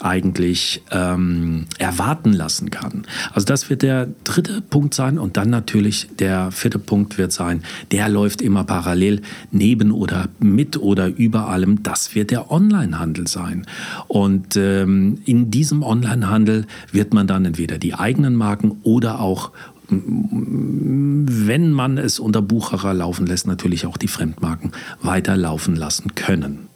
eigentlich 0.00 0.82
ähm, 0.90 1.66
erwarten 1.78 2.32
lassen 2.32 2.70
kann. 2.70 3.04
Also 3.32 3.44
das 3.46 3.70
wird 3.70 3.82
der 3.82 4.08
dritte 4.24 4.60
Punkt 4.60 4.94
sein 4.94 5.18
und 5.18 5.36
dann 5.36 5.50
natürlich 5.50 6.08
der 6.18 6.50
vierte 6.50 6.78
Punkt 6.78 7.18
wird 7.18 7.32
sein, 7.32 7.62
der 7.90 8.08
läuft 8.08 8.42
immer 8.42 8.64
parallel 8.64 9.22
neben 9.50 9.92
oder 9.92 10.28
mit 10.38 10.76
oder 10.76 11.06
über 11.06 11.48
allem, 11.48 11.82
das 11.82 12.14
wird 12.14 12.30
der 12.30 12.50
Onlinehandel 12.50 13.26
sein. 13.28 13.66
Und 14.08 14.56
ähm, 14.56 15.18
in 15.24 15.50
diesem 15.50 15.82
Onlinehandel 15.82 16.66
wird 16.92 17.14
man 17.14 17.26
dann 17.26 17.44
entweder 17.44 17.78
die 17.78 17.94
eigenen 17.94 18.34
Marken 18.34 18.80
oder 18.82 19.20
auch 19.20 19.52
wenn 19.90 21.72
man 21.72 21.98
es 21.98 22.18
unter 22.18 22.42
Bucherer 22.42 22.94
laufen 22.94 23.26
lässt, 23.26 23.46
natürlich 23.46 23.86
auch 23.86 23.96
die 23.96 24.08
Fremdmarken 24.08 24.72
weiterlaufen 25.02 25.76
lassen 25.76 26.14
können. 26.14 26.68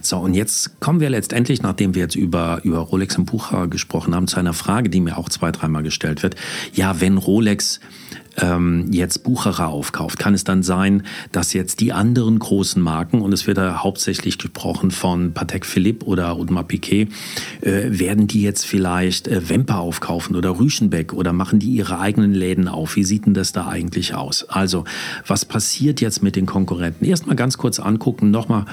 So, 0.00 0.18
und 0.18 0.34
jetzt 0.34 0.80
kommen 0.80 1.00
wir 1.00 1.10
letztendlich, 1.10 1.62
nachdem 1.62 1.94
wir 1.94 2.02
jetzt 2.02 2.14
über, 2.14 2.60
über 2.62 2.78
Rolex 2.78 3.18
und 3.18 3.24
Bucher 3.24 3.66
gesprochen 3.66 4.14
haben, 4.14 4.28
zu 4.28 4.38
einer 4.38 4.52
Frage, 4.52 4.88
die 4.88 5.00
mir 5.00 5.18
auch 5.18 5.28
zwei, 5.28 5.50
dreimal 5.50 5.82
gestellt 5.82 6.22
wird. 6.22 6.36
Ja, 6.72 7.00
wenn 7.00 7.18
Rolex 7.18 7.80
ähm, 8.38 8.88
jetzt 8.92 9.24
Bucherer 9.24 9.68
aufkauft, 9.68 10.18
kann 10.18 10.34
es 10.34 10.44
dann 10.44 10.62
sein, 10.62 11.02
dass 11.32 11.52
jetzt 11.52 11.80
die 11.80 11.92
anderen 11.92 12.38
großen 12.38 12.80
Marken, 12.82 13.22
und 13.22 13.32
es 13.32 13.46
wird 13.46 13.58
da 13.58 13.82
hauptsächlich 13.82 14.38
gesprochen 14.38 14.90
von 14.90 15.32
Patek 15.32 15.66
Philippe 15.66 16.06
oder 16.06 16.32
Audemars 16.32 16.66
Piquet, 16.66 17.08
äh, 17.60 17.98
werden 17.98 18.26
die 18.26 18.42
jetzt 18.42 18.66
vielleicht 18.66 19.28
äh, 19.28 19.48
Wemper 19.48 19.78
aufkaufen 19.78 20.36
oder 20.36 20.58
Rüschenbeck 20.58 21.12
oder 21.12 21.32
machen 21.32 21.58
die 21.58 21.70
ihre 21.70 21.98
eigenen 21.98 22.32
Läden 22.32 22.68
auf? 22.68 22.96
Wie 22.96 23.04
sieht 23.04 23.26
denn 23.26 23.34
das 23.34 23.52
da 23.52 23.66
eigentlich 23.66 24.14
aus? 24.14 24.44
Also, 24.48 24.84
was 25.26 25.44
passiert 25.44 26.00
jetzt 26.00 26.22
mit 26.22 26.36
den 26.36 26.46
Konkurrenten? 26.46 27.04
Erstmal 27.04 27.36
ganz 27.36 27.58
kurz 27.58 27.78
angucken, 27.78 28.30
nochmal 28.30 28.66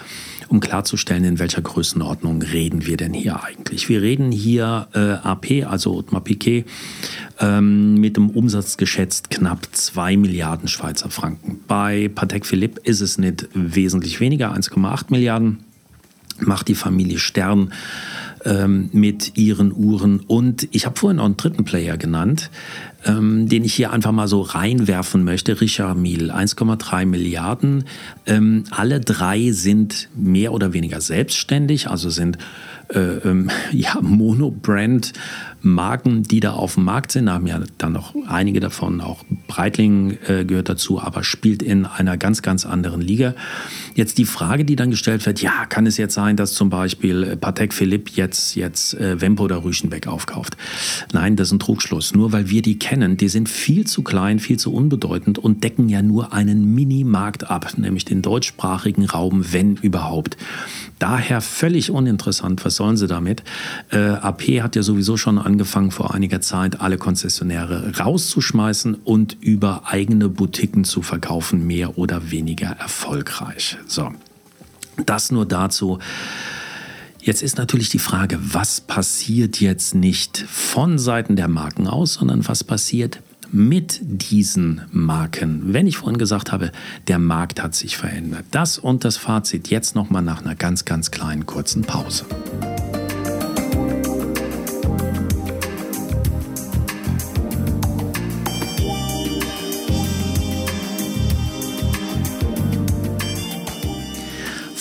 um 0.53 0.59
klarzustellen, 0.59 1.23
in 1.23 1.39
welcher 1.39 1.63
Größenordnung 1.63 2.43
reden 2.43 2.85
wir 2.85 2.95
denn 2.95 3.13
hier 3.13 3.43
eigentlich. 3.43 3.89
Wir 3.89 4.03
reden 4.03 4.31
hier 4.31 4.87
äh, 4.93 5.27
AP, 5.27 5.65
also 5.67 5.95
Audemars 5.95 6.23
Piquet, 6.23 6.65
ähm, 7.39 7.95
mit 7.95 8.17
dem 8.17 8.29
Umsatz 8.29 8.77
geschätzt 8.77 9.31
knapp 9.31 9.67
2 9.71 10.15
Milliarden 10.15 10.67
Schweizer 10.67 11.09
Franken. 11.09 11.59
Bei 11.67 12.07
Patek 12.13 12.45
Philippe 12.45 12.79
ist 12.83 13.01
es 13.01 13.17
nicht 13.17 13.49
wesentlich 13.55 14.19
weniger, 14.19 14.53
1,8 14.53 15.05
Milliarden 15.09 15.63
macht 16.39 16.67
die 16.67 16.75
Familie 16.75 17.19
Stern 17.19 17.73
ähm, 18.45 18.89
mit 18.91 19.37
ihren 19.37 19.71
Uhren. 19.73 20.19
Und 20.19 20.67
ich 20.71 20.85
habe 20.85 20.97
vorhin 20.97 21.17
noch 21.17 21.25
einen 21.25 21.37
dritten 21.37 21.63
Player 21.63 21.97
genannt, 21.97 22.49
ähm, 23.05 23.47
den 23.47 23.63
ich 23.63 23.73
hier 23.73 23.91
einfach 23.91 24.11
mal 24.11 24.27
so 24.27 24.41
reinwerfen 24.41 25.23
möchte. 25.23 25.59
Richard 25.59 25.97
Mille, 25.97 26.33
1,3 26.33 27.05
Milliarden. 27.05 27.85
Ähm, 28.25 28.63
alle 28.71 28.99
drei 28.99 29.51
sind 29.51 30.09
mehr 30.15 30.53
oder 30.53 30.73
weniger 30.73 31.01
selbstständig, 31.01 31.89
also 31.89 32.09
sind 32.09 32.37
äh, 32.93 32.99
ähm, 32.99 33.49
ja, 33.71 33.97
Monobrand 34.01 35.13
Marken, 35.63 36.23
die 36.23 36.41
da 36.41 36.51
auf 36.51 36.75
dem 36.75 36.83
Markt 36.83 37.13
sind, 37.13 37.29
haben 37.29 37.47
ja 37.47 37.61
dann 37.77 37.93
noch 37.93 38.13
einige 38.27 38.59
davon, 38.59 38.99
auch 38.99 39.23
Breitling 39.47 40.17
äh, 40.27 40.43
gehört 40.43 40.67
dazu, 40.67 41.01
aber 41.01 41.23
spielt 41.23 41.63
in 41.63 41.85
einer 41.85 42.17
ganz, 42.17 42.41
ganz 42.41 42.65
anderen 42.65 42.99
Liga. 42.99 43.33
Jetzt 43.95 44.17
die 44.17 44.25
Frage, 44.25 44.65
die 44.65 44.75
dann 44.75 44.91
gestellt 44.91 45.25
wird, 45.25 45.41
ja, 45.41 45.65
kann 45.65 45.85
es 45.85 45.95
jetzt 45.97 46.15
sein, 46.15 46.35
dass 46.35 46.53
zum 46.53 46.69
Beispiel 46.69 47.23
äh, 47.23 47.37
Patek 47.37 47.73
Philippe 47.73 48.11
jetzt, 48.15 48.55
jetzt 48.55 48.93
äh, 48.95 49.21
Wempo 49.21 49.43
oder 49.43 49.63
Rüschenbeck 49.63 50.07
aufkauft? 50.07 50.57
Nein, 51.13 51.37
das 51.37 51.47
ist 51.47 51.53
ein 51.53 51.59
Trugschluss. 51.59 52.13
Nur 52.13 52.33
weil 52.33 52.49
wir 52.49 52.61
die 52.61 52.77
kennen, 52.77 53.15
die 53.15 53.29
sind 53.29 53.47
viel 53.47 53.87
zu 53.87 54.03
klein, 54.03 54.39
viel 54.39 54.57
zu 54.57 54.73
unbedeutend 54.73 55.39
und 55.39 55.63
decken 55.63 55.87
ja 55.87 56.01
nur 56.01 56.33
einen 56.33 56.75
Minimarkt 56.75 57.49
ab, 57.49 57.71
nämlich 57.77 58.03
den 58.03 58.21
deutschsprachigen 58.21 59.05
Raum, 59.05 59.45
wenn 59.53 59.77
überhaupt. 59.77 60.35
Daher 60.99 61.41
völlig 61.41 61.91
uninteressant, 61.91 62.63
was 62.65 62.75
sollen 62.75 62.97
sie 62.97 63.07
damit? 63.07 63.43
Äh, 63.91 63.97
AP 63.97 64.61
hat 64.61 64.75
ja 64.75 64.83
sowieso 64.83 65.17
schon 65.17 65.37
angefangen 65.53 65.91
vor 65.91 66.15
einiger 66.15 66.41
Zeit, 66.41 66.81
alle 66.81 66.97
Konzessionäre 66.97 67.95
rauszuschmeißen 67.99 68.95
und 68.95 69.37
über 69.39 69.83
eigene 69.85 70.27
Boutiquen 70.27 70.83
zu 70.83 71.03
verkaufen, 71.03 71.67
mehr 71.67 71.99
oder 71.99 72.31
weniger 72.31 72.69
erfolgreich. 72.69 73.77
So, 73.85 74.11
das 75.05 75.31
nur 75.31 75.45
dazu. 75.45 75.99
Jetzt 77.21 77.43
ist 77.43 77.59
natürlich 77.59 77.89
die 77.89 77.99
Frage, 77.99 78.39
was 78.41 78.81
passiert 78.81 79.61
jetzt 79.61 79.93
nicht 79.93 80.39
von 80.49 80.97
Seiten 80.97 81.35
der 81.35 81.47
Marken 81.47 81.87
aus, 81.87 82.15
sondern 82.15 82.47
was 82.47 82.63
passiert 82.63 83.21
mit 83.51 83.99
diesen 84.01 84.81
Marken. 84.91 85.71
Wenn 85.71 85.85
ich 85.85 85.97
vorhin 85.97 86.17
gesagt 86.17 86.51
habe, 86.51 86.71
der 87.07 87.19
Markt 87.19 87.61
hat 87.61 87.75
sich 87.75 87.95
verändert. 87.95 88.45
Das 88.49 88.79
und 88.79 89.05
das 89.05 89.17
Fazit 89.17 89.69
jetzt 89.69 89.93
nochmal 89.93 90.23
nach 90.23 90.41
einer 90.43 90.55
ganz, 90.55 90.83
ganz 90.83 91.11
kleinen 91.11 91.45
kurzen 91.45 91.83
Pause. 91.83 92.25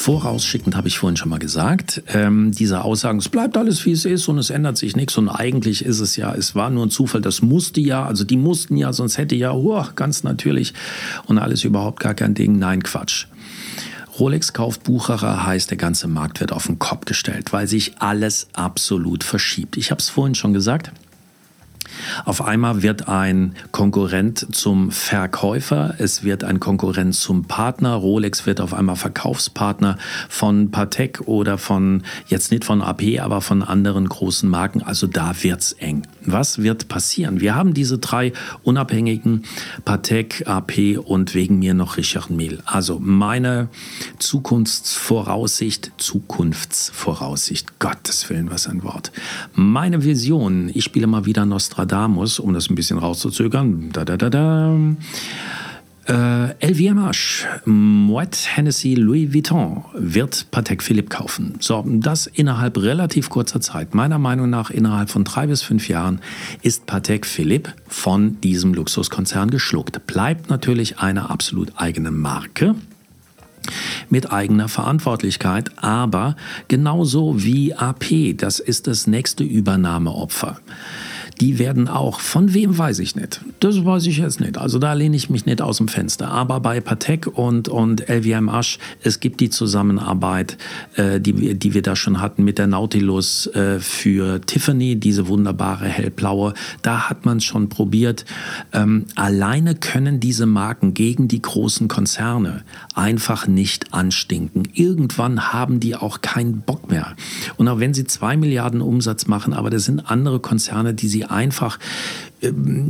Vorausschickend 0.03 0.75
habe 0.75 0.89
ich 0.89 0.99
vorhin 0.99 1.17
schon 1.17 1.29
mal 1.29 1.39
gesagt, 1.39 2.03
ähm, 2.09 2.51
diese 2.51 2.83
Aussagen, 2.83 3.21
es 3.21 3.29
bleibt 3.29 3.57
alles 3.57 3.87
wie 3.87 3.93
es 3.93 4.05
ist 4.05 4.27
und 4.27 4.37
es 4.37 4.51
ändert 4.51 4.77
sich 4.77 4.97
nichts 4.97 5.17
und 5.17 5.29
eigentlich 5.29 5.85
ist 5.85 6.01
es 6.01 6.17
ja, 6.17 6.35
es 6.35 6.57
war 6.57 6.71
nur 6.71 6.87
ein 6.87 6.91
Zufall, 6.91 7.21
das 7.21 7.41
musste 7.41 7.81
ja, 7.81 8.05
also 8.05 8.25
die 8.25 8.37
mussten 8.37 8.77
ja, 8.77 8.93
sonst 8.93 9.17
hätte 9.17 9.37
ja, 9.37 9.53
oh, 9.53 9.87
ganz 9.95 10.25
natürlich 10.25 10.75
und 11.27 11.39
alles 11.39 11.63
überhaupt 11.63 12.01
gar 12.01 12.15
kein 12.15 12.35
Ding. 12.35 12.59
Nein, 12.59 12.83
Quatsch. 12.83 13.27
Rolex 14.19 14.53
kauft 14.53 14.83
Bucherer 14.83 15.47
heißt, 15.47 15.71
der 15.71 15.79
ganze 15.79 16.09
Markt 16.09 16.41
wird 16.41 16.51
auf 16.51 16.67
den 16.67 16.81
Kopf 16.81 17.05
gestellt, 17.05 17.53
weil 17.53 17.69
sich 17.69 18.01
alles 18.01 18.49
absolut 18.55 19.23
verschiebt. 19.23 19.77
Ich 19.77 19.93
habe 19.93 20.01
es 20.01 20.09
vorhin 20.09 20.35
schon 20.35 20.53
gesagt. 20.53 20.91
Auf 22.25 22.45
einmal 22.45 22.83
wird 22.83 23.09
ein 23.09 23.55
Konkurrent 23.71 24.55
zum 24.55 24.91
Verkäufer, 24.91 25.95
es 25.99 26.25
wird 26.25 26.45
ein 26.45 26.61
Konkurrent 26.61 27.15
zum 27.15 27.45
Partner. 27.45 27.95
Rolex 27.95 28.47
wird 28.47 28.61
auf 28.61 28.75
einmal 28.75 28.97
Verkaufspartner 28.97 29.99
von 30.29 30.71
Patek 30.71 31.23
oder 31.27 31.59
von, 31.59 32.03
jetzt 32.27 32.51
nicht 32.51 32.65
von 32.65 32.83
AP, 32.83 33.21
aber 33.21 33.41
von 33.41 33.63
anderen 33.63 34.09
großen 34.09 34.49
Marken. 34.49 34.83
Also 34.83 35.07
da 35.07 35.33
wird's 35.43 35.73
eng. 35.73 36.03
Was 36.27 36.63
wird 36.63 36.89
passieren? 36.89 37.41
Wir 37.41 37.55
haben 37.55 37.75
diese 37.75 37.99
drei 37.99 38.33
unabhängigen 38.63 39.45
Patek, 39.85 40.45
AP 40.47 40.99
und 40.99 41.35
wegen 41.35 41.59
mir 41.59 41.75
noch 41.75 41.97
Richard 41.97 42.31
Mill. 42.31 42.61
Also 42.65 42.99
meine 43.01 43.69
Zukunftsvoraussicht, 44.19 45.93
Zukunftsvoraussicht, 45.97 47.79
Gottes 47.79 48.29
Willen, 48.31 48.51
was 48.51 48.67
ein 48.67 48.83
Wort. 48.83 49.13
Meine 49.55 50.05
Vision, 50.05 50.71
ich 50.73 50.85
spiele 50.85 51.07
mal 51.07 51.27
wieder 51.27 51.45
Nostradamus, 51.45 52.39
um 52.39 52.53
das 52.53 52.71
ein 52.71 52.75
bisschen 52.75 52.99
rauszuzögern. 52.99 53.91
Da, 53.93 54.05
da, 54.05 54.17
da, 54.17 54.31
da. 54.31 54.79
Äh, 56.09 56.55
LVMH, 56.67 57.65
Moet 57.65 58.57
Hennessy 58.57 58.95
Louis 58.95 59.33
Vuitton 59.33 59.85
wird 59.95 60.51
Patek 60.51 60.83
Philippe 60.83 61.11
kaufen. 61.11 61.55
So, 61.61 61.85
das 61.87 62.27
innerhalb 62.27 62.77
relativ 62.77 63.31
kurzer 63.31 63.61
Zeit. 63.61 63.95
Meiner 63.95 64.19
Meinung 64.19 64.51
nach 64.51 64.71
innerhalb 64.71 65.11
von 65.11 65.23
drei 65.23 65.47
bis 65.47 65.63
fünf 65.63 65.89
Jahren 65.89 66.21
ist 66.63 66.87
Patek 66.87 67.25
Philippe 67.25 67.75
von 67.87 68.41
diesem 68.41 68.75
Luxuskonzern 68.75 69.51
geschluckt. 69.51 70.05
Bleibt 70.09 70.51
natürlich 70.51 70.99
eine 70.99 71.31
absolut 71.31 71.73
eigene 71.77 72.11
Marke 72.11 72.75
mit 74.11 74.33
eigener 74.33 74.69
Verantwortlichkeit, 74.69 75.71
aber 75.77 76.35
genauso 76.67 77.45
wie 77.45 77.75
AP, 77.75 78.37
das 78.37 78.59
ist 78.59 78.89
das 78.89 79.07
nächste 79.07 79.45
Übernahmeopfer 79.45 80.59
die 81.43 81.59
werden 81.59 81.89
auch, 81.89 82.21
von 82.21 82.55
wem 82.55 82.79
weiß 82.79 83.01
ich 83.01 83.17
nicht. 83.17 83.41
Das 83.59 83.85
weiß 83.85 84.07
ich 84.07 84.19
jetzt 84.19 84.39
nicht. 84.39 84.59
Also 84.59 84.79
da 84.79 84.93
lehne 84.93 85.17
ich 85.17 85.29
mich 85.29 85.45
nicht 85.45 85.61
aus 85.61 85.79
dem 85.79 85.89
Fenster. 85.89 86.29
Aber 86.29 86.61
bei 86.61 86.81
Patek 86.81 87.27
und, 87.27 87.69
und 87.69 88.09
LVMH, 88.09 88.79
es 89.03 89.19
gibt 89.19 89.41
die 89.41 89.51
Zusammenarbeit, 89.51 90.57
äh, 90.95 91.21
die, 91.21 91.57
die 91.57 91.75
wir 91.75 91.83
da 91.83 91.97
schon 91.97 92.21
hatten 92.21 92.45
mit 92.45 92.59
der 92.59 92.69
Nautilus 92.69 93.49
äh, 93.49 93.81
für 93.81 94.41
Tiffany, 94.41 94.95
diese 95.01 95.27
wunderbare 95.27 95.87
hellblaue. 95.87 96.55
Da 96.83 97.11
hat 97.11 97.27
man 97.27 97.39
es 97.39 97.45
schon 97.45 97.69
probiert. 97.69 98.25
Ähm, 98.73 99.07
alleine 99.17 99.75
können 99.75 100.21
diese 100.21 100.47
Marken 100.47 100.95
gegen 100.95 101.27
die 101.27 101.43
großen 101.43 101.89
Konzerne 101.89 102.63
einfach 102.95 103.49
nicht 103.49 103.93
anstinken. 103.93 104.69
Irgendwann 104.75 105.53
haben 105.53 105.81
die 105.81 105.97
auch 105.97 106.21
keinen 106.21 106.61
Bock 106.61 106.89
mehr. 106.89 107.17
Und 107.57 107.67
auch 107.67 107.81
wenn 107.81 107.95
sie 107.95 108.05
zwei 108.05 108.37
Milliarden 108.37 108.81
Umsatz 108.81 109.27
machen, 109.27 109.55
aber 109.55 109.71
das 109.71 109.87
sind 109.87 110.09
andere 110.09 110.39
Konzerne, 110.39 110.95
die 110.95 111.09
sie 111.09 111.32
einfach 111.33 111.79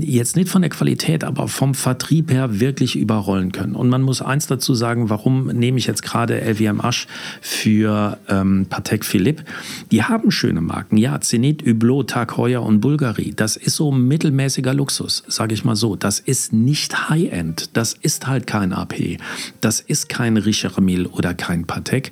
jetzt 0.01 0.35
nicht 0.35 0.49
von 0.49 0.63
der 0.63 0.71
Qualität, 0.71 1.25
aber 1.25 1.47
vom 1.47 1.75
Vertrieb 1.75 2.31
her 2.31 2.61
wirklich 2.61 2.97
überrollen 2.97 3.53
können. 3.53 3.75
Und 3.75 3.91
man 3.91 4.01
muss 4.01 4.23
eins 4.23 4.47
dazu 4.47 4.75
sagen, 4.75 5.11
warum 5.11 5.47
nehme 5.49 5.79
ich 5.79 5.87
jetzt 5.87 6.03
gerade 6.03 6.41
LVMH 6.41 7.07
für 7.43 8.19
ähm, 8.29 8.67
Patek 8.69 9.05
Philippe? 9.05 9.45
Die 9.91 10.03
haben 10.03 10.31
schöne 10.31 10.63
Marken. 10.63 10.97
Ja, 10.97 11.21
Zenit, 11.21 11.67
Hublot, 11.67 12.11
Tag 12.11 12.39
Heuer 12.39 12.63
und 12.63 12.81
Bulgari. 12.81 13.35
Das 13.37 13.57
ist 13.57 13.77
so 13.77 13.93
mittelmäßiger 13.93 14.73
Luxus, 14.73 15.23
sage 15.29 15.53
ich 15.53 15.65
mal 15.65 15.77
so. 15.77 15.97
Das 15.97 16.19
ist 16.19 16.55
nicht 16.55 17.11
High-End. 17.11 17.71
Das 17.75 17.93
ist 17.93 18.27
halt 18.27 18.47
kein 18.47 18.73
AP. 18.73 19.19
Das 19.61 19.81
ist 19.81 20.09
kein 20.09 20.39
Richard 20.39 20.81
Mille 20.81 21.09
oder 21.09 21.35
kein 21.35 21.67
Patek. 21.67 22.11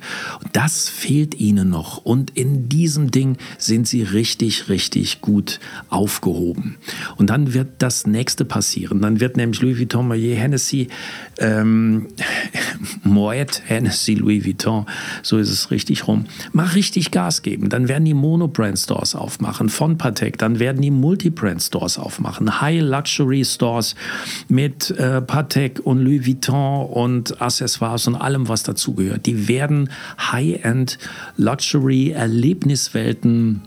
Das 0.53 0.89
fehlt 0.89 1.39
ihnen 1.39 1.69
noch. 1.69 1.97
Und 1.97 2.37
in 2.37 2.69
diesem 2.69 3.09
Ding 3.09 3.37
sind 3.57 3.87
sie 3.87 4.03
richtig, 4.03 4.69
richtig 4.69 5.21
gut 5.21 5.59
aufgehoben. 5.89 6.77
Und 7.17 7.30
dann 7.31 7.53
wird 7.53 7.69
das 7.77 8.05
nächste 8.05 8.43
passieren. 8.43 9.01
Dann 9.01 9.21
wird 9.21 9.37
nämlich 9.37 9.61
Louis 9.61 9.79
Vuitton 9.79 10.05
Moyer 10.05 10.35
Hennessy, 10.35 10.89
ähm, 11.39 12.09
Moet 13.05 13.61
Hennessy 13.67 14.15
Louis 14.15 14.45
Vuitton, 14.45 14.85
so 15.23 15.37
ist 15.37 15.49
es 15.49 15.71
richtig 15.71 16.09
rum, 16.09 16.25
mal 16.51 16.65
richtig 16.65 17.09
Gas 17.09 17.41
geben. 17.41 17.69
Dann 17.69 17.87
werden 17.87 18.03
die 18.03 18.13
Monobrand 18.13 18.77
Stores 18.77 19.15
aufmachen 19.15 19.69
von 19.69 19.97
Patek. 19.97 20.39
Dann 20.39 20.59
werden 20.59 20.81
die 20.81 20.91
Multibrand 20.91 21.63
Stores 21.63 21.97
aufmachen. 21.97 22.59
High 22.59 22.81
Luxury 22.81 23.45
Stores 23.45 23.95
mit 24.49 24.91
äh, 24.91 25.21
Patek 25.21 25.79
und 25.85 25.99
Louis 25.99 26.27
Vuitton 26.27 26.85
und 26.87 27.41
Accessoires 27.41 28.07
und 28.07 28.15
allem, 28.15 28.49
was 28.49 28.63
dazugehört. 28.63 29.25
Die 29.25 29.47
werden 29.47 29.89
High-End 30.19 30.97
Luxury 31.37 32.09
Erlebniswelten 32.09 33.61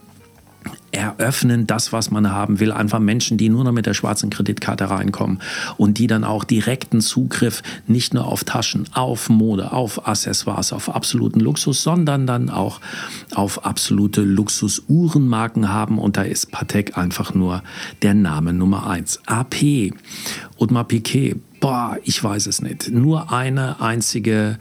eröffnen, 0.95 1.67
das, 1.67 1.93
was 1.93 2.11
man 2.11 2.31
haben 2.31 2.61
will. 2.61 2.73
Einfach 2.73 3.01
Menschen, 3.01 3.37
die 3.37 3.49
nur 3.49 3.65
noch 3.65 3.73
mit 3.73 3.87
der 3.87 3.95
schwarzen 3.95 4.31
Kreditkarte 4.31 4.91
reinkommen 4.91 5.41
und 5.77 5.99
die 5.99 6.07
dann 6.07 6.25
auch 6.25 6.45
direkten 6.45 7.01
Zugriff 7.01 7.63
nicht 7.87 8.15
nur 8.15 8.27
auf 8.27 8.45
Taschen, 8.45 8.87
auf 8.93 9.29
Mode, 9.29 9.73
auf 9.73 10.07
Accessoires, 10.07 10.73
auf 10.73 10.95
absoluten 10.95 11.41
Luxus, 11.41 11.83
sondern 11.83 12.27
dann 12.27 12.51
auch 12.51 12.81
auf 13.35 13.65
absolute 13.65 14.23
Luxusuhrenmarken 14.23 15.69
haben. 15.69 15.99
Und 15.99 16.17
da 16.17 16.23
ist 16.23 16.51
Patek 16.53 16.97
einfach 16.97 17.35
nur 17.35 17.63
der 18.03 18.15
Name 18.15 18.53
Nummer 18.53 18.87
eins. 18.87 19.21
AP, 19.27 19.93
Audemars 20.59 20.89
Piquet, 20.89 21.37
boah, 21.61 21.99
ich 22.05 22.23
weiß 22.23 22.47
es 22.47 22.63
nicht. 22.63 22.91
Nur 22.91 23.33
eine 23.33 23.81
einzige 23.81 24.59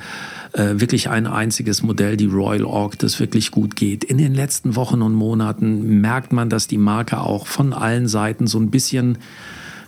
äh, 0.53 0.79
wirklich 0.79 1.09
ein 1.09 1.27
einziges 1.27 1.83
Modell, 1.83 2.15
die 2.15 2.25
Royal 2.25 2.65
Orc, 2.65 2.97
das 2.99 3.19
wirklich 3.19 3.51
gut 3.51 3.75
geht. 3.75 4.03
In 4.03 4.17
den 4.17 4.33
letzten 4.33 4.75
Wochen 4.75 5.01
und 5.01 5.13
Monaten 5.13 5.99
merkt 5.99 6.31
man, 6.31 6.49
dass 6.49 6.67
die 6.67 6.77
Marke 6.77 7.19
auch 7.19 7.47
von 7.47 7.73
allen 7.73 8.07
Seiten 8.07 8.47
so 8.47 8.59
ein 8.59 8.69
bisschen 8.69 9.17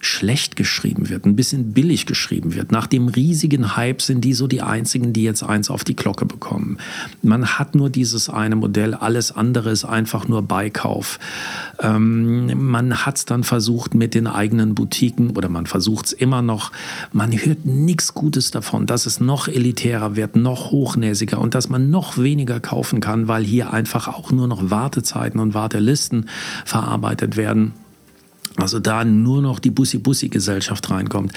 schlecht 0.05 0.55
geschrieben 0.55 1.09
wird, 1.09 1.25
ein 1.25 1.35
bisschen 1.35 1.73
billig 1.73 2.05
geschrieben 2.05 2.55
wird. 2.55 2.71
Nach 2.71 2.87
dem 2.87 3.07
riesigen 3.07 3.75
Hype 3.75 4.01
sind 4.01 4.21
die 4.21 4.33
so 4.33 4.47
die 4.47 4.61
einzigen, 4.61 5.13
die 5.13 5.23
jetzt 5.23 5.43
eins 5.43 5.69
auf 5.69 5.83
die 5.83 5.95
Glocke 5.95 6.25
bekommen. 6.25 6.77
Man 7.21 7.45
hat 7.57 7.75
nur 7.75 7.89
dieses 7.89 8.29
eine 8.29 8.55
Modell, 8.55 8.93
alles 8.93 9.31
andere 9.31 9.71
ist 9.71 9.85
einfach 9.85 10.27
nur 10.27 10.43
Beikauf. 10.43 11.19
Ähm, 11.79 12.69
man 12.69 13.05
hat 13.05 13.17
es 13.17 13.25
dann 13.25 13.43
versucht 13.43 13.93
mit 13.93 14.13
den 14.13 14.27
eigenen 14.27 14.75
Boutiquen 14.75 15.31
oder 15.31 15.49
man 15.49 15.65
versucht 15.65 16.07
es 16.07 16.13
immer 16.13 16.41
noch. 16.41 16.71
Man 17.11 17.31
hört 17.31 17.65
nichts 17.65 18.13
Gutes 18.13 18.51
davon, 18.51 18.85
dass 18.85 19.05
es 19.05 19.19
noch 19.19 19.47
elitärer 19.47 20.15
wird, 20.15 20.35
noch 20.35 20.71
hochnäsiger 20.71 21.39
und 21.39 21.55
dass 21.55 21.69
man 21.69 21.89
noch 21.89 22.17
weniger 22.17 22.59
kaufen 22.59 22.99
kann, 22.99 23.27
weil 23.27 23.43
hier 23.43 23.73
einfach 23.73 24.07
auch 24.07 24.31
nur 24.31 24.47
noch 24.47 24.69
Wartezeiten 24.69 25.39
und 25.39 25.53
Wartelisten 25.53 26.29
verarbeitet 26.65 27.37
werden. 27.37 27.73
Also 28.57 28.79
da 28.79 29.03
nur 29.03 29.41
noch 29.41 29.59
die 29.59 29.71
Bussi-Bussi-Gesellschaft 29.71 30.89
reinkommt. 30.89 31.33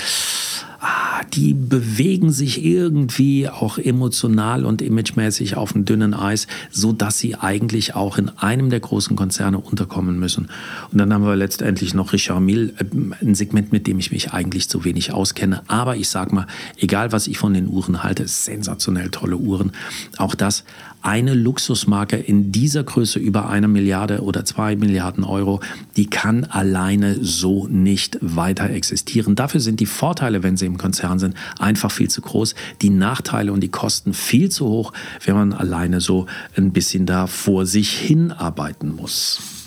Ah, 0.80 1.24
die 1.32 1.54
bewegen 1.54 2.30
sich 2.30 2.64
irgendwie 2.64 3.48
auch 3.48 3.78
emotional 3.78 4.64
und 4.64 4.80
imagemäßig 4.80 5.56
auf 5.56 5.72
dem 5.72 5.84
dünnen 5.84 6.14
Eis, 6.14 6.46
so 6.70 6.92
dass 6.92 7.18
sie 7.18 7.34
eigentlich 7.34 7.96
auch 7.96 8.16
in 8.16 8.28
einem 8.38 8.70
der 8.70 8.78
großen 8.78 9.16
Konzerne 9.16 9.58
unterkommen 9.58 10.20
müssen. 10.20 10.48
Und 10.92 10.98
dann 10.98 11.12
haben 11.12 11.24
wir 11.24 11.34
letztendlich 11.34 11.94
noch 11.94 12.12
Richard 12.12 12.40
Mille, 12.40 12.74
äh, 12.78 12.84
ein 13.20 13.34
Segment, 13.34 13.72
mit 13.72 13.88
dem 13.88 13.98
ich 13.98 14.12
mich 14.12 14.32
eigentlich 14.32 14.68
zu 14.68 14.84
wenig 14.84 15.12
auskenne. 15.12 15.62
Aber 15.66 15.96
ich 15.96 16.08
sag 16.08 16.32
mal, 16.32 16.46
egal 16.76 17.10
was 17.10 17.26
ich 17.26 17.38
von 17.38 17.54
den 17.54 17.66
Uhren 17.66 18.04
halte, 18.04 18.28
sensationell 18.28 19.08
tolle 19.08 19.36
Uhren. 19.36 19.72
Auch 20.16 20.36
das 20.36 20.62
eine 21.02 21.34
Luxusmarke 21.34 22.16
in 22.16 22.52
dieser 22.52 22.84
Größe 22.84 23.18
über 23.18 23.48
eine 23.48 23.68
Milliarde 23.68 24.22
oder 24.22 24.44
zwei 24.44 24.76
Milliarden 24.76 25.24
Euro, 25.24 25.60
die 25.96 26.06
kann 26.06 26.44
alleine 26.44 27.22
so 27.22 27.66
nicht 27.68 28.18
weiter 28.20 28.70
existieren. 28.70 29.34
Dafür 29.34 29.60
sind 29.60 29.80
die 29.80 29.86
Vorteile, 29.86 30.42
wenn 30.42 30.56
sie 30.56 30.66
im 30.66 30.78
Konzern 30.78 31.18
sind, 31.18 31.34
einfach 31.58 31.90
viel 31.90 32.08
zu 32.08 32.20
groß. 32.20 32.54
Die 32.82 32.90
Nachteile 32.90 33.52
und 33.52 33.60
die 33.60 33.68
Kosten 33.68 34.14
viel 34.14 34.50
zu 34.50 34.66
hoch, 34.66 34.92
wenn 35.24 35.34
man 35.34 35.52
alleine 35.52 36.00
so 36.00 36.26
ein 36.56 36.72
bisschen 36.72 37.06
da 37.06 37.26
vor 37.26 37.66
sich 37.66 37.90
hinarbeiten 37.90 38.94
muss. 38.94 39.57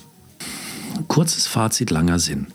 Kurzes 1.07 1.47
Fazit, 1.47 1.91
langer 1.91 2.19
Sinn. 2.19 2.47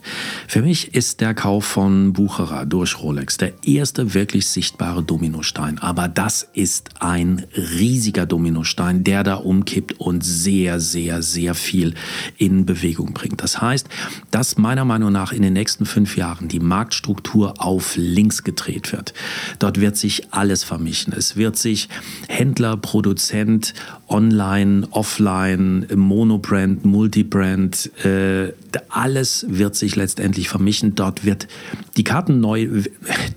Für 0.49 0.63
mich 0.63 0.95
ist 0.95 1.21
der 1.21 1.35
Kauf 1.35 1.65
von 1.65 2.13
Bucherer 2.13 2.65
durch 2.65 3.01
Rolex 3.01 3.37
der 3.37 3.53
erste 3.65 4.15
wirklich 4.15 4.47
sichtbare 4.47 5.03
Dominostein. 5.03 5.79
Aber 5.79 6.09
das 6.09 6.49
ist 6.55 6.91
ein 7.01 7.45
riesiger 7.55 8.27
Dominostein, 8.27 9.05
der 9.05 9.25
da 9.25 9.35
umkippt 9.35 10.01
und 10.01 10.25
sehr, 10.25 10.81
sehr, 10.81 11.23
sehr 11.23 11.55
viel 11.55 11.95
in 12.39 12.65
Bewegung 12.67 13.13
bringt. 13.13 13.43
Das 13.43 13.61
heißt, 13.61 13.89
dass 14.31 14.57
meiner 14.57 14.85
Meinung 14.85 15.13
nach 15.13 15.33
in 15.33 15.43
den 15.43 15.53
nächsten 15.53 15.85
fünf 15.85 16.17
Jahren 16.17 16.49
die 16.49 16.61
Marktstruktur 16.61 17.55
auf 17.59 17.95
links 17.97 18.43
gedreht 18.43 18.93
wird. 18.93 19.13
Dort 19.59 19.81
wird 19.81 19.97
sich 19.97 20.33
alles 20.33 20.65
vermischen. 20.65 21.13
Es 21.13 21.37
wird 21.37 21.57
sich 21.57 21.89
Händler, 22.29 22.77
Produzent, 22.77 23.75
Online, 24.09 24.87
Offline, 24.93 25.87
Monobrand, 25.95 26.85
Multibrand, 26.85 27.91
äh, 28.05 28.53
alles 28.89 29.47
wird 29.49 29.77
sich 29.77 29.97
letztendlich 29.97 30.49
vermischen. 30.49 30.95
Dort 30.95 31.25
wird 31.25 31.49
die 31.97 32.05
Karten 32.05 32.41
neu, 32.41 32.69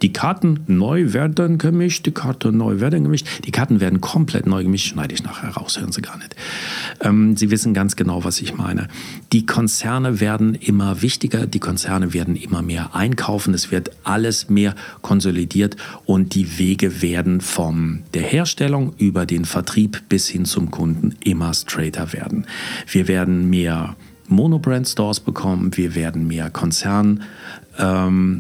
die 0.02 0.14
Karten 0.14 0.62
neu 0.68 1.14
werden 1.14 1.58
gemischt, 1.58 2.06
die 2.06 2.12
Karten 2.12 2.58
neu 2.58 2.80
werden 2.80 3.04
gemischt. 3.04 3.28
Die 3.46 3.52
Karten 3.52 3.80
werden 3.80 4.02
komplett 4.02 4.48
neu 4.48 4.64
gemischt. 4.64 4.88
Schneide 4.88 5.14
ich 5.14 5.24
nachher 5.24 5.50
raus, 5.50 5.80
hören 5.80 5.92
Sie 5.92 6.02
gar 6.02 6.18
nicht. 6.18 6.36
Ähm, 7.02 7.36
Sie 7.36 7.52
wissen 7.52 7.74
ganz 7.74 7.96
genau, 7.96 8.24
was 8.24 8.42
ich 8.42 8.56
meine. 8.56 8.88
Die 9.34 9.46
Konzerne 9.46 10.20
werden 10.20 10.56
immer 10.56 11.02
wichtiger, 11.02 11.46
die 11.46 11.60
Konzerne 11.60 12.14
werden 12.14 12.36
immer 12.36 12.62
mehr 12.62 12.96
einkaufen. 12.96 13.54
Es 13.54 13.72
wird 13.72 13.92
alles 14.04 14.50
mehr 14.50 14.76
konsolidiert 15.02 15.76
und 16.06 16.36
die 16.36 16.58
Wege 16.58 17.02
werden 17.02 17.42
vom 17.42 18.00
der 18.14 18.24
Herstellung 18.24 18.94
über 18.98 19.26
den 19.26 19.46
Vertrieb 19.46 20.04
bis 20.10 20.28
hin 20.28 20.46
zum 20.60 20.72
Kunden 20.72 21.16
immer 21.24 21.53
straighter 21.53 22.12
werden. 22.12 22.45
Wir 22.86 23.07
werden 23.07 23.49
mehr 23.49 23.95
Monobrand-Stores 24.28 25.22
bekommen, 25.22 25.78
wir 25.78 25.95
werden 25.95 26.28
mehr 26.28 26.49
Konzern 26.49 27.24
ähm, 27.78 28.39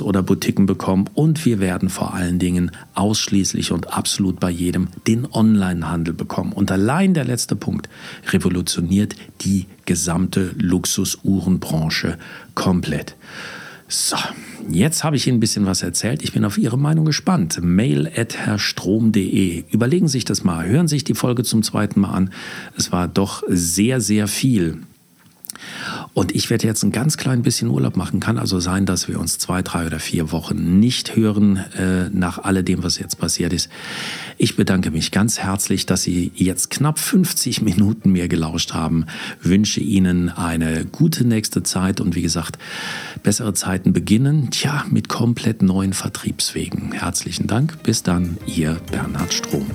oder 0.00 0.22
Boutiquen 0.22 0.64
bekommen 0.64 1.10
und 1.12 1.44
wir 1.44 1.60
werden 1.60 1.90
vor 1.90 2.14
allen 2.14 2.38
Dingen 2.38 2.70
ausschließlich 2.94 3.72
und 3.72 3.92
absolut 3.92 4.40
bei 4.40 4.48
jedem 4.48 4.88
den 5.06 5.28
Onlinehandel 5.30 6.14
bekommen. 6.14 6.52
Und 6.52 6.72
allein 6.72 7.12
der 7.12 7.26
letzte 7.26 7.56
Punkt 7.56 7.90
revolutioniert 8.32 9.14
die 9.42 9.66
gesamte 9.84 10.52
Luxusuhrenbranche 10.56 12.16
komplett. 12.54 13.16
So, 13.92 14.16
jetzt 14.68 15.02
habe 15.02 15.16
ich 15.16 15.26
Ihnen 15.26 15.38
ein 15.38 15.40
bisschen 15.40 15.66
was 15.66 15.82
erzählt. 15.82 16.22
Ich 16.22 16.32
bin 16.32 16.44
auf 16.44 16.58
Ihre 16.58 16.78
Meinung 16.78 17.04
gespannt. 17.04 17.58
Mail 17.60 18.06
at 18.06 18.36
herrstrom.de. 18.36 19.64
Überlegen 19.68 20.06
Sie 20.06 20.12
sich 20.12 20.24
das 20.24 20.44
mal. 20.44 20.64
Hören 20.64 20.86
Sie 20.86 20.94
sich 20.94 21.02
die 21.02 21.14
Folge 21.14 21.42
zum 21.42 21.64
zweiten 21.64 21.98
Mal 21.98 22.12
an. 22.12 22.30
Es 22.76 22.92
war 22.92 23.08
doch 23.08 23.42
sehr, 23.48 24.00
sehr 24.00 24.28
viel. 24.28 24.78
Und 26.14 26.34
ich 26.34 26.50
werde 26.50 26.66
jetzt 26.66 26.82
ein 26.82 26.92
ganz 26.92 27.16
klein 27.16 27.42
bisschen 27.42 27.68
Urlaub 27.68 27.96
machen. 27.96 28.20
Kann 28.20 28.38
also 28.38 28.60
sein, 28.60 28.86
dass 28.86 29.08
wir 29.08 29.18
uns 29.20 29.38
zwei, 29.38 29.62
drei 29.62 29.86
oder 29.86 30.00
vier 30.00 30.32
Wochen 30.32 30.78
nicht 30.80 31.16
hören 31.16 31.56
äh, 31.76 32.08
nach 32.10 32.38
alledem, 32.38 32.82
was 32.82 32.98
jetzt 32.98 33.18
passiert 33.18 33.52
ist. 33.52 33.68
Ich 34.38 34.56
bedanke 34.56 34.90
mich 34.90 35.10
ganz 35.10 35.38
herzlich, 35.38 35.86
dass 35.86 36.02
Sie 36.02 36.32
jetzt 36.34 36.70
knapp 36.70 36.98
50 36.98 37.62
Minuten 37.62 38.12
mir 38.12 38.28
gelauscht 38.28 38.72
haben. 38.72 39.06
Wünsche 39.42 39.80
Ihnen 39.80 40.28
eine 40.28 40.84
gute 40.84 41.24
nächste 41.24 41.62
Zeit 41.62 42.00
und 42.00 42.14
wie 42.14 42.22
gesagt, 42.22 42.58
bessere 43.22 43.54
Zeiten 43.54 43.92
beginnen. 43.92 44.50
Tja, 44.50 44.84
mit 44.90 45.08
komplett 45.08 45.62
neuen 45.62 45.92
Vertriebswegen. 45.92 46.92
Herzlichen 46.92 47.46
Dank. 47.46 47.82
Bis 47.82 48.02
dann, 48.02 48.38
Ihr 48.46 48.78
Bernhard 48.90 49.32
Strom. 49.32 49.66